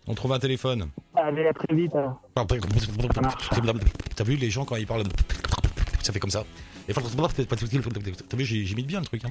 On 0.08 0.14
trouve 0.14 0.32
un 0.32 0.40
téléphone. 0.40 0.88
Allez, 1.14 1.46
à 1.46 1.52
très 1.52 1.72
vite. 1.74 1.94
alors. 1.94 2.20
T'as 4.16 4.24
vu 4.24 4.34
les 4.36 4.50
gens 4.50 4.64
quand 4.64 4.74
ils 4.76 4.86
parlent, 4.86 5.04
ça 6.02 6.12
fait 6.12 6.18
comme 6.18 6.30
ça. 6.30 6.44
Et 6.88 6.92
T'as 8.28 8.36
vu, 8.36 8.44
j'ai 8.44 8.74
mis 8.74 8.82
bien 8.82 9.00
le 9.00 9.06
truc. 9.06 9.24
hein. 9.24 9.30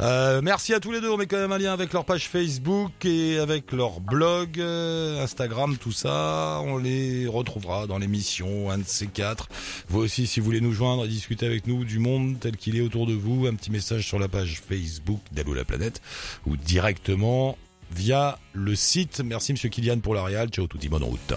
Euh, 0.00 0.40
merci 0.42 0.74
à 0.74 0.80
tous 0.80 0.92
les 0.92 1.00
deux. 1.00 1.10
On 1.10 1.16
met 1.16 1.26
quand 1.26 1.38
même 1.38 1.52
un 1.52 1.58
lien 1.58 1.72
avec 1.72 1.92
leur 1.92 2.04
page 2.04 2.28
Facebook 2.28 2.92
et 3.04 3.38
avec 3.38 3.72
leur 3.72 4.00
blog, 4.00 4.60
euh, 4.60 5.22
Instagram, 5.22 5.76
tout 5.78 5.92
ça. 5.92 6.60
On 6.64 6.76
les 6.78 7.26
retrouvera 7.26 7.86
dans 7.86 7.98
l'émission, 7.98 8.70
un 8.70 8.78
de 8.78 8.84
ces 8.86 9.06
quatre. 9.06 9.48
Vous 9.88 10.00
aussi, 10.00 10.26
si 10.26 10.40
vous 10.40 10.46
voulez 10.46 10.60
nous 10.60 10.72
joindre 10.72 11.04
et 11.04 11.08
discuter 11.08 11.46
avec 11.46 11.66
nous 11.66 11.84
du 11.84 11.98
monde 11.98 12.38
tel 12.40 12.56
qu'il 12.56 12.76
est 12.76 12.80
autour 12.82 13.06
de 13.06 13.14
vous, 13.14 13.46
un 13.46 13.54
petit 13.54 13.70
message 13.70 14.06
sur 14.06 14.18
la 14.18 14.28
page 14.28 14.60
Facebook 14.66 15.20
d'Allo 15.32 15.54
la 15.54 15.64
planète 15.64 16.00
ou 16.46 16.56
directement 16.56 17.56
via 17.94 18.38
le 18.52 18.74
site. 18.74 19.22
Merci 19.24 19.52
Monsieur 19.52 19.68
Kylian 19.68 20.00
pour 20.00 20.14
la 20.14 20.24
réal. 20.24 20.48
Ciao 20.48 20.66
tout 20.66 20.78
le 20.82 20.88
monde 20.88 21.02
en 21.04 21.06
route. 21.06 21.32